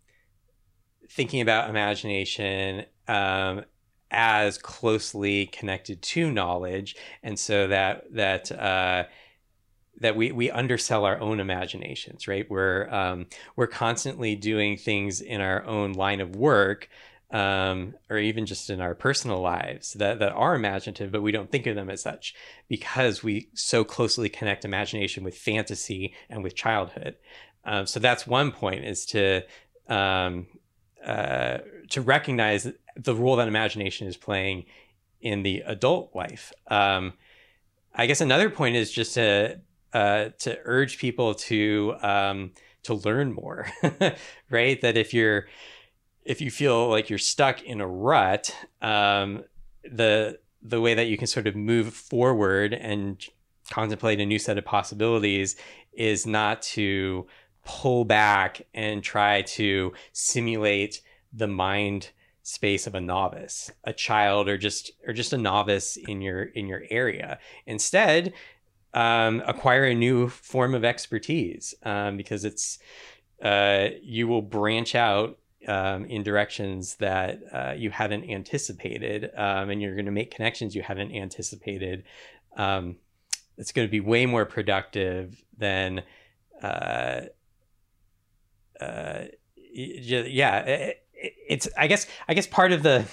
thinking 1.09 1.41
about 1.41 1.69
imagination 1.69 2.85
um, 3.07 3.63
as 4.11 4.57
closely 4.57 5.47
connected 5.47 6.01
to 6.01 6.31
knowledge, 6.31 6.95
and 7.23 7.39
so 7.39 7.67
that 7.67 8.13
that 8.13 8.51
uh, 8.51 9.05
that 10.01 10.15
we 10.15 10.31
we 10.31 10.51
undersell 10.51 11.05
our 11.05 11.19
own 11.19 11.39
imaginations, 11.39 12.27
right? 12.27 12.49
We're 12.49 12.89
um, 12.89 13.27
we're 13.55 13.67
constantly 13.67 14.35
doing 14.35 14.75
things 14.75 15.21
in 15.21 15.41
our 15.41 15.63
own 15.63 15.93
line 15.93 16.19
of 16.19 16.35
work, 16.35 16.89
um, 17.29 17.93
or 18.09 18.17
even 18.17 18.45
just 18.45 18.69
in 18.69 18.81
our 18.81 18.95
personal 18.95 19.41
lives 19.41 19.93
that 19.93 20.19
that 20.19 20.31
are 20.31 20.55
imaginative, 20.55 21.11
but 21.11 21.21
we 21.21 21.31
don't 21.31 21.51
think 21.51 21.67
of 21.67 21.75
them 21.75 21.89
as 21.89 22.01
such 22.01 22.35
because 22.67 23.23
we 23.23 23.49
so 23.53 23.83
closely 23.83 24.27
connect 24.27 24.65
imagination 24.65 25.23
with 25.23 25.37
fantasy 25.37 26.13
and 26.29 26.43
with 26.43 26.55
childhood. 26.55 27.15
Um, 27.63 27.85
so 27.85 27.99
that's 27.99 28.25
one 28.25 28.51
point: 28.51 28.83
is 28.83 29.05
to 29.07 29.43
um, 29.87 30.47
uh, 31.05 31.59
to 31.89 32.01
recognize 32.01 32.67
the 32.95 33.15
role 33.15 33.35
that 33.35 33.47
imagination 33.47 34.07
is 34.07 34.17
playing 34.17 34.65
in 35.21 35.43
the 35.43 35.61
adult 35.67 36.15
life. 36.15 36.51
Um, 36.67 37.13
I 37.93 38.07
guess 38.07 38.21
another 38.21 38.49
point 38.49 38.75
is 38.77 38.91
just 38.91 39.13
to 39.13 39.59
uh, 39.93 40.29
to 40.39 40.59
urge 40.65 40.97
people 40.97 41.33
to 41.33 41.95
um, 42.01 42.51
to 42.83 42.93
learn 42.93 43.33
more, 43.33 43.67
right? 44.49 44.79
That 44.81 44.97
if 44.97 45.13
you're 45.13 45.47
if 46.23 46.41
you 46.41 46.51
feel 46.51 46.89
like 46.89 47.09
you're 47.09 47.19
stuck 47.19 47.63
in 47.63 47.81
a 47.81 47.87
rut, 47.87 48.55
um, 48.81 49.43
the 49.83 50.39
the 50.61 50.81
way 50.81 50.93
that 50.93 51.07
you 51.07 51.17
can 51.17 51.27
sort 51.27 51.47
of 51.47 51.55
move 51.55 51.93
forward 51.93 52.73
and 52.73 53.23
contemplate 53.69 54.19
a 54.19 54.25
new 54.25 54.37
set 54.37 54.57
of 54.57 54.65
possibilities 54.65 55.55
is 55.93 56.25
not 56.25 56.61
to 56.61 57.25
pull 57.65 58.05
back 58.05 58.61
and 58.73 59.03
try 59.03 59.41
to 59.43 59.93
simulate 60.13 61.01
the 61.33 61.47
mind 61.47 62.09
space 62.43 62.87
of 62.87 62.95
a 62.95 63.01
novice 63.01 63.71
a 63.83 63.93
child 63.93 64.49
or 64.49 64.57
just 64.57 64.91
or 65.05 65.13
just 65.13 65.31
a 65.31 65.37
novice 65.37 65.95
in 65.95 66.21
your 66.21 66.43
in 66.43 66.67
your 66.67 66.83
area 66.89 67.37
instead 67.67 68.33
um, 68.93 69.41
acquire 69.45 69.85
a 69.85 69.95
new 69.95 70.27
form 70.29 70.75
of 70.75 70.83
expertise 70.83 71.73
um, 71.83 72.17
because 72.17 72.45
it's 72.45 72.79
uh, 73.41 73.89
you 74.01 74.27
will 74.27 74.41
branch 74.41 74.95
out 74.95 75.37
um, 75.67 76.05
in 76.05 76.23
directions 76.23 76.95
that 76.95 77.39
uh, 77.53 77.73
you 77.75 77.89
haven't 77.91 78.29
anticipated, 78.29 79.31
um, 79.35 79.69
and 79.69 79.81
you're 79.81 79.95
going 79.95 80.05
to 80.05 80.11
make 80.11 80.33
connections 80.33 80.75
you 80.75 80.81
haven't 80.81 81.11
anticipated. 81.11 82.03
Um, 82.57 82.97
it's 83.57 83.71
going 83.71 83.87
to 83.87 83.91
be 83.91 83.99
way 83.99 84.25
more 84.25 84.45
productive 84.45 85.43
than, 85.57 86.03
uh, 86.61 87.21
uh 88.79 89.23
yeah. 89.73 90.59
It, 90.59 91.05
it's 91.47 91.67
I 91.77 91.87
guess 91.87 92.07
I 92.27 92.33
guess 92.33 92.47
part 92.47 92.71
of 92.71 92.83
the 92.83 93.05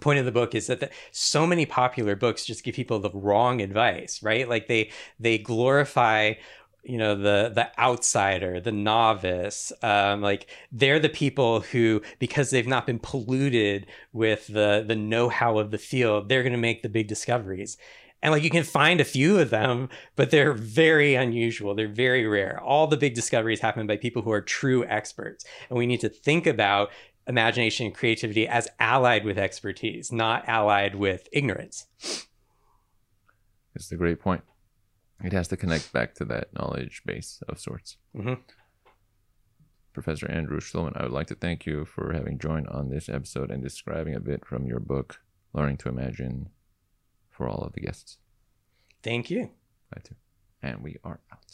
point 0.00 0.18
of 0.18 0.24
the 0.24 0.32
book 0.32 0.54
is 0.54 0.66
that 0.66 0.80
the, 0.80 0.90
so 1.10 1.46
many 1.46 1.66
popular 1.66 2.16
books 2.16 2.44
just 2.44 2.64
give 2.64 2.74
people 2.74 2.98
the 2.98 3.10
wrong 3.10 3.60
advice 3.60 4.22
right? 4.22 4.48
Like 4.48 4.66
they 4.66 4.90
they 5.18 5.38
glorify 5.38 6.34
you 6.82 6.96
know 6.96 7.14
the 7.14 7.52
the 7.54 7.68
outsider 7.78 8.60
the 8.60 8.72
novice 8.72 9.72
um, 9.82 10.22
like 10.22 10.46
they're 10.72 10.98
the 10.98 11.08
people 11.08 11.60
who 11.60 12.00
because 12.18 12.50
they've 12.50 12.66
not 12.66 12.86
been 12.86 12.98
polluted 12.98 13.86
with 14.12 14.46
the 14.46 14.84
the 14.86 14.96
know-how 14.96 15.58
of 15.58 15.70
the 15.70 15.78
field 15.78 16.28
they're 16.28 16.42
going 16.42 16.52
to 16.52 16.58
make 16.58 16.82
the 16.82 16.88
big 16.88 17.06
discoveries. 17.06 17.76
And 18.22 18.32
like 18.32 18.42
you 18.42 18.50
can 18.50 18.64
find 18.64 19.00
a 19.00 19.04
few 19.04 19.38
of 19.38 19.50
them 19.50 19.88
but 20.16 20.30
they're 20.30 20.52
very 20.52 21.14
unusual. 21.14 21.74
They're 21.74 21.88
very 21.88 22.26
rare. 22.26 22.60
All 22.62 22.86
the 22.86 22.98
big 22.98 23.14
discoveries 23.14 23.60
happen 23.60 23.86
by 23.86 23.96
people 23.96 24.22
who 24.22 24.32
are 24.32 24.42
true 24.42 24.84
experts. 24.86 25.44
And 25.68 25.78
we 25.78 25.86
need 25.86 26.00
to 26.00 26.10
think 26.10 26.46
about 26.46 26.90
imagination 27.30 27.86
and 27.86 27.94
creativity 27.94 28.46
as 28.46 28.68
allied 28.78 29.24
with 29.24 29.38
expertise 29.38 30.12
not 30.12 30.46
allied 30.48 30.94
with 30.94 31.28
ignorance 31.32 31.86
it's 33.74 33.90
a 33.90 33.96
great 33.96 34.20
point 34.20 34.42
it 35.22 35.32
has 35.32 35.48
to 35.48 35.56
connect 35.56 35.92
back 35.92 36.14
to 36.14 36.24
that 36.26 36.52
knowledge 36.54 37.02
base 37.04 37.42
of 37.48 37.58
sorts. 37.58 37.96
Mm-hmm. 38.16 38.34
Professor 39.92 40.30
Andrew 40.30 40.60
Shtulman, 40.60 40.98
I 40.98 41.02
would 41.02 41.12
like 41.12 41.26
to 41.28 41.34
thank 41.34 41.66
you 41.66 41.84
for 41.84 42.12
having 42.12 42.38
joined 42.38 42.68
on 42.68 42.88
this 42.88 43.08
episode 43.08 43.50
and 43.50 43.62
describing 43.62 44.14
a 44.14 44.20
bit 44.20 44.46
from 44.46 44.66
your 44.66 44.80
book, 44.80 45.20
Learning 45.52 45.76
to 45.78 45.88
Imagine, 45.88 46.50
for 47.28 47.48
all 47.48 47.62
of 47.62 47.72
the 47.72 47.80
guests. 47.80 48.18
Thank 49.02 49.30
you. 49.30 49.50
I 49.94 50.00
too. 50.00 50.14
And 50.62 50.82
we 50.82 50.96
are 51.02 51.20
out. 51.32 51.49